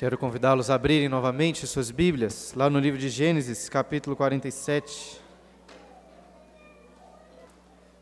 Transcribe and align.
Quero 0.00 0.16
convidá-los 0.16 0.70
a 0.70 0.76
abrirem 0.76 1.10
novamente 1.10 1.66
suas 1.66 1.90
Bíblias, 1.90 2.54
lá 2.56 2.70
no 2.70 2.78
livro 2.78 2.98
de 2.98 3.10
Gênesis, 3.10 3.68
capítulo 3.68 4.16
47. 4.16 5.20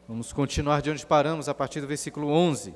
Vamos 0.06 0.32
continuar 0.32 0.80
de 0.80 0.92
onde 0.92 1.04
paramos, 1.04 1.48
a 1.48 1.54
partir 1.54 1.80
do 1.80 1.88
versículo 1.88 2.28
11. 2.28 2.72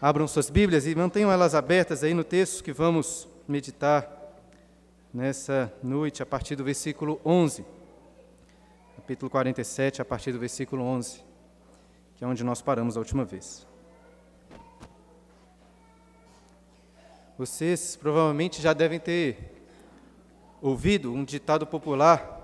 Abram 0.00 0.28
suas 0.28 0.48
Bíblias 0.48 0.86
e 0.86 0.94
mantenham 0.94 1.32
elas 1.32 1.52
abertas 1.52 2.04
aí 2.04 2.14
no 2.14 2.22
texto 2.22 2.62
que 2.62 2.72
vamos 2.72 3.26
meditar 3.48 4.08
nessa 5.12 5.74
noite, 5.82 6.22
a 6.22 6.26
partir 6.26 6.54
do 6.54 6.62
versículo 6.62 7.20
11. 7.24 7.64
Capítulo 8.94 9.28
47, 9.28 10.00
a 10.00 10.04
partir 10.04 10.30
do 10.30 10.38
versículo 10.38 10.84
11, 10.84 11.24
que 12.14 12.22
é 12.22 12.28
onde 12.28 12.44
nós 12.44 12.62
paramos 12.62 12.96
a 12.96 13.00
última 13.00 13.24
vez. 13.24 13.68
Vocês 17.40 17.96
provavelmente 17.96 18.60
já 18.60 18.74
devem 18.74 19.00
ter 19.00 19.64
ouvido 20.60 21.10
um 21.10 21.24
ditado 21.24 21.66
popular 21.66 22.38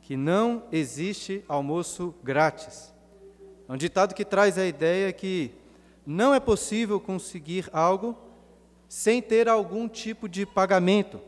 que 0.00 0.16
não 0.16 0.62
existe 0.72 1.44
almoço 1.46 2.14
grátis. 2.24 2.90
É 3.68 3.72
um 3.74 3.76
ditado 3.76 4.14
que 4.14 4.24
traz 4.24 4.56
a 4.56 4.64
ideia 4.64 5.12
que 5.12 5.50
não 6.06 6.34
é 6.34 6.40
possível 6.40 6.98
conseguir 6.98 7.68
algo 7.70 8.16
sem 8.88 9.20
ter 9.20 9.46
algum 9.46 9.86
tipo 9.90 10.26
de 10.26 10.46
pagamento. 10.46 11.20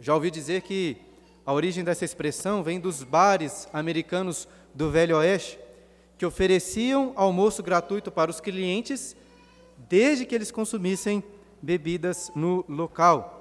Já 0.00 0.14
ouvi 0.14 0.30
dizer 0.30 0.62
que 0.62 0.96
a 1.44 1.52
origem 1.52 1.84
dessa 1.84 2.02
expressão 2.02 2.62
vem 2.62 2.80
dos 2.80 3.02
bares 3.02 3.68
americanos 3.74 4.48
do 4.74 4.90
Velho 4.90 5.18
Oeste, 5.18 5.58
que 6.16 6.24
ofereciam 6.24 7.12
almoço 7.14 7.62
gratuito 7.62 8.10
para 8.10 8.30
os 8.30 8.40
clientes 8.40 9.14
desde 9.86 10.24
que 10.24 10.34
eles 10.34 10.50
consumissem 10.50 11.22
bebidas 11.62 12.30
no 12.34 12.64
local. 12.68 13.38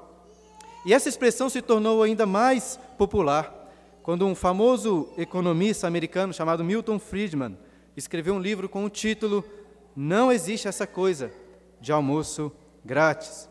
E 0.86 0.94
essa 0.94 1.10
expressão 1.10 1.50
se 1.50 1.62
tornou 1.62 2.02
ainda 2.02 2.26
mais 2.26 2.80
popular 2.98 3.54
quando 4.02 4.26
um 4.26 4.34
famoso 4.34 5.10
economista 5.18 5.86
americano 5.86 6.34
chamado 6.34 6.64
Milton 6.64 6.98
Friedman 6.98 7.58
escreveu 7.96 8.36
um 8.36 8.40
livro 8.40 8.70
com 8.70 8.86
o 8.86 8.90
título 8.90 9.44
Não 9.96 10.32
existe 10.32 10.68
essa 10.68 10.88
coisa 10.88 11.30
de 11.82 11.92
almoço 11.92 12.52
grátis. 12.86 13.50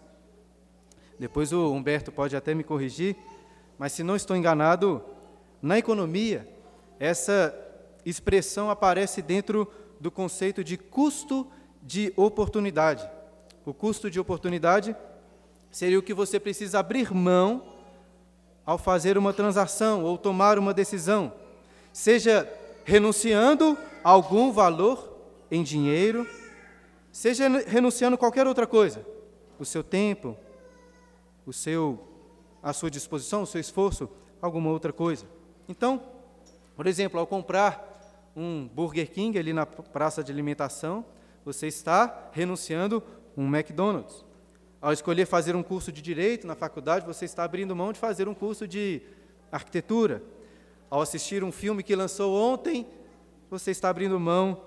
Depois 1.18 1.52
o 1.52 1.72
Humberto 1.72 2.10
pode 2.10 2.34
até 2.34 2.54
me 2.54 2.64
corrigir, 2.64 3.16
mas 3.78 3.92
se 3.92 4.02
não 4.02 4.16
estou 4.16 4.36
enganado, 4.36 5.02
na 5.60 5.78
economia, 5.78 6.48
essa 6.98 7.54
expressão 8.04 8.70
aparece 8.70 9.20
dentro 9.20 9.70
do 10.00 10.10
conceito 10.10 10.64
de 10.64 10.76
custo 10.76 11.46
de 11.82 12.12
oportunidade. 12.16 13.06
O 13.66 13.74
custo 13.74 14.08
de 14.08 14.20
oportunidade 14.20 14.94
seria 15.72 15.98
o 15.98 16.02
que 16.02 16.14
você 16.14 16.38
precisa 16.38 16.78
abrir 16.78 17.12
mão 17.12 17.64
ao 18.64 18.78
fazer 18.78 19.18
uma 19.18 19.32
transação 19.32 20.04
ou 20.04 20.16
tomar 20.16 20.56
uma 20.56 20.72
decisão, 20.72 21.32
seja 21.92 22.48
renunciando 22.84 23.76
a 24.04 24.10
algum 24.10 24.52
valor 24.52 25.18
em 25.50 25.64
dinheiro, 25.64 26.28
seja 27.10 27.48
renunciando 27.66 28.14
a 28.14 28.18
qualquer 28.18 28.46
outra 28.46 28.68
coisa, 28.68 29.04
o 29.58 29.64
seu 29.64 29.82
tempo, 29.82 30.36
o 31.44 31.52
seu 31.52 31.98
a 32.62 32.72
sua 32.72 32.90
disposição, 32.90 33.42
o 33.42 33.46
seu 33.46 33.60
esforço, 33.60 34.08
alguma 34.40 34.70
outra 34.70 34.92
coisa. 34.92 35.26
Então, 35.68 36.00
por 36.76 36.86
exemplo, 36.86 37.18
ao 37.18 37.26
comprar 37.26 38.30
um 38.36 38.68
Burger 38.68 39.10
King 39.10 39.36
ali 39.36 39.52
na 39.52 39.66
praça 39.66 40.22
de 40.22 40.30
alimentação, 40.30 41.04
você 41.44 41.66
está 41.66 42.28
renunciando 42.32 43.02
um 43.36 43.46
McDonald's. 43.46 44.24
Ao 44.80 44.92
escolher 44.92 45.26
fazer 45.26 45.56
um 45.56 45.62
curso 45.62 45.90
de 45.90 46.00
direito 46.00 46.46
na 46.46 46.54
faculdade, 46.54 47.06
você 47.06 47.24
está 47.24 47.44
abrindo 47.44 47.74
mão 47.74 47.92
de 47.92 47.98
fazer 47.98 48.28
um 48.28 48.34
curso 48.34 48.66
de 48.66 49.02
arquitetura. 49.50 50.22
Ao 50.88 51.00
assistir 51.00 51.42
um 51.42 51.52
filme 51.52 51.82
que 51.82 51.96
lançou 51.96 52.34
ontem, 52.34 52.86
você 53.50 53.70
está 53.70 53.88
abrindo 53.88 54.18
mão 54.18 54.62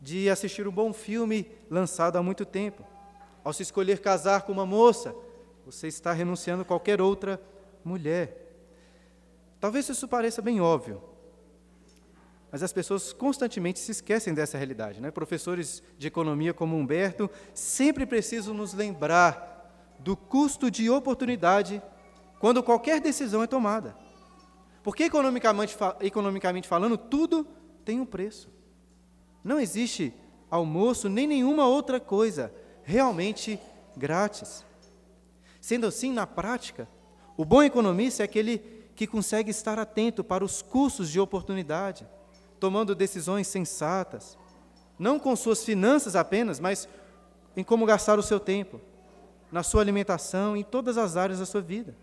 de 0.00 0.28
assistir 0.30 0.68
um 0.68 0.72
bom 0.72 0.92
filme 0.92 1.50
lançado 1.70 2.16
há 2.16 2.22
muito 2.22 2.44
tempo. 2.44 2.84
Ao 3.42 3.52
se 3.52 3.62
escolher 3.62 4.00
casar 4.00 4.42
com 4.42 4.52
uma 4.52 4.66
moça, 4.66 5.14
você 5.64 5.88
está 5.88 6.12
renunciando 6.12 6.62
a 6.62 6.64
qualquer 6.64 7.00
outra 7.00 7.40
mulher. 7.84 8.44
Talvez 9.58 9.88
isso 9.88 10.06
pareça 10.06 10.40
bem 10.42 10.60
óbvio, 10.60 11.02
mas 12.50 12.62
as 12.62 12.72
pessoas 12.72 13.12
constantemente 13.12 13.78
se 13.78 13.90
esquecem 13.90 14.32
dessa 14.32 14.56
realidade. 14.56 15.00
Né? 15.00 15.10
Professores 15.10 15.82
de 15.98 16.06
economia 16.06 16.54
como 16.54 16.76
Humberto 16.76 17.30
sempre 17.52 18.06
precisam 18.06 18.54
nos 18.54 18.72
lembrar 18.72 19.96
do 19.98 20.16
custo 20.16 20.70
de 20.70 20.88
oportunidade 20.88 21.82
quando 22.38 22.62
qualquer 22.62 23.00
decisão 23.00 23.42
é 23.42 23.46
tomada. 23.46 23.96
Porque, 24.82 25.04
economicamente, 25.04 25.76
economicamente 26.00 26.68
falando, 26.68 26.96
tudo 26.96 27.46
tem 27.84 28.00
um 28.00 28.06
preço. 28.06 28.48
Não 29.42 29.58
existe 29.58 30.14
almoço 30.50 31.08
nem 31.08 31.26
nenhuma 31.26 31.66
outra 31.66 31.98
coisa 31.98 32.52
realmente 32.84 33.58
grátis. 33.96 34.64
Sendo 35.60 35.86
assim, 35.86 36.12
na 36.12 36.26
prática, 36.26 36.88
o 37.36 37.44
bom 37.44 37.62
economista 37.62 38.22
é 38.22 38.24
aquele 38.24 38.58
que 38.94 39.06
consegue 39.06 39.50
estar 39.50 39.78
atento 39.78 40.22
para 40.22 40.44
os 40.44 40.62
custos 40.62 41.10
de 41.10 41.18
oportunidade 41.18 42.06
tomando 42.66 42.96
decisões 42.96 43.46
sensatas, 43.46 44.36
não 44.98 45.20
com 45.20 45.36
suas 45.36 45.62
finanças 45.62 46.16
apenas, 46.16 46.58
mas 46.58 46.88
em 47.56 47.62
como 47.62 47.86
gastar 47.86 48.18
o 48.18 48.22
seu 48.24 48.40
tempo, 48.40 48.80
na 49.52 49.62
sua 49.62 49.82
alimentação, 49.82 50.56
em 50.56 50.64
todas 50.64 50.98
as 50.98 51.16
áreas 51.16 51.38
da 51.38 51.46
sua 51.46 51.60
vida. 51.60 51.94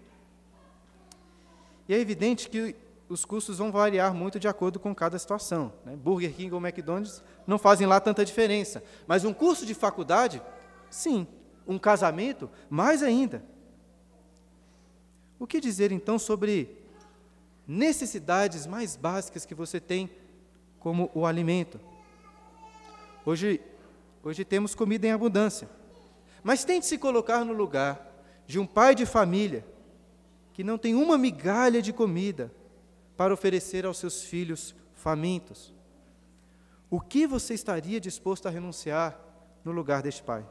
E 1.86 1.94
é 1.94 2.00
evidente 2.00 2.50
que 2.50 2.78
os 3.10 3.26
custos 3.26 3.58
vão 3.58 3.74
variar 3.74 4.14
muito 4.14 4.40
de 4.40 4.48
acordo 4.48 4.80
com 4.80 4.96
cada 4.96 5.20
situação. 5.20 5.74
Né? 5.84 5.98
Burger 5.98 6.34
King 6.34 6.54
ou 6.54 6.66
McDonald's 6.66 7.22
não 7.46 7.58
fazem 7.58 7.86
lá 7.86 8.00
tanta 8.00 8.24
diferença. 8.24 8.82
Mas 9.06 9.26
um 9.26 9.34
curso 9.34 9.66
de 9.66 9.74
faculdade, 9.74 10.42
sim. 10.90 11.28
Um 11.68 11.78
casamento, 11.78 12.50
mais 12.70 13.04
ainda. 13.04 13.44
O 15.38 15.46
que 15.46 15.60
dizer 15.60 15.92
então 15.92 16.18
sobre 16.18 16.82
necessidades 17.68 18.66
mais 18.66 18.96
básicas 18.96 19.46
que 19.46 19.54
você 19.54 19.78
tem 19.78 20.10
como 20.84 21.10
o 21.16 21.26
alimento. 21.26 21.80
Hoje, 23.26 23.62
hoje 24.22 24.44
temos 24.44 24.76
comida 24.76 25.08
em 25.08 25.12
abundância. 25.12 25.70
Mas 26.44 26.66
tente 26.66 26.86
se 26.86 26.98
colocar 26.98 27.46
no 27.46 27.54
lugar 27.54 28.06
de 28.46 28.60
um 28.60 28.66
pai 28.66 28.94
de 28.94 29.06
família 29.06 29.66
que 30.52 30.62
não 30.62 30.78
tem 30.78 30.94
uma 30.94 31.18
migalha 31.18 31.82
de 31.82 31.94
comida 31.94 32.52
para 33.16 33.34
oferecer 33.34 33.86
aos 33.86 33.98
seus 33.98 34.24
filhos 34.24 34.76
famintos. 34.94 35.74
O 36.90 37.00
que 37.00 37.26
você 37.26 37.54
estaria 37.54 38.00
disposto 38.00 38.48
a 38.48 38.52
renunciar 38.52 39.18
no 39.64 39.72
lugar 39.72 40.02
deste 40.02 40.22
pai? 40.22 40.46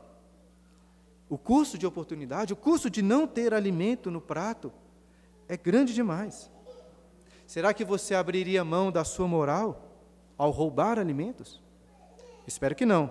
O 1.28 1.36
custo 1.36 1.76
de 1.76 1.86
oportunidade, 1.86 2.54
o 2.54 2.56
custo 2.56 2.88
de 2.88 3.02
não 3.02 3.26
ter 3.26 3.52
alimento 3.52 4.10
no 4.10 4.20
prato 4.20 4.72
é 5.46 5.58
grande 5.58 5.92
demais. 5.92 6.50
Será 7.46 7.74
que 7.74 7.84
você 7.84 8.14
abriria 8.14 8.64
mão 8.64 8.90
da 8.90 9.04
sua 9.04 9.28
moral 9.28 9.91
ao 10.36 10.50
roubar 10.50 10.98
alimentos? 10.98 11.62
Espero 12.46 12.74
que 12.74 12.86
não. 12.86 13.10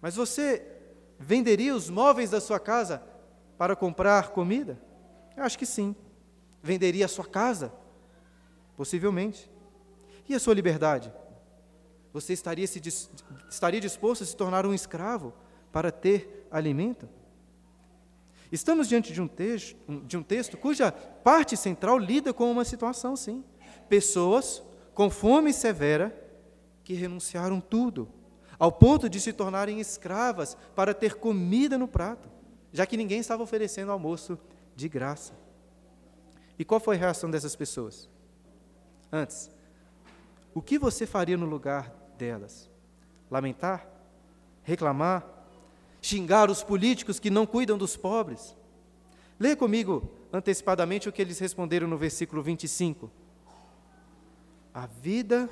Mas 0.00 0.16
você 0.16 0.66
venderia 1.18 1.74
os 1.74 1.88
móveis 1.88 2.30
da 2.30 2.40
sua 2.40 2.60
casa 2.60 3.02
para 3.56 3.76
comprar 3.76 4.30
comida? 4.30 4.78
Eu 5.36 5.42
acho 5.44 5.58
que 5.58 5.66
sim. 5.66 5.94
Venderia 6.62 7.06
a 7.06 7.08
sua 7.08 7.24
casa? 7.24 7.72
Possivelmente. 8.76 9.50
E 10.28 10.34
a 10.34 10.38
sua 10.38 10.54
liberdade? 10.54 11.12
Você 12.12 12.32
estaria, 12.32 12.66
se, 12.66 12.80
estaria 13.50 13.80
disposto 13.80 14.22
a 14.22 14.26
se 14.26 14.36
tornar 14.36 14.64
um 14.64 14.72
escravo 14.72 15.34
para 15.72 15.90
ter 15.90 16.46
alimento? 16.50 17.08
Estamos 18.52 18.88
diante 18.88 19.12
de 19.12 19.20
um, 19.20 19.26
texto, 19.26 19.76
de 20.06 20.16
um 20.16 20.22
texto 20.22 20.56
cuja 20.56 20.92
parte 20.92 21.56
central 21.56 21.98
lida 21.98 22.32
com 22.32 22.50
uma 22.50 22.64
situação, 22.64 23.16
sim. 23.16 23.42
Pessoas 23.88 24.62
com 24.94 25.10
fome 25.10 25.52
severa, 25.52 26.14
que 26.84 26.94
renunciaram 26.94 27.60
tudo, 27.60 28.08
ao 28.58 28.70
ponto 28.70 29.08
de 29.08 29.20
se 29.20 29.32
tornarem 29.32 29.80
escravas 29.80 30.56
para 30.74 30.94
ter 30.94 31.16
comida 31.16 31.76
no 31.76 31.88
prato, 31.88 32.28
já 32.72 32.86
que 32.86 32.96
ninguém 32.96 33.18
estava 33.18 33.42
oferecendo 33.42 33.90
almoço 33.90 34.38
de 34.76 34.88
graça. 34.88 35.32
E 36.58 36.64
qual 36.64 36.80
foi 36.80 36.96
a 36.96 36.98
reação 36.98 37.30
dessas 37.30 37.56
pessoas? 37.56 38.08
Antes, 39.10 39.50
o 40.54 40.62
que 40.62 40.78
você 40.78 41.06
faria 41.06 41.36
no 41.36 41.46
lugar 41.46 41.92
delas? 42.16 42.70
Lamentar? 43.30 43.88
Reclamar? 44.62 45.26
Xingar 46.00 46.50
os 46.50 46.62
políticos 46.62 47.18
que 47.18 47.30
não 47.30 47.46
cuidam 47.46 47.76
dos 47.76 47.96
pobres? 47.96 48.56
Leia 49.40 49.56
comigo 49.56 50.08
antecipadamente 50.32 51.08
o 51.08 51.12
que 51.12 51.22
eles 51.22 51.38
responderam 51.38 51.88
no 51.88 51.98
versículo 51.98 52.42
25 52.42 53.10
a 54.74 54.86
vida 54.86 55.48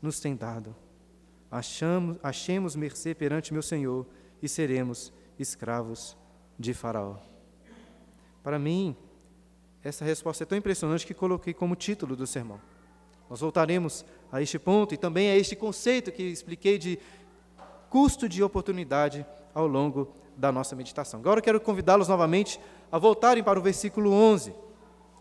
nos 0.00 0.20
tem 0.20 0.36
dado. 0.36 0.74
Achamos, 1.50 2.16
achemos 2.22 2.76
mercê 2.76 3.12
perante 3.12 3.52
meu 3.52 3.62
Senhor 3.62 4.06
e 4.40 4.48
seremos 4.48 5.12
escravos 5.36 6.16
de 6.56 6.72
Faraó. 6.72 7.16
Para 8.44 8.58
mim, 8.58 8.96
essa 9.82 10.04
resposta 10.04 10.44
é 10.44 10.46
tão 10.46 10.56
impressionante 10.56 11.04
que 11.04 11.12
coloquei 11.12 11.52
como 11.52 11.74
título 11.74 12.14
do 12.14 12.26
sermão. 12.26 12.60
Nós 13.28 13.40
voltaremos 13.40 14.04
a 14.30 14.40
este 14.40 14.58
ponto 14.58 14.94
e 14.94 14.96
também 14.96 15.30
a 15.30 15.36
este 15.36 15.56
conceito 15.56 16.12
que 16.12 16.22
expliquei 16.22 16.78
de 16.78 16.98
custo 17.88 18.28
de 18.28 18.42
oportunidade 18.42 19.26
ao 19.52 19.66
longo 19.66 20.14
da 20.36 20.52
nossa 20.52 20.76
meditação. 20.76 21.20
Agora 21.20 21.40
eu 21.40 21.44
quero 21.44 21.60
convidá-los 21.60 22.06
novamente 22.06 22.60
a 22.90 22.98
voltarem 22.98 23.42
para 23.42 23.58
o 23.58 23.62
versículo 23.62 24.12
11. 24.12 24.54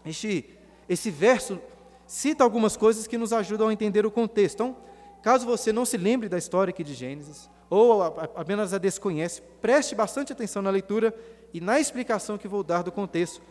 Este, 0.05 0.57
esse 0.87 1.09
verso 1.09 1.59
cita 2.09 2.43
algumas 2.43 2.75
coisas 2.75 3.05
que 3.05 3.19
nos 3.19 3.31
ajudam 3.31 3.67
a 3.67 3.73
entender 3.73 4.03
o 4.03 4.09
contexto. 4.09 4.55
Então, 4.55 4.75
caso 5.21 5.45
você 5.45 5.71
não 5.71 5.85
se 5.85 5.95
lembre 5.95 6.27
da 6.27 6.39
história 6.39 6.71
aqui 6.71 6.83
de 6.83 6.95
Gênesis, 6.95 7.47
ou 7.69 8.01
apenas 8.01 8.73
a 8.73 8.79
desconhece, 8.79 9.43
preste 9.61 9.93
bastante 9.93 10.33
atenção 10.33 10.63
na 10.63 10.71
leitura 10.71 11.15
e 11.53 11.61
na 11.61 11.79
explicação 11.79 12.35
que 12.35 12.47
vou 12.47 12.63
dar 12.63 12.81
do 12.81 12.91
contexto, 12.91 13.43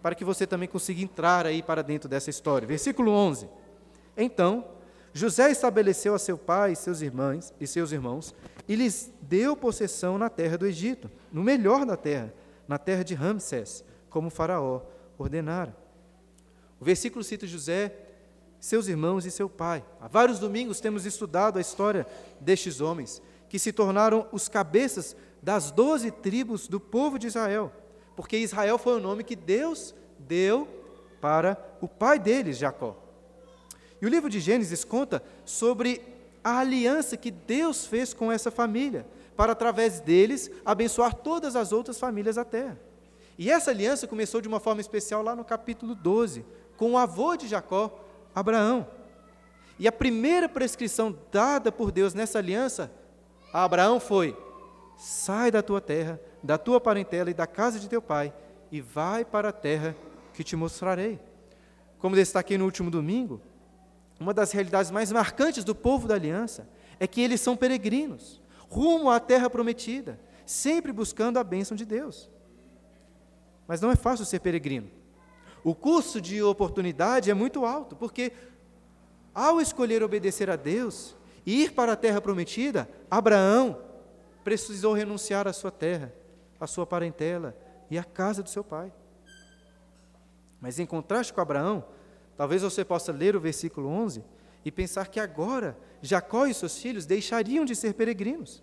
para 0.00 0.14
que 0.14 0.24
você 0.24 0.46
também 0.46 0.68
consiga 0.68 1.02
entrar 1.02 1.44
aí 1.44 1.60
para 1.60 1.82
dentro 1.82 2.08
dessa 2.08 2.30
história. 2.30 2.68
Versículo 2.68 3.10
11. 3.10 3.48
Então, 4.16 4.64
José 5.12 5.50
estabeleceu 5.50 6.14
a 6.14 6.20
seu 6.20 6.38
pai 6.38 6.72
e 6.72 6.76
seus 6.76 7.00
irmãos 7.00 7.52
e 7.58 7.66
seus 7.66 7.90
irmãos 7.90 8.32
e 8.68 8.76
lhes 8.76 9.12
deu 9.20 9.56
possessão 9.56 10.16
na 10.16 10.30
terra 10.30 10.56
do 10.56 10.66
Egito, 10.66 11.10
no 11.32 11.42
melhor 11.42 11.84
da 11.84 11.96
terra, 11.96 12.32
na 12.68 12.78
terra 12.78 13.02
de 13.02 13.16
Ramsés, 13.16 13.82
como 14.08 14.30
Faraó 14.30 14.82
ordenara. 15.18 15.87
O 16.80 16.84
versículo 16.84 17.24
cita 17.24 17.46
José, 17.46 17.92
seus 18.60 18.88
irmãos 18.88 19.24
e 19.24 19.30
seu 19.30 19.48
pai. 19.48 19.84
Há 20.00 20.08
vários 20.08 20.38
domingos 20.38 20.80
temos 20.80 21.04
estudado 21.04 21.58
a 21.58 21.60
história 21.60 22.06
destes 22.40 22.80
homens 22.80 23.22
que 23.48 23.58
se 23.58 23.72
tornaram 23.72 24.26
os 24.30 24.48
cabeças 24.48 25.16
das 25.42 25.70
doze 25.70 26.10
tribos 26.10 26.68
do 26.68 26.78
povo 26.78 27.18
de 27.18 27.28
Israel, 27.28 27.72
porque 28.16 28.36
Israel 28.36 28.76
foi 28.78 28.96
o 28.96 29.00
nome 29.00 29.24
que 29.24 29.36
Deus 29.36 29.94
deu 30.18 30.68
para 31.20 31.56
o 31.80 31.88
pai 31.88 32.18
deles, 32.18 32.58
Jacó. 32.58 32.96
E 34.00 34.06
o 34.06 34.08
livro 34.08 34.28
de 34.28 34.40
Gênesis 34.40 34.84
conta 34.84 35.22
sobre 35.44 36.02
a 36.42 36.58
aliança 36.58 37.16
que 37.16 37.30
Deus 37.30 37.86
fez 37.86 38.12
com 38.12 38.30
essa 38.30 38.50
família, 38.50 39.06
para 39.36 39.52
através 39.52 40.00
deles 40.00 40.50
abençoar 40.64 41.14
todas 41.14 41.56
as 41.56 41.72
outras 41.72 41.98
famílias 41.98 42.36
da 42.36 42.44
terra. 42.44 42.78
E 43.36 43.50
essa 43.50 43.70
aliança 43.70 44.06
começou 44.06 44.40
de 44.40 44.48
uma 44.48 44.58
forma 44.58 44.80
especial 44.80 45.22
lá 45.22 45.34
no 45.36 45.44
capítulo 45.44 45.94
12, 45.94 46.44
com 46.78 46.92
o 46.92 46.96
avô 46.96 47.36
de 47.36 47.46
Jacó, 47.46 47.92
Abraão. 48.34 48.86
E 49.78 49.86
a 49.86 49.92
primeira 49.92 50.48
prescrição 50.48 51.14
dada 51.30 51.70
por 51.70 51.92
Deus 51.92 52.14
nessa 52.14 52.38
aliança 52.38 52.90
a 53.52 53.64
Abraão 53.64 54.00
foi: 54.00 54.36
sai 54.96 55.50
da 55.50 55.62
tua 55.62 55.80
terra, 55.80 56.18
da 56.42 56.56
tua 56.56 56.80
parentela 56.80 57.30
e 57.30 57.34
da 57.34 57.46
casa 57.46 57.78
de 57.78 57.88
teu 57.88 58.00
pai, 58.00 58.32
e 58.70 58.80
vai 58.80 59.24
para 59.24 59.50
a 59.50 59.52
terra 59.52 59.94
que 60.32 60.44
te 60.44 60.56
mostrarei. 60.56 61.18
Como 61.98 62.14
destaquei 62.14 62.56
no 62.56 62.64
último 62.64 62.90
domingo, 62.90 63.40
uma 64.20 64.32
das 64.32 64.52
realidades 64.52 64.90
mais 64.90 65.10
marcantes 65.10 65.64
do 65.64 65.74
povo 65.74 66.06
da 66.06 66.14
aliança 66.14 66.68
é 67.00 67.06
que 67.06 67.20
eles 67.20 67.40
são 67.40 67.56
peregrinos, 67.56 68.40
rumo 68.68 69.10
à 69.10 69.18
terra 69.18 69.50
prometida, 69.50 70.18
sempre 70.46 70.92
buscando 70.92 71.38
a 71.38 71.44
bênção 71.44 71.76
de 71.76 71.84
Deus. 71.84 72.30
Mas 73.66 73.80
não 73.80 73.90
é 73.90 73.96
fácil 73.96 74.24
ser 74.24 74.40
peregrino. 74.40 74.97
O 75.64 75.74
custo 75.74 76.20
de 76.20 76.42
oportunidade 76.42 77.30
é 77.30 77.34
muito 77.34 77.64
alto, 77.64 77.96
porque 77.96 78.32
ao 79.34 79.60
escolher 79.60 80.02
obedecer 80.02 80.50
a 80.50 80.56
Deus, 80.56 81.16
e 81.48 81.62
ir 81.62 81.72
para 81.72 81.94
a 81.94 81.96
terra 81.96 82.20
prometida, 82.20 82.86
Abraão 83.10 83.78
precisou 84.44 84.92
renunciar 84.92 85.48
à 85.48 85.52
sua 85.54 85.70
terra, 85.70 86.12
à 86.60 86.66
sua 86.66 86.86
parentela 86.86 87.56
e 87.90 87.96
à 87.96 88.04
casa 88.04 88.42
do 88.42 88.50
seu 88.50 88.62
pai. 88.62 88.92
Mas 90.60 90.78
em 90.78 90.84
contraste 90.84 91.32
com 91.32 91.40
Abraão, 91.40 91.86
talvez 92.36 92.60
você 92.60 92.84
possa 92.84 93.12
ler 93.12 93.34
o 93.34 93.40
versículo 93.40 93.88
11 93.88 94.22
e 94.62 94.70
pensar 94.70 95.08
que 95.08 95.18
agora 95.18 95.74
Jacó 96.02 96.46
e 96.46 96.52
seus 96.52 96.76
filhos 96.76 97.06
deixariam 97.06 97.64
de 97.64 97.74
ser 97.74 97.94
peregrinos. 97.94 98.62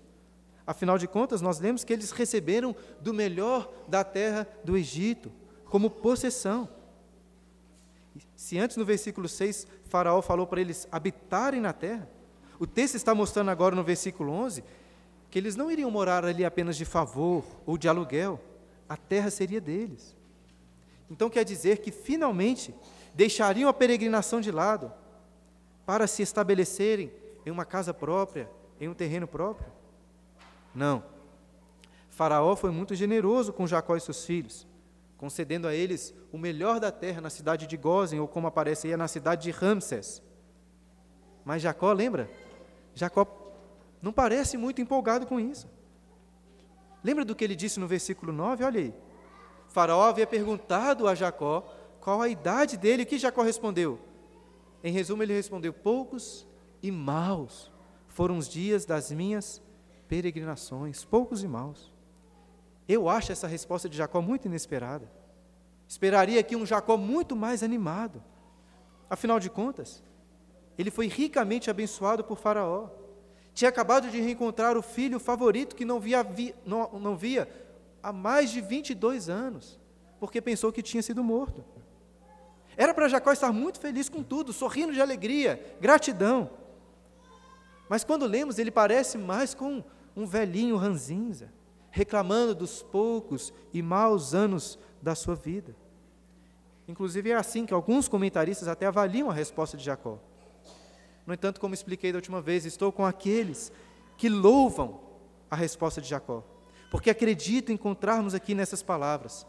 Afinal 0.67 0.99
de 0.99 1.07
contas, 1.07 1.41
nós 1.41 1.59
lemos 1.59 1.83
que 1.83 1.91
eles 1.91 2.11
receberam 2.11 2.75
do 3.01 3.15
melhor 3.15 3.71
da 3.87 4.03
terra 4.03 4.47
do 4.63 4.77
Egito, 4.77 5.31
como 5.65 5.89
possessão. 5.89 6.69
Se 8.35 8.57
antes 8.57 8.77
no 8.77 8.85
versículo 8.85 9.27
6 9.27 9.67
Faraó 9.85 10.21
falou 10.21 10.45
para 10.45 10.61
eles 10.61 10.87
habitarem 10.91 11.61
na 11.61 11.73
terra, 11.73 12.09
o 12.59 12.67
texto 12.67 12.95
está 12.95 13.13
mostrando 13.13 13.51
agora 13.51 13.75
no 13.75 13.83
versículo 13.83 14.31
11 14.31 14.63
que 15.29 15.39
eles 15.39 15.55
não 15.55 15.71
iriam 15.71 15.91
morar 15.91 16.23
ali 16.23 16.45
apenas 16.45 16.77
de 16.77 16.85
favor 16.85 17.43
ou 17.65 17.77
de 17.77 17.89
aluguel, 17.89 18.39
a 18.87 18.95
terra 18.95 19.29
seria 19.29 19.59
deles. 19.59 20.15
Então 21.09 21.29
quer 21.29 21.43
dizer 21.43 21.79
que 21.79 21.91
finalmente 21.91 22.73
deixariam 23.13 23.69
a 23.69 23.73
peregrinação 23.73 24.39
de 24.39 24.51
lado 24.51 24.91
para 25.85 26.07
se 26.07 26.21
estabelecerem 26.21 27.11
em 27.45 27.51
uma 27.51 27.65
casa 27.65 27.93
própria, 27.93 28.49
em 28.79 28.87
um 28.87 28.93
terreno 28.93 29.27
próprio? 29.27 29.71
Não. 30.73 31.03
Faraó 32.09 32.55
foi 32.55 32.71
muito 32.71 32.95
generoso 32.95 33.53
com 33.53 33.67
Jacó 33.67 33.95
e 33.95 34.01
seus 34.01 34.25
filhos, 34.25 34.65
concedendo 35.17 35.67
a 35.67 35.73
eles 35.73 36.13
o 36.31 36.37
melhor 36.37 36.79
da 36.79 36.91
terra 36.91 37.21
na 37.21 37.29
cidade 37.29 37.67
de 37.67 37.77
Gozen, 37.77 38.19
ou 38.19 38.27
como 38.27 38.47
aparece 38.47 38.87
aí, 38.87 38.97
na 38.97 39.07
cidade 39.07 39.43
de 39.43 39.51
Ramsés. 39.51 40.21
Mas 41.43 41.61
Jacó, 41.61 41.91
lembra? 41.93 42.29
Jacó 42.93 43.27
não 44.01 44.11
parece 44.11 44.57
muito 44.57 44.81
empolgado 44.81 45.25
com 45.25 45.39
isso. 45.39 45.67
Lembra 47.03 47.23
do 47.23 47.35
que 47.35 47.43
ele 47.43 47.55
disse 47.55 47.79
no 47.79 47.87
versículo 47.87 48.33
9? 48.33 48.63
Olha 48.63 48.79
aí. 48.79 48.93
Faraó 49.67 50.03
havia 50.03 50.25
perguntado 50.25 51.07
a 51.07 51.15
Jacó 51.15 51.61
qual 51.99 52.21
a 52.21 52.29
idade 52.29 52.77
dele, 52.77 53.03
o 53.03 53.05
que 53.05 53.17
Jacó 53.17 53.41
respondeu? 53.41 53.99
Em 54.83 54.91
resumo, 54.91 55.23
ele 55.23 55.33
respondeu: 55.33 55.73
Poucos 55.73 56.47
e 56.81 56.91
maus 56.91 57.71
foram 58.07 58.37
os 58.37 58.47
dias 58.47 58.85
das 58.85 59.11
minhas 59.11 59.59
peregrinações, 60.07 61.03
poucos 61.03 61.43
e 61.43 61.47
maus. 61.47 61.91
Eu 62.87 63.09
acho 63.09 63.31
essa 63.31 63.47
resposta 63.47 63.89
de 63.89 63.97
Jacó 63.97 64.21
muito 64.21 64.45
inesperada. 64.45 65.09
Esperaria 65.87 66.39
aqui 66.39 66.55
um 66.55 66.65
Jacó 66.65 66.97
muito 66.97 67.35
mais 67.35 67.63
animado. 67.63 68.23
Afinal 69.09 69.39
de 69.39 69.49
contas, 69.49 70.03
ele 70.77 70.91
foi 70.91 71.07
ricamente 71.07 71.69
abençoado 71.69 72.23
por 72.23 72.37
Faraó. 72.37 72.89
Tinha 73.53 73.69
acabado 73.69 74.09
de 74.09 74.19
reencontrar 74.19 74.77
o 74.77 74.81
filho 74.81 75.19
favorito 75.19 75.75
que 75.75 75.85
não 75.85 75.99
via, 75.99 76.23
vi, 76.23 76.53
não, 76.65 76.91
não 76.99 77.15
via 77.15 77.47
há 78.03 78.11
mais 78.11 78.51
de 78.51 78.61
22 78.61 79.29
anos, 79.29 79.79
porque 80.19 80.41
pensou 80.41 80.71
que 80.71 80.83
tinha 80.83 81.01
sido 81.01 81.23
morto. 81.23 81.63
Era 82.77 82.93
para 82.93 83.07
Jacó 83.07 83.31
estar 83.31 83.51
muito 83.53 83.79
feliz 83.79 84.09
com 84.09 84.21
tudo, 84.21 84.51
sorrindo 84.51 84.91
de 84.91 85.01
alegria, 85.01 85.77
gratidão. 85.79 86.49
Mas 87.87 88.03
quando 88.03 88.25
lemos, 88.25 88.59
ele 88.59 88.71
parece 88.71 89.17
mais 89.17 89.53
com 89.53 89.83
um 90.15 90.25
velhinho 90.25 90.75
ranzinza, 90.75 91.51
reclamando 91.95 92.53
dos 92.53 92.83
poucos 92.83 93.53
e 93.73 93.81
maus 93.81 94.33
anos 94.33 94.77
da 95.01 95.15
sua 95.15 95.33
vida. 95.33 95.73
Inclusive 96.89 97.31
é 97.31 97.35
assim 97.35 97.65
que 97.65 97.73
alguns 97.73 98.09
comentaristas 98.09 98.67
até 98.67 98.85
avaliam 98.85 99.29
a 99.29 99.33
resposta 99.33 99.77
de 99.77 99.85
Jacó. 99.85 100.19
No 101.25 101.33
entanto, 101.33 101.61
como 101.61 101.73
expliquei 101.73 102.11
da 102.11 102.17
última 102.17 102.41
vez, 102.41 102.65
estou 102.65 102.91
com 102.91 103.05
aqueles 103.05 103.71
que 104.17 104.27
louvam 104.27 104.99
a 105.49 105.55
resposta 105.55 106.01
de 106.01 106.09
Jacó, 106.09 106.43
porque 106.91 107.09
acredito 107.09 107.71
encontrarmos 107.71 108.33
aqui 108.33 108.53
nessas 108.53 108.83
palavras 108.83 109.47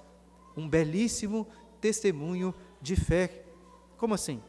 um 0.57 0.69
belíssimo 0.69 1.49
testemunho 1.81 2.55
de 2.81 2.95
fé. 2.95 3.43
Como 3.97 4.15
assim? 4.15 4.41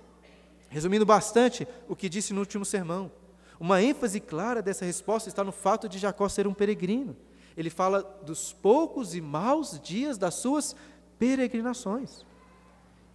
Resumindo 0.69 1.05
bastante 1.05 1.67
o 1.89 1.95
que 1.95 2.07
disse 2.07 2.31
no 2.31 2.41
último 2.41 2.63
sermão, 2.63 3.11
uma 3.59 3.81
ênfase 3.81 4.19
clara 4.19 4.61
dessa 4.61 4.85
resposta 4.85 5.29
está 5.29 5.43
no 5.43 5.51
fato 5.51 5.89
de 5.89 5.97
Jacó 5.97 6.29
ser 6.29 6.45
um 6.45 6.53
peregrino. 6.53 7.17
Ele 7.57 7.71
fala 7.71 8.03
dos 8.23 8.53
poucos 8.53 9.15
e 9.15 9.19
maus 9.19 9.79
dias 9.79 10.17
das 10.17 10.35
suas 10.35 10.75
peregrinações. 11.17 12.23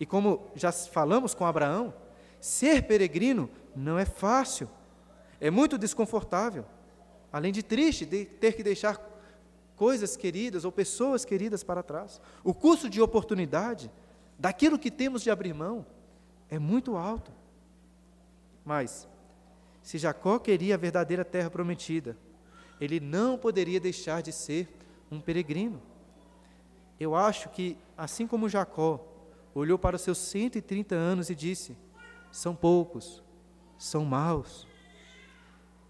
E 0.01 0.05
como 0.05 0.51
já 0.57 0.73
falamos 0.73 1.33
com 1.33 1.47
Abraão, 1.47 1.95
ser 2.41 2.83
peregrino 2.83 3.49
não 3.75 3.97
é 3.97 4.05
fácil, 4.05 4.69
é 5.41 5.49
muito 5.49 5.79
desconfortável. 5.79 6.65
Além 7.33 7.53
de 7.53 7.63
triste, 7.63 8.05
de 8.05 8.25
ter 8.25 8.55
que 8.55 8.65
deixar 8.65 9.01
coisas 9.77 10.17
queridas 10.17 10.65
ou 10.65 10.73
pessoas 10.73 11.25
queridas 11.25 11.63
para 11.63 11.83
trás. 11.83 12.21
O 12.45 12.53
custo 12.53 12.91
de 12.91 13.01
oportunidade, 13.01 13.91
daquilo 14.39 14.79
que 14.79 14.91
temos 14.91 15.23
de 15.23 15.31
abrir 15.31 15.55
mão, 15.55 15.87
é 16.51 16.59
muito 16.59 16.97
alto. 16.97 17.33
Mas, 18.65 19.09
se 19.83 19.99
Jacó 19.99 20.39
queria 20.39 20.75
a 20.75 20.79
verdadeira 20.79 21.25
terra 21.25 21.51
prometida, 21.51 22.17
ele 22.83 22.99
não 22.99 23.39
poderia 23.39 23.79
deixar 23.79 24.23
de 24.23 24.33
ser 24.33 24.69
um 25.09 25.21
peregrino. 25.21 25.81
Eu 26.99 27.15
acho 27.15 27.49
que, 27.51 27.77
assim 27.97 28.27
como 28.27 28.49
Jacó 28.49 29.01
olhou 29.55 29.79
para 29.79 29.95
os 29.95 30.03
seus 30.03 30.19
130 30.19 30.93
anos 30.93 31.31
e 31.31 31.35
disse: 31.37 31.77
são 32.33 32.57
poucos, 32.57 33.23
são 33.79 34.05
maus. 34.05 34.67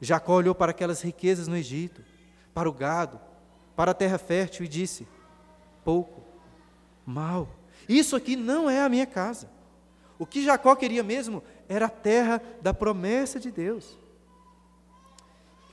Jacó 0.02 0.34
olhou 0.34 0.54
para 0.54 0.72
aquelas 0.72 1.00
riquezas 1.00 1.48
no 1.48 1.56
Egito, 1.56 2.04
para 2.52 2.68
o 2.68 2.72
gado, 2.72 3.18
para 3.74 3.92
a 3.92 3.94
terra 3.94 4.18
fértil 4.18 4.66
e 4.66 4.68
disse: 4.68 5.08
pouco, 5.82 6.22
mal. 7.06 7.48
Isso 7.88 8.14
aqui 8.14 8.36
não 8.36 8.68
é 8.68 8.82
a 8.82 8.88
minha 8.90 9.06
casa. 9.06 9.48
O 10.18 10.26
que 10.26 10.44
Jacó 10.44 10.76
queria 10.76 11.02
mesmo 11.02 11.42
era 11.70 11.86
a 11.86 11.90
terra 11.90 12.42
da 12.60 12.74
promessa 12.74 13.40
de 13.40 13.50
Deus. 13.50 13.98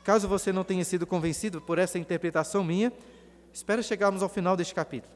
Caso 0.10 0.28
você 0.28 0.52
não 0.52 0.64
tenha 0.64 0.84
sido 0.84 1.06
convencido 1.06 1.62
por 1.62 1.78
essa 1.78 2.00
interpretação 2.00 2.64
minha, 2.64 2.92
espera 3.54 3.84
chegarmos 3.84 4.24
ao 4.24 4.28
final 4.28 4.58
deste 4.58 4.74
capítulo, 4.74 5.14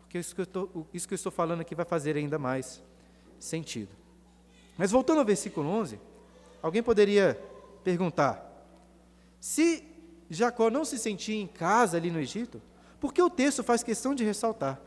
porque 0.00 0.18
isso 0.18 0.34
que, 0.34 0.42
estou, 0.42 0.88
isso 0.92 1.06
que 1.06 1.14
eu 1.14 1.16
estou 1.16 1.30
falando 1.30 1.60
aqui 1.60 1.72
vai 1.72 1.84
fazer 1.84 2.16
ainda 2.16 2.36
mais 2.36 2.82
sentido. 3.38 3.94
Mas 4.76 4.90
voltando 4.90 5.20
ao 5.20 5.24
versículo 5.24 5.68
11, 5.68 6.00
alguém 6.60 6.82
poderia 6.82 7.40
perguntar: 7.84 8.44
se 9.38 9.84
Jacó 10.28 10.68
não 10.68 10.84
se 10.84 10.98
sentia 10.98 11.40
em 11.40 11.46
casa 11.46 11.96
ali 11.96 12.10
no 12.10 12.18
Egito, 12.18 12.60
por 12.98 13.14
que 13.14 13.22
o 13.22 13.30
texto 13.30 13.62
faz 13.62 13.84
questão 13.84 14.16
de 14.16 14.24
ressaltar 14.24 14.80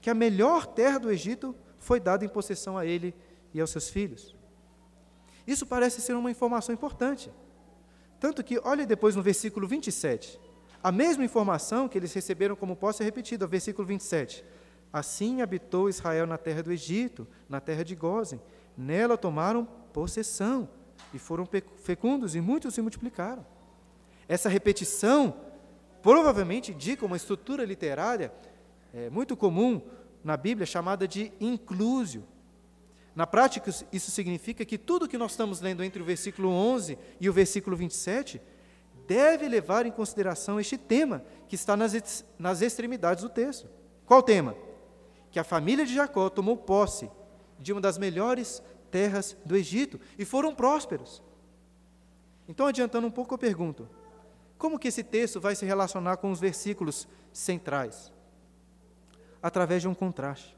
que 0.00 0.08
a 0.08 0.14
melhor 0.14 0.66
terra 0.66 0.98
do 0.98 1.10
Egito 1.10 1.52
foi 1.78 1.98
dada 1.98 2.24
em 2.24 2.28
possessão 2.28 2.78
a 2.78 2.86
ele 2.86 3.12
e 3.52 3.60
aos 3.60 3.70
seus 3.70 3.90
filhos? 3.90 4.36
Isso 5.44 5.66
parece 5.66 6.00
ser 6.00 6.14
uma 6.14 6.30
informação 6.30 6.72
importante. 6.72 7.28
Tanto 8.24 8.42
que, 8.42 8.58
olhe 8.64 8.86
depois 8.86 9.14
no 9.14 9.22
versículo 9.22 9.68
27, 9.68 10.40
a 10.82 10.90
mesma 10.90 11.22
informação 11.22 11.86
que 11.86 11.98
eles 11.98 12.10
receberam 12.14 12.56
como 12.56 12.74
posse 12.74 13.02
é 13.02 13.04
repetida, 13.04 13.46
versículo 13.46 13.86
27. 13.86 14.42
Assim 14.90 15.42
habitou 15.42 15.90
Israel 15.90 16.26
na 16.26 16.38
terra 16.38 16.62
do 16.62 16.72
Egito, 16.72 17.28
na 17.50 17.60
terra 17.60 17.84
de 17.84 17.94
Gozen. 17.94 18.40
Nela 18.78 19.18
tomaram 19.18 19.66
possessão 19.92 20.66
e 21.12 21.18
foram 21.18 21.46
fecundos 21.76 22.34
e 22.34 22.40
muitos 22.40 22.72
se 22.72 22.80
multiplicaram. 22.80 23.44
Essa 24.26 24.48
repetição 24.48 25.36
provavelmente 26.00 26.72
indica 26.72 27.04
uma 27.04 27.18
estrutura 27.18 27.62
literária 27.62 28.32
é, 28.94 29.10
muito 29.10 29.36
comum 29.36 29.82
na 30.24 30.38
Bíblia 30.38 30.64
chamada 30.64 31.06
de 31.06 31.30
inclusio. 31.38 32.24
Na 33.14 33.26
prática, 33.26 33.70
isso 33.92 34.10
significa 34.10 34.64
que 34.64 34.76
tudo 34.76 35.08
que 35.08 35.16
nós 35.16 35.32
estamos 35.32 35.60
lendo 35.60 35.84
entre 35.84 36.02
o 36.02 36.04
versículo 36.04 36.48
11 36.50 36.98
e 37.20 37.28
o 37.28 37.32
versículo 37.32 37.76
27 37.76 38.40
deve 39.06 39.48
levar 39.48 39.86
em 39.86 39.90
consideração 39.92 40.58
este 40.58 40.76
tema 40.76 41.24
que 41.46 41.54
está 41.54 41.76
nas, 41.76 42.24
nas 42.38 42.60
extremidades 42.60 43.22
do 43.22 43.28
texto. 43.28 43.68
Qual 44.04 44.22
tema? 44.22 44.56
Que 45.30 45.38
a 45.38 45.44
família 45.44 45.86
de 45.86 45.94
Jacó 45.94 46.28
tomou 46.28 46.56
posse 46.56 47.08
de 47.58 47.72
uma 47.72 47.80
das 47.80 47.98
melhores 47.98 48.62
terras 48.90 49.36
do 49.44 49.56
Egito 49.56 50.00
e 50.18 50.24
foram 50.24 50.54
prósperos. 50.54 51.22
Então, 52.48 52.66
adiantando 52.66 53.06
um 53.06 53.10
pouco, 53.10 53.34
eu 53.34 53.38
pergunto: 53.38 53.88
como 54.58 54.78
que 54.78 54.88
esse 54.88 55.04
texto 55.04 55.40
vai 55.40 55.54
se 55.54 55.64
relacionar 55.64 56.16
com 56.16 56.30
os 56.30 56.40
versículos 56.40 57.06
centrais? 57.32 58.12
Através 59.42 59.82
de 59.82 59.88
um 59.88 59.94
contraste. 59.94 60.56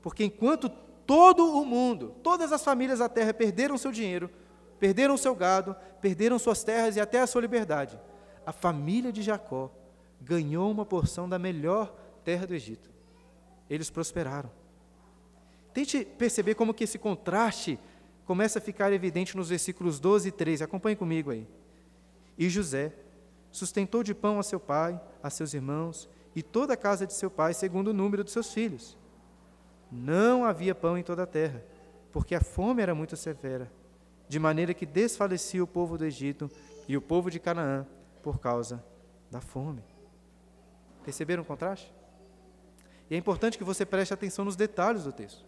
Porque 0.00 0.24
enquanto 0.24 0.70
todo 1.06 1.58
o 1.58 1.64
mundo, 1.64 2.14
todas 2.22 2.52
as 2.52 2.64
famílias 2.64 2.98
da 2.98 3.08
terra 3.08 3.32
perderam 3.32 3.78
seu 3.78 3.92
dinheiro, 3.92 4.30
perderam 4.78 5.16
seu 5.16 5.34
gado, 5.34 5.76
perderam 6.00 6.38
suas 6.38 6.64
terras 6.64 6.96
e 6.96 7.00
até 7.00 7.20
a 7.20 7.26
sua 7.26 7.40
liberdade. 7.40 7.98
A 8.44 8.52
família 8.52 9.12
de 9.12 9.22
Jacó 9.22 9.70
ganhou 10.20 10.70
uma 10.70 10.84
porção 10.84 11.28
da 11.28 11.38
melhor 11.38 11.94
terra 12.24 12.46
do 12.46 12.54
Egito. 12.54 12.90
Eles 13.70 13.90
prosperaram. 13.90 14.50
Tente 15.72 16.04
perceber 16.04 16.54
como 16.54 16.74
que 16.74 16.84
esse 16.84 16.98
contraste 16.98 17.78
começa 18.24 18.58
a 18.58 18.62
ficar 18.62 18.92
evidente 18.92 19.36
nos 19.36 19.50
versículos 19.50 20.00
12 20.00 20.28
e 20.28 20.32
13. 20.32 20.64
Acompanhe 20.64 20.96
comigo 20.96 21.30
aí. 21.30 21.46
E 22.38 22.48
José 22.48 22.92
sustentou 23.50 24.02
de 24.02 24.14
pão 24.14 24.38
a 24.38 24.42
seu 24.42 24.58
pai, 24.58 25.00
a 25.22 25.30
seus 25.30 25.54
irmãos 25.54 26.08
e 26.34 26.42
toda 26.42 26.74
a 26.74 26.76
casa 26.76 27.06
de 27.06 27.14
seu 27.14 27.30
pai, 27.30 27.54
segundo 27.54 27.88
o 27.88 27.94
número 27.94 28.22
de 28.22 28.30
seus 28.30 28.52
filhos. 28.52 28.96
Não 29.90 30.44
havia 30.44 30.74
pão 30.74 30.98
em 30.98 31.02
toda 31.02 31.22
a 31.22 31.26
terra, 31.26 31.62
porque 32.12 32.34
a 32.34 32.40
fome 32.40 32.82
era 32.82 32.94
muito 32.94 33.16
severa 33.16 33.70
de 34.28 34.38
maneira 34.38 34.74
que 34.74 34.86
desfalecia 34.86 35.62
o 35.62 35.66
povo 35.66 35.96
do 35.96 36.04
Egito 36.04 36.50
e 36.88 36.96
o 36.96 37.00
povo 37.00 37.30
de 37.30 37.38
Canaã 37.38 37.86
por 38.22 38.38
causa 38.38 38.84
da 39.30 39.40
fome. 39.40 39.82
Perceberam 41.04 41.42
o 41.42 41.46
contraste? 41.46 41.92
E 43.08 43.14
é 43.14 43.18
importante 43.18 43.56
que 43.56 43.64
você 43.64 43.86
preste 43.86 44.12
atenção 44.12 44.44
nos 44.44 44.56
detalhes 44.56 45.04
do 45.04 45.12
texto. 45.12 45.44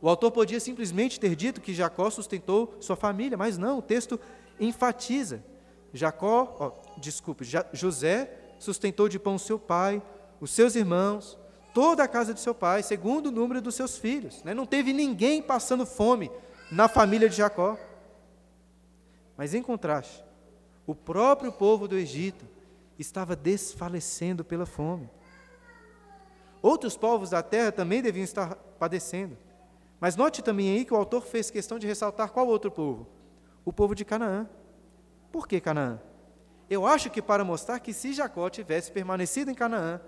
O 0.00 0.08
autor 0.08 0.30
podia 0.30 0.60
simplesmente 0.60 1.18
ter 1.18 1.34
dito 1.34 1.60
que 1.60 1.74
Jacó 1.74 2.10
sustentou 2.10 2.76
sua 2.80 2.96
família, 2.96 3.36
mas 3.36 3.58
não, 3.58 3.78
o 3.78 3.82
texto 3.82 4.18
enfatiza. 4.58 5.44
Jacó, 5.92 6.56
oh, 6.58 7.00
desculpe, 7.00 7.44
José 7.72 8.30
sustentou 8.58 9.08
de 9.08 9.18
pão 9.18 9.38
seu 9.38 9.58
pai, 9.58 10.02
os 10.40 10.50
seus 10.50 10.74
irmãos, 10.74 11.38
toda 11.72 12.04
a 12.04 12.08
casa 12.08 12.34
de 12.34 12.40
seu 12.40 12.54
pai, 12.54 12.82
segundo 12.82 13.26
o 13.26 13.32
número 13.32 13.60
dos 13.60 13.74
seus 13.74 13.96
filhos. 13.96 14.42
Né? 14.42 14.54
Não 14.54 14.66
teve 14.66 14.92
ninguém 14.92 15.42
passando 15.42 15.86
fome 15.86 16.30
na 16.70 16.88
família 16.88 17.28
de 17.28 17.36
Jacó. 17.36 17.78
Mas, 19.36 19.54
em 19.54 19.62
contraste, 19.62 20.24
o 20.86 20.94
próprio 20.94 21.52
povo 21.52 21.88
do 21.88 21.96
Egito 21.96 22.44
estava 22.98 23.34
desfalecendo 23.34 24.44
pela 24.44 24.66
fome. 24.66 25.08
Outros 26.60 26.96
povos 26.96 27.30
da 27.30 27.42
terra 27.42 27.72
também 27.72 28.00
deviam 28.00 28.24
estar 28.24 28.54
padecendo. 28.78 29.36
Mas 29.98 30.16
note 30.16 30.42
também 30.42 30.70
aí 30.70 30.84
que 30.84 30.94
o 30.94 30.96
autor 30.96 31.22
fez 31.22 31.50
questão 31.50 31.78
de 31.78 31.86
ressaltar 31.86 32.30
qual 32.30 32.46
outro 32.46 32.70
povo? 32.70 33.06
O 33.64 33.72
povo 33.72 33.94
de 33.94 34.04
Canaã. 34.04 34.48
Por 35.30 35.46
que 35.48 35.60
Canaã? 35.60 36.00
Eu 36.68 36.86
acho 36.86 37.10
que 37.10 37.20
para 37.20 37.44
mostrar 37.44 37.80
que 37.80 37.92
se 37.92 38.12
Jacó 38.12 38.48
tivesse 38.48 38.90
permanecido 38.92 39.50
em 39.50 39.54
Canaã, 39.54 40.00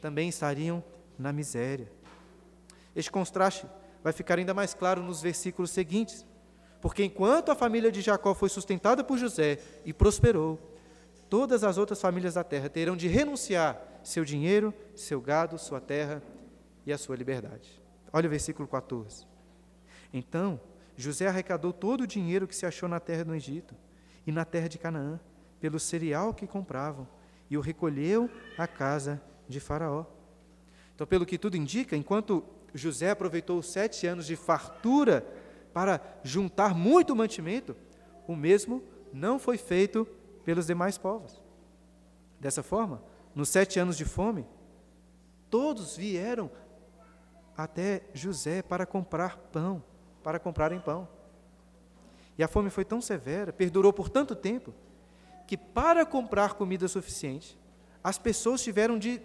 também 0.00 0.28
estariam 0.28 0.82
na 1.18 1.32
miséria. 1.32 1.90
Este 2.94 3.10
contraste 3.10 3.66
vai 4.02 4.12
ficar 4.12 4.38
ainda 4.38 4.54
mais 4.54 4.74
claro 4.74 5.02
nos 5.02 5.20
versículos 5.20 5.70
seguintes. 5.70 6.26
Porque 6.80 7.04
enquanto 7.04 7.50
a 7.50 7.56
família 7.56 7.90
de 7.90 8.00
Jacó 8.00 8.34
foi 8.34 8.48
sustentada 8.48 9.02
por 9.02 9.18
José 9.18 9.58
e 9.84 9.92
prosperou, 9.92 10.58
todas 11.28 11.64
as 11.64 11.76
outras 11.76 12.00
famílias 12.00 12.34
da 12.34 12.44
terra 12.44 12.68
terão 12.68 12.96
de 12.96 13.08
renunciar 13.08 13.80
seu 14.02 14.24
dinheiro, 14.24 14.72
seu 14.94 15.20
gado, 15.20 15.58
sua 15.58 15.80
terra 15.80 16.22
e 16.86 16.92
a 16.92 16.98
sua 16.98 17.16
liberdade. 17.16 17.82
Olha 18.12 18.26
o 18.26 18.30
versículo 18.30 18.66
14. 18.68 19.26
Então, 20.12 20.60
José 20.96 21.26
arrecadou 21.26 21.72
todo 21.72 22.02
o 22.02 22.06
dinheiro 22.06 22.46
que 22.48 22.56
se 22.56 22.64
achou 22.64 22.88
na 22.88 23.00
terra 23.00 23.24
do 23.24 23.34
Egito 23.34 23.74
e 24.26 24.32
na 24.32 24.44
terra 24.44 24.68
de 24.68 24.78
Canaã, 24.78 25.20
pelo 25.60 25.78
cereal 25.78 26.32
que 26.32 26.46
compravam, 26.46 27.06
e 27.50 27.56
o 27.56 27.60
recolheu 27.60 28.30
à 28.56 28.66
casa 28.66 29.20
de 29.48 29.60
Faraó. 29.60 30.04
Então, 30.94 31.06
pelo 31.06 31.24
que 31.24 31.38
tudo 31.38 31.56
indica, 31.56 31.96
enquanto 31.96 32.44
José 32.74 33.10
aproveitou 33.10 33.58
os 33.58 33.70
sete 33.70 34.06
anos 34.06 34.26
de 34.26 34.36
fartura 34.36 35.26
para 35.72 36.00
juntar 36.22 36.74
muito 36.74 37.14
mantimento, 37.16 37.76
o 38.26 38.36
mesmo 38.36 38.82
não 39.12 39.38
foi 39.38 39.56
feito 39.56 40.06
pelos 40.44 40.66
demais 40.66 40.98
povos. 40.98 41.40
Dessa 42.40 42.62
forma, 42.62 43.02
nos 43.34 43.48
sete 43.48 43.78
anos 43.78 43.96
de 43.96 44.04
fome, 44.04 44.46
todos 45.50 45.96
vieram 45.96 46.50
até 47.56 48.02
José 48.12 48.62
para 48.62 48.86
comprar 48.86 49.36
pão, 49.36 49.82
para 50.22 50.38
comprarem 50.38 50.80
pão. 50.80 51.08
E 52.36 52.42
a 52.42 52.48
fome 52.48 52.70
foi 52.70 52.84
tão 52.84 53.00
severa, 53.00 53.52
perdurou 53.52 53.92
por 53.92 54.08
tanto 54.08 54.36
tempo, 54.36 54.72
que 55.46 55.56
para 55.56 56.06
comprar 56.06 56.54
comida 56.54 56.86
suficiente, 56.86 57.58
as 58.02 58.18
pessoas 58.18 58.62
tiveram 58.62 58.98
de 58.98 59.20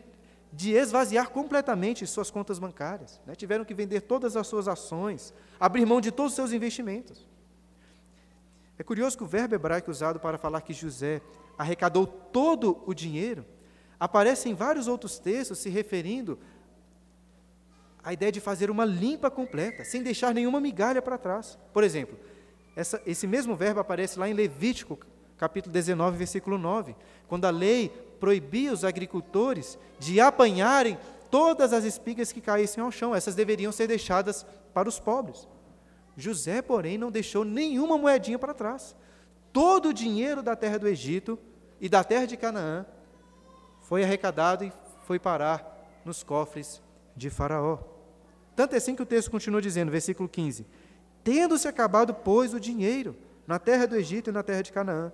de 0.55 0.73
esvaziar 0.73 1.31
completamente 1.31 2.05
suas 2.05 2.29
contas 2.29 2.59
bancárias. 2.59 3.19
Né? 3.25 3.33
Tiveram 3.35 3.65
que 3.65 3.73
vender 3.73 4.01
todas 4.01 4.37
as 4.37 4.45
suas 4.45 4.67
ações, 4.67 5.33
abrir 5.59 5.85
mão 5.85 5.99
de 5.99 6.11
todos 6.11 6.33
os 6.33 6.35
seus 6.35 6.51
investimentos. 6.51 7.27
É 8.77 8.83
curioso 8.83 9.17
que 9.17 9.23
o 9.23 9.27
verbo 9.27 9.55
hebraico 9.55 9.89
usado 9.89 10.19
para 10.19 10.37
falar 10.37 10.61
que 10.61 10.73
José 10.73 11.21
arrecadou 11.57 12.05
todo 12.05 12.83
o 12.85 12.93
dinheiro 12.93 13.45
aparece 13.99 14.49
em 14.49 14.53
vários 14.53 14.87
outros 14.87 15.17
textos 15.17 15.59
se 15.59 15.69
referindo 15.69 16.37
à 18.03 18.11
ideia 18.11 18.31
de 18.31 18.41
fazer 18.41 18.69
uma 18.69 18.83
limpa 18.83 19.31
completa, 19.31 19.85
sem 19.85 20.03
deixar 20.03 20.33
nenhuma 20.33 20.59
migalha 20.59 21.01
para 21.01 21.17
trás. 21.17 21.57
Por 21.71 21.83
exemplo, 21.83 22.17
essa, 22.75 23.01
esse 23.05 23.25
mesmo 23.25 23.55
verbo 23.55 23.79
aparece 23.79 24.19
lá 24.19 24.27
em 24.27 24.33
Levítico, 24.33 24.99
capítulo 25.37 25.71
19, 25.71 26.17
versículo 26.17 26.57
9, 26.57 26.95
quando 27.27 27.45
a 27.45 27.49
lei 27.49 27.91
proibia 28.23 28.71
os 28.71 28.85
agricultores 28.85 29.77
de 29.99 30.21
apanharem 30.21 30.97
todas 31.29 31.73
as 31.73 31.83
espigas 31.83 32.31
que 32.31 32.39
caíssem 32.39 32.81
ao 32.81 32.89
chão, 32.89 33.13
essas 33.13 33.35
deveriam 33.35 33.69
ser 33.69 33.85
deixadas 33.85 34.45
para 34.73 34.87
os 34.87 34.97
pobres. 34.97 35.45
José, 36.15 36.61
porém, 36.61 36.97
não 36.97 37.11
deixou 37.11 37.43
nenhuma 37.43 37.97
moedinha 37.97 38.39
para 38.39 38.53
trás. 38.53 38.95
Todo 39.51 39.89
o 39.89 39.93
dinheiro 39.93 40.41
da 40.41 40.55
terra 40.55 40.79
do 40.79 40.87
Egito 40.87 41.37
e 41.81 41.89
da 41.89 42.01
terra 42.01 42.25
de 42.25 42.37
Canaã 42.37 42.85
foi 43.81 44.05
arrecadado 44.05 44.63
e 44.63 44.71
foi 45.05 45.19
parar 45.19 45.85
nos 46.05 46.23
cofres 46.23 46.81
de 47.17 47.29
Faraó. 47.29 47.77
Tanto 48.55 48.75
é 48.75 48.77
assim 48.77 48.95
que 48.95 49.03
o 49.03 49.05
texto 49.05 49.29
continua 49.29 49.61
dizendo, 49.61 49.91
versículo 49.91 50.29
15: 50.29 50.65
Tendo-se 51.25 51.67
acabado, 51.67 52.13
pois, 52.13 52.53
o 52.53 52.59
dinheiro 52.59 53.17
na 53.45 53.59
terra 53.59 53.85
do 53.85 53.97
Egito 53.97 54.29
e 54.29 54.33
na 54.33 54.43
terra 54.43 54.61
de 54.61 54.71
Canaã, 54.71 55.11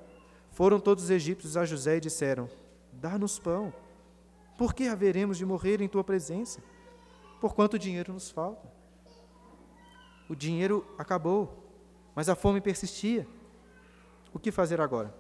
foram 0.52 0.80
todos 0.80 1.06
os 1.06 1.10
egípcios 1.10 1.58
a 1.58 1.66
José 1.66 1.98
e 1.98 2.02
disseram: 2.02 2.48
Dá-nos 3.00 3.40
pão, 3.40 3.74
Por 4.58 4.74
que 4.74 4.90
haveremos 4.90 5.38
de 5.38 5.46
morrer 5.46 5.80
em 5.80 5.88
tua 5.88 6.04
presença? 6.04 6.62
Por 7.40 7.56
quanto 7.56 7.80
dinheiro 7.80 8.12
nos 8.12 8.30
falta? 8.30 8.70
O 10.28 10.36
dinheiro 10.36 10.86
acabou, 10.98 11.72
mas 12.14 12.28
a 12.28 12.36
fome 12.36 12.60
persistia. 12.60 13.26
O 14.34 14.38
que 14.38 14.52
fazer 14.52 14.82
agora? 14.82 15.16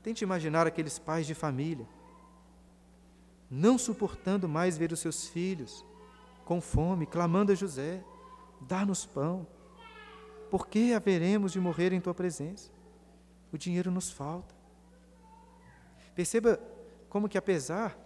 Tente 0.00 0.22
imaginar 0.22 0.68
aqueles 0.68 1.00
pais 1.00 1.26
de 1.26 1.34
família, 1.34 1.86
não 3.50 3.76
suportando 3.76 4.48
mais 4.48 4.78
ver 4.78 4.92
os 4.92 5.00
seus 5.00 5.26
filhos 5.26 5.84
com 6.44 6.60
fome, 6.60 7.06
clamando 7.06 7.50
a 7.50 7.56
José: 7.56 8.04
dá-nos 8.60 9.04
pão. 9.04 9.44
Por 10.48 10.68
que 10.68 10.94
haveremos 10.94 11.50
de 11.50 11.58
morrer 11.58 11.92
em 11.92 12.00
tua 12.00 12.14
presença? 12.14 12.70
O 13.52 13.58
dinheiro 13.58 13.90
nos 13.90 14.12
falta. 14.12 14.57
Perceba 16.18 16.58
como 17.08 17.28
que 17.28 17.38
apesar 17.38 17.96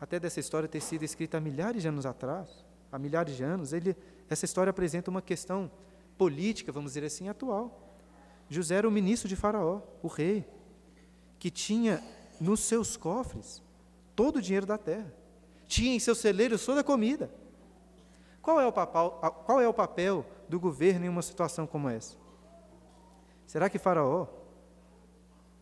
até 0.00 0.18
dessa 0.18 0.40
história 0.40 0.68
ter 0.68 0.80
sido 0.80 1.04
escrita 1.04 1.38
há 1.38 1.40
milhares 1.40 1.82
de 1.82 1.86
anos 1.86 2.04
atrás, 2.04 2.66
há 2.90 2.98
milhares 2.98 3.36
de 3.36 3.44
anos, 3.44 3.72
ele, 3.72 3.96
essa 4.28 4.44
história 4.44 4.70
apresenta 4.70 5.08
uma 5.08 5.22
questão 5.22 5.70
política, 6.18 6.72
vamos 6.72 6.94
dizer 6.94 7.06
assim, 7.06 7.28
atual. 7.28 7.96
José 8.50 8.74
era 8.74 8.88
o 8.88 8.90
ministro 8.90 9.28
de 9.28 9.36
Faraó, 9.36 9.82
o 10.02 10.08
rei, 10.08 10.44
que 11.38 11.48
tinha 11.48 12.02
nos 12.40 12.58
seus 12.58 12.96
cofres 12.96 13.62
todo 14.16 14.38
o 14.38 14.42
dinheiro 14.42 14.66
da 14.66 14.76
terra, 14.76 15.14
tinha 15.68 15.94
em 15.94 16.00
seus 16.00 16.18
celeiros 16.18 16.66
toda 16.66 16.80
a 16.80 16.84
comida. 16.84 17.30
Qual 18.42 18.60
é 18.60 18.66
o 18.66 18.72
qual 18.72 19.60
é 19.60 19.68
o 19.68 19.72
papel 19.72 20.26
do 20.48 20.58
governo 20.58 21.06
em 21.06 21.08
uma 21.08 21.22
situação 21.22 21.68
como 21.68 21.88
essa? 21.88 22.16
Será 23.46 23.70
que 23.70 23.78
Faraó 23.78 24.26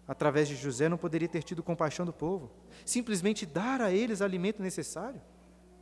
através 0.06 0.48
de 0.48 0.56
José, 0.56 0.88
não 0.88 0.98
poderia 0.98 1.28
ter 1.28 1.42
tido 1.42 1.62
compaixão 1.62 2.04
do 2.04 2.12
povo, 2.12 2.50
simplesmente 2.84 3.46
dar 3.46 3.80
a 3.80 3.90
eles 3.90 4.20
alimento 4.20 4.62
necessário. 4.62 5.20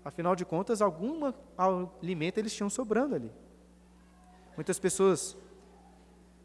Afinal 0.04 0.34
de 0.34 0.44
contas, 0.44 0.80
algum 0.80 1.32
alimento 1.56 2.38
eles 2.38 2.54
tinham 2.54 2.70
sobrando 2.70 3.14
ali. 3.14 3.32
Muitas 4.56 4.78
pessoas 4.78 5.36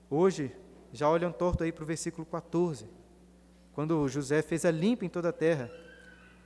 hoje 0.10 0.56
já 0.92 1.10
olham 1.10 1.32
torto 1.32 1.64
aí 1.64 1.72
para 1.72 1.84
o 1.84 1.88
versículo 1.88 2.26
14, 2.26 2.88
quando 3.74 4.08
José 4.08 4.42
fez 4.42 4.66
a 4.66 4.72
limpa 4.72 5.06
em 5.06 5.10
toda 5.10 5.30
a 5.30 5.34
terra, 5.34 5.70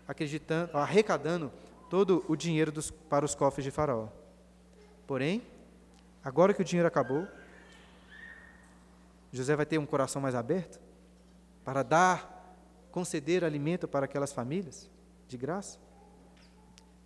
acreditando, 0.08 0.76
arrecadando 0.76 1.52
todo 1.90 2.26
o 2.28 2.36
dinheiro 2.36 2.72
dos, 2.72 2.92
para 2.92 3.24
os 3.24 3.36
cofres 3.36 3.64
de 3.64 3.72
Faraó. 3.72 4.08
Porém, 5.08 5.42
agora 6.24 6.54
que 6.54 6.62
o 6.62 6.66
dinheiro 6.66 6.88
acabou, 6.88 7.28
José 9.32 9.56
vai 9.56 9.66
ter 9.66 9.78
um 9.78 9.86
coração 9.86 10.22
mais 10.22 10.36
aberto? 10.36 10.80
Para 11.64 11.84
dar, 11.84 12.56
conceder 12.92 13.44
alimento 13.44 13.88
para 13.88 14.06
aquelas 14.06 14.34
famílias 14.34 14.90
de 15.28 15.38
graça? 15.38 15.80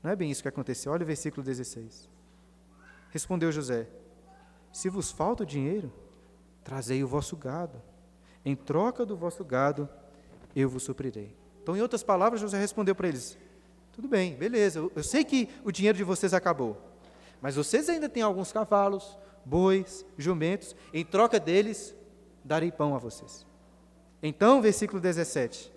Não 0.01 0.11
é 0.11 0.15
bem 0.15 0.29
isso 0.29 0.41
que 0.41 0.47
aconteceu. 0.47 0.91
Olha 0.91 1.03
o 1.03 1.07
versículo 1.07 1.43
16. 1.43 2.09
Respondeu 3.09 3.51
José: 3.51 3.87
Se 4.71 4.89
vos 4.89 5.11
falta 5.11 5.43
o 5.43 5.45
dinheiro, 5.45 5.91
trazei 6.63 7.03
o 7.03 7.07
vosso 7.07 7.35
gado. 7.35 7.81
Em 8.43 8.55
troca 8.55 9.05
do 9.05 9.15
vosso 9.15 9.43
gado, 9.43 9.89
eu 10.55 10.69
vos 10.69 10.83
suprirei. 10.83 11.35
Então, 11.63 11.75
em 11.75 11.81
outras 11.81 12.03
palavras, 12.03 12.39
José 12.39 12.59
respondeu 12.59 12.93
para 12.93 13.07
eles: 13.07 13.37
Tudo 13.91 14.07
bem, 14.07 14.35
beleza, 14.35 14.79
eu, 14.79 14.91
eu 14.95 15.03
sei 15.03 15.23
que 15.23 15.49
o 15.63 15.71
dinheiro 15.71 15.97
de 15.97 16.03
vocês 16.03 16.33
acabou, 16.33 16.79
mas 17.41 17.55
vocês 17.55 17.89
ainda 17.89 18.07
têm 18.07 18.21
alguns 18.21 18.51
cavalos, 18.51 19.17
bois, 19.43 20.05
jumentos, 20.17 20.75
em 20.93 21.03
troca 21.03 21.39
deles, 21.39 21.95
darei 22.43 22.71
pão 22.71 22.95
a 22.95 22.99
vocês. 22.99 23.45
Então, 24.27 24.59
versículo 24.59 24.99
17: 24.99 25.71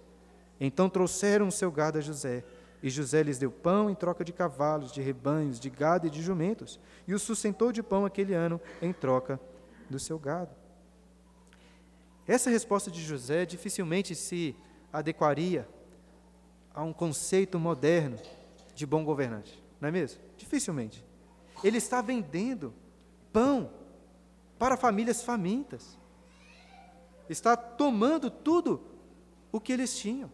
Então 0.59 0.89
trouxeram 0.89 1.49
o 1.49 1.53
seu 1.53 1.71
gado 1.71 1.99
a 1.99 2.01
José, 2.01 2.43
e 2.83 2.89
José 2.89 3.23
lhes 3.23 3.37
deu 3.37 3.51
pão 3.51 3.91
em 3.91 3.95
troca 3.95 4.25
de 4.25 4.33
cavalos, 4.33 4.91
de 4.91 5.03
rebanhos, 5.03 5.61
de 5.61 5.69
gado 5.69 6.07
e 6.07 6.11
de 6.11 6.23
jumentos, 6.23 6.81
e 7.07 7.13
o 7.13 7.19
sustentou 7.19 7.71
de 7.73 7.83
pão 7.83 8.07
aquele 8.07 8.33
ano 8.33 8.59
em 8.81 8.91
troca 8.91 9.39
do 9.91 9.99
seu 9.99 10.19
gado. 10.19 10.51
Essa 12.27 12.49
resposta 12.49 12.91
de 12.91 13.03
José 13.03 13.45
dificilmente 13.45 14.15
se 14.15 14.57
adequaria 14.91 15.69
a 16.73 16.83
um 16.83 16.93
conceito 16.95 17.59
moderno 17.59 18.17
de 18.75 18.87
bom 18.87 19.05
governante, 19.05 19.63
não 19.79 19.91
é 19.91 19.93
mesmo? 19.93 20.23
Dificilmente. 20.39 21.05
Ele 21.63 21.77
está 21.77 22.01
vendendo 22.01 22.73
pão 23.31 23.71
para 24.59 24.75
famílias 24.75 25.23
famintas 25.23 25.98
está 27.29 27.57
tomando 27.57 28.31
tudo 28.31 28.81
o 29.53 29.61
que 29.61 29.73
eles 29.73 29.97
tinham. 29.97 30.31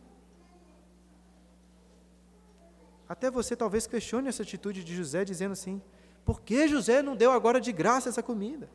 Até 3.09 3.31
você 3.31 3.55
talvez 3.55 3.87
questione 3.87 4.29
essa 4.29 4.43
atitude 4.43 4.83
de 4.83 4.95
José, 4.95 5.25
dizendo 5.25 5.53
assim: 5.53 5.81
por 6.25 6.41
que 6.41 6.67
José 6.67 7.03
não 7.03 7.15
deu 7.15 7.31
agora 7.33 7.61
de 7.61 7.73
graça 7.73 8.09
essa 8.09 8.23
comida? 8.23 8.69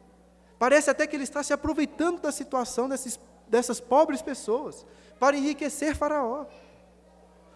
Parece 0.57 0.89
até 0.89 1.07
que 1.07 1.15
ele 1.15 1.23
está 1.23 1.41
se 1.41 1.53
aproveitando 1.53 2.21
da 2.21 2.31
situação 2.31 2.87
desses, 2.87 3.19
dessas 3.47 3.79
pobres 3.79 4.21
pessoas 4.21 4.85
para 5.19 5.37
enriquecer 5.37 5.95
Faraó. 5.95 6.45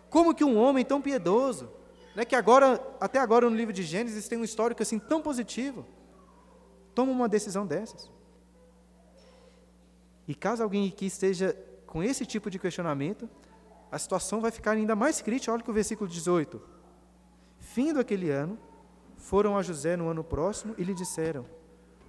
Como 0.09 0.33
que 0.33 0.43
um 0.43 0.57
homem 0.57 0.85
tão 0.85 1.01
piedoso, 1.01 1.69
né, 2.15 2.23
que 2.23 2.35
agora, 2.35 2.81
até 2.99 3.19
agora 3.19 3.49
no 3.49 3.55
livro 3.55 3.73
de 3.73 3.83
Gênesis 3.83 4.27
tem 4.27 4.37
um 4.37 4.43
histórico 4.43 4.81
assim 4.81 4.99
tão 4.99 5.21
positivo, 5.21 5.85
toma 6.95 7.11
uma 7.11 7.27
decisão 7.27 7.65
dessas? 7.65 8.11
E 10.27 10.33
caso 10.33 10.63
alguém 10.63 10.87
aqui 10.87 11.05
esteja 11.05 11.57
com 11.85 12.01
esse 12.01 12.25
tipo 12.25 12.49
de 12.49 12.57
questionamento, 12.57 13.29
a 13.91 13.99
situação 13.99 14.41
vai 14.41 14.51
ficar 14.51 14.71
ainda 14.71 14.95
mais 14.95 15.21
crítica. 15.21 15.53
Olha 15.53 15.61
que 15.61 15.69
o 15.69 15.73
versículo 15.73 16.09
18. 16.09 16.61
Fim 17.59 17.93
do 17.93 17.99
aquele 17.99 18.29
ano, 18.29 18.57
foram 19.17 19.57
a 19.57 19.61
José 19.61 19.95
no 19.95 20.09
ano 20.09 20.23
próximo 20.23 20.75
e 20.77 20.83
lhe 20.83 20.93
disseram: 20.93 21.45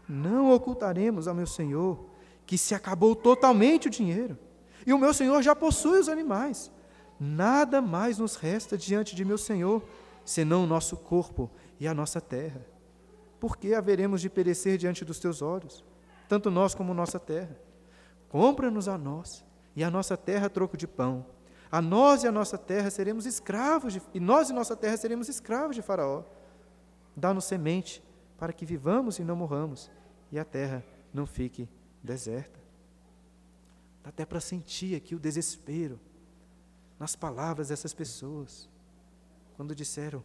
Não 0.08 0.52
ocultaremos 0.52 1.28
ao 1.28 1.34
meu 1.34 1.46
senhor 1.46 2.06
que 2.46 2.58
se 2.58 2.74
acabou 2.74 3.14
totalmente 3.14 3.88
o 3.88 3.90
dinheiro, 3.90 4.38
e 4.86 4.92
o 4.92 4.98
meu 4.98 5.14
senhor 5.14 5.42
já 5.42 5.54
possui 5.54 5.98
os 5.98 6.08
animais. 6.08 6.70
Nada 7.18 7.80
mais 7.80 8.18
nos 8.18 8.36
resta 8.36 8.76
diante 8.76 9.14
de 9.14 9.24
meu 9.24 9.38
senhor, 9.38 9.82
senão 10.24 10.64
o 10.64 10.66
nosso 10.66 10.96
corpo 10.96 11.50
e 11.78 11.86
a 11.86 11.94
nossa 11.94 12.20
terra. 12.20 12.66
Por 13.38 13.56
que 13.56 13.74
haveremos 13.74 14.20
de 14.20 14.28
perecer 14.28 14.76
diante 14.76 15.04
dos 15.04 15.18
teus 15.18 15.40
olhos, 15.40 15.84
tanto 16.28 16.50
nós 16.50 16.74
como 16.74 16.92
nossa 16.92 17.20
terra? 17.20 17.56
Compra-nos 18.34 18.88
a 18.88 18.98
nós 18.98 19.44
e 19.76 19.84
a 19.84 19.88
nossa 19.88 20.16
terra 20.16 20.50
troco 20.50 20.76
de 20.76 20.88
pão. 20.88 21.24
A 21.70 21.80
nós 21.80 22.24
e 22.24 22.26
a 22.26 22.32
nossa 22.32 22.58
terra 22.58 22.90
seremos 22.90 23.26
escravos, 23.26 23.92
de, 23.92 24.02
e 24.12 24.18
nós 24.18 24.50
e 24.50 24.52
nossa 24.52 24.74
terra 24.74 24.96
seremos 24.96 25.28
escravos 25.28 25.76
de 25.76 25.82
Faraó. 25.82 26.24
Dá-nos 27.14 27.44
semente 27.44 28.02
para 28.36 28.52
que 28.52 28.66
vivamos 28.66 29.20
e 29.20 29.22
não 29.22 29.36
morramos, 29.36 29.88
e 30.32 30.38
a 30.40 30.44
terra 30.44 30.84
não 31.12 31.26
fique 31.26 31.68
deserta. 32.02 32.58
Dá 34.02 34.08
até 34.08 34.26
para 34.26 34.40
sentir 34.40 34.96
aqui 34.96 35.14
o 35.14 35.20
desespero 35.20 36.00
nas 36.98 37.14
palavras 37.14 37.68
dessas 37.68 37.94
pessoas, 37.94 38.68
quando 39.56 39.76
disseram: 39.76 40.24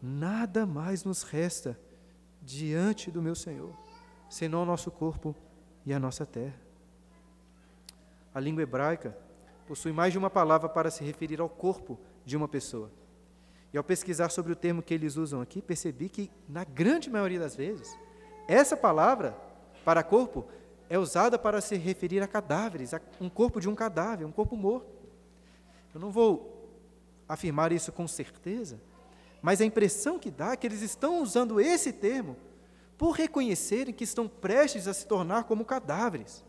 Nada 0.00 0.64
mais 0.64 1.04
nos 1.04 1.22
resta 1.22 1.78
diante 2.40 3.10
do 3.10 3.20
meu 3.20 3.34
Senhor, 3.34 3.76
senão 4.30 4.62
o 4.62 4.66
nosso 4.66 4.90
corpo 4.90 5.36
e 5.84 5.92
a 5.92 6.00
nossa 6.00 6.24
terra. 6.24 6.63
A 8.34 8.40
língua 8.40 8.64
hebraica 8.64 9.16
possui 9.66 9.92
mais 9.92 10.12
de 10.12 10.18
uma 10.18 10.28
palavra 10.28 10.68
para 10.68 10.90
se 10.90 11.04
referir 11.04 11.40
ao 11.40 11.48
corpo 11.48 11.98
de 12.24 12.36
uma 12.36 12.48
pessoa. 12.48 12.90
E 13.72 13.78
ao 13.78 13.84
pesquisar 13.84 14.30
sobre 14.30 14.52
o 14.52 14.56
termo 14.56 14.82
que 14.82 14.92
eles 14.92 15.16
usam 15.16 15.40
aqui, 15.40 15.62
percebi 15.62 16.08
que, 16.08 16.30
na 16.48 16.64
grande 16.64 17.08
maioria 17.08 17.38
das 17.38 17.54
vezes, 17.54 17.96
essa 18.48 18.76
palavra 18.76 19.36
para 19.84 20.02
corpo 20.02 20.46
é 20.88 20.98
usada 20.98 21.38
para 21.38 21.60
se 21.60 21.76
referir 21.76 22.22
a 22.22 22.28
cadáveres, 22.28 22.92
a 22.92 23.00
um 23.20 23.28
corpo 23.28 23.60
de 23.60 23.68
um 23.68 23.74
cadáver, 23.74 24.26
um 24.26 24.32
corpo 24.32 24.56
morto. 24.56 24.92
Eu 25.94 26.00
não 26.00 26.10
vou 26.10 26.68
afirmar 27.28 27.72
isso 27.72 27.92
com 27.92 28.06
certeza, 28.06 28.80
mas 29.40 29.60
a 29.60 29.64
impressão 29.64 30.18
que 30.18 30.30
dá 30.30 30.52
é 30.52 30.56
que 30.56 30.66
eles 30.66 30.82
estão 30.82 31.22
usando 31.22 31.60
esse 31.60 31.92
termo 31.92 32.36
por 32.98 33.12
reconhecerem 33.12 33.94
que 33.94 34.04
estão 34.04 34.28
prestes 34.28 34.86
a 34.86 34.94
se 34.94 35.06
tornar 35.06 35.44
como 35.44 35.64
cadáveres 35.64 36.44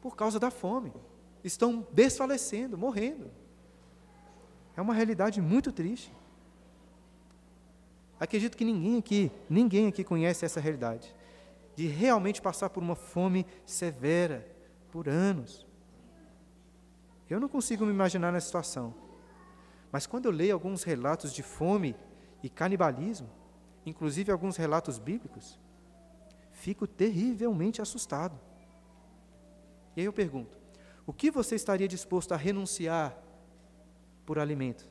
por 0.00 0.16
causa 0.16 0.38
da 0.38 0.50
fome. 0.50 0.92
Estão 1.42 1.86
desfalecendo, 1.92 2.76
morrendo. 2.76 3.30
É 4.76 4.80
uma 4.80 4.94
realidade 4.94 5.40
muito 5.40 5.72
triste. 5.72 6.12
Acredito 8.18 8.56
que 8.56 8.64
ninguém 8.64 8.98
aqui, 8.98 9.32
ninguém 9.48 9.86
aqui 9.86 10.02
conhece 10.02 10.44
essa 10.44 10.60
realidade 10.60 11.14
de 11.76 11.86
realmente 11.86 12.42
passar 12.42 12.70
por 12.70 12.82
uma 12.82 12.96
fome 12.96 13.46
severa 13.64 14.44
por 14.90 15.08
anos. 15.08 15.64
Eu 17.30 17.38
não 17.38 17.48
consigo 17.48 17.86
me 17.86 17.92
imaginar 17.92 18.32
nessa 18.32 18.46
situação. 18.46 18.92
Mas 19.92 20.04
quando 20.04 20.26
eu 20.26 20.32
leio 20.32 20.54
alguns 20.54 20.82
relatos 20.82 21.32
de 21.32 21.42
fome 21.42 21.94
e 22.42 22.48
canibalismo, 22.48 23.30
inclusive 23.86 24.32
alguns 24.32 24.56
relatos 24.56 24.98
bíblicos, 24.98 25.58
fico 26.50 26.84
terrivelmente 26.84 27.80
assustado. 27.80 28.38
E 29.98 30.00
aí 30.00 30.06
eu 30.06 30.12
pergunto: 30.12 30.56
o 31.04 31.12
que 31.12 31.28
você 31.28 31.56
estaria 31.56 31.88
disposto 31.88 32.30
a 32.30 32.36
renunciar 32.36 33.20
por 34.24 34.38
alimento. 34.38 34.88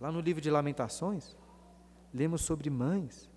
Lá 0.00 0.10
no 0.10 0.18
livro 0.18 0.42
de 0.42 0.50
Lamentações, 0.50 1.36
lemos 2.12 2.42
sobre 2.42 2.68
mães 2.68 3.30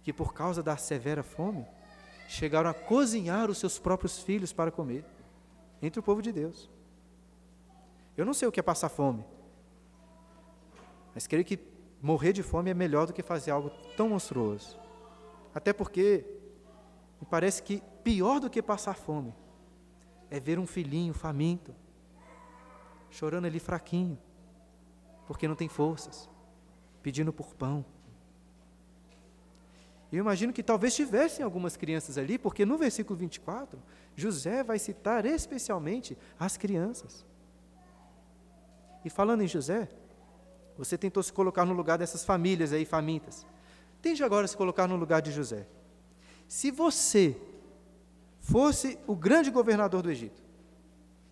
que, 0.00 0.12
por 0.12 0.32
causa 0.32 0.62
da 0.62 0.76
severa 0.76 1.24
fome, 1.24 1.66
chegaram 2.28 2.70
a 2.70 2.74
cozinhar 2.74 3.50
os 3.50 3.58
seus 3.58 3.80
próprios 3.80 4.20
filhos 4.20 4.52
para 4.52 4.70
comer, 4.70 5.04
entre 5.82 5.98
o 5.98 6.04
povo 6.04 6.22
de 6.22 6.30
Deus. 6.30 6.70
Eu 8.16 8.24
não 8.24 8.34
sei 8.34 8.46
o 8.46 8.52
que 8.52 8.60
é 8.60 8.62
passar 8.62 8.90
fome, 8.90 9.24
mas 11.12 11.26
creio 11.26 11.44
que 11.44 11.58
morrer 12.00 12.32
de 12.32 12.44
fome 12.44 12.70
é 12.70 12.74
melhor 12.74 13.08
do 13.08 13.12
que 13.12 13.24
fazer 13.24 13.50
algo 13.50 13.70
tão 13.96 14.10
monstruoso. 14.10 14.78
Até 15.52 15.72
porque 15.72 16.24
me 17.20 17.26
parece 17.26 17.60
que 17.60 17.82
pior 18.02 18.40
do 18.40 18.50
que 18.50 18.62
passar 18.62 18.94
fome 18.94 19.34
é 20.30 20.40
ver 20.40 20.58
um 20.58 20.66
filhinho 20.66 21.12
faminto, 21.12 21.74
chorando 23.10 23.46
ali 23.46 23.58
fraquinho, 23.58 24.18
porque 25.26 25.46
não 25.46 25.54
tem 25.54 25.68
forças, 25.68 26.28
pedindo 27.02 27.32
por 27.32 27.54
pão. 27.54 27.84
Eu 30.10 30.18
imagino 30.18 30.52
que 30.52 30.62
talvez 30.62 30.94
tivessem 30.94 31.44
algumas 31.44 31.76
crianças 31.76 32.18
ali, 32.18 32.38
porque 32.38 32.66
no 32.66 32.76
versículo 32.76 33.18
24, 33.18 33.78
José 34.14 34.62
vai 34.62 34.78
citar 34.78 35.24
especialmente 35.24 36.16
as 36.38 36.56
crianças. 36.56 37.24
E 39.04 39.10
falando 39.10 39.42
em 39.42 39.48
José, 39.48 39.88
você 40.76 40.96
tentou 40.98 41.22
se 41.22 41.32
colocar 41.32 41.64
no 41.64 41.72
lugar 41.72 41.98
dessas 41.98 42.24
famílias 42.24 42.72
aí 42.72 42.84
famintas. 42.84 43.46
Tente 44.00 44.22
agora 44.22 44.46
se 44.46 44.56
colocar 44.56 44.86
no 44.86 44.96
lugar 44.96 45.22
de 45.22 45.32
José. 45.32 45.66
Se 46.46 46.70
você 46.70 47.36
fosse 48.42 48.98
o 49.06 49.14
grande 49.14 49.50
governador 49.50 50.02
do 50.02 50.10
Egito, 50.10 50.42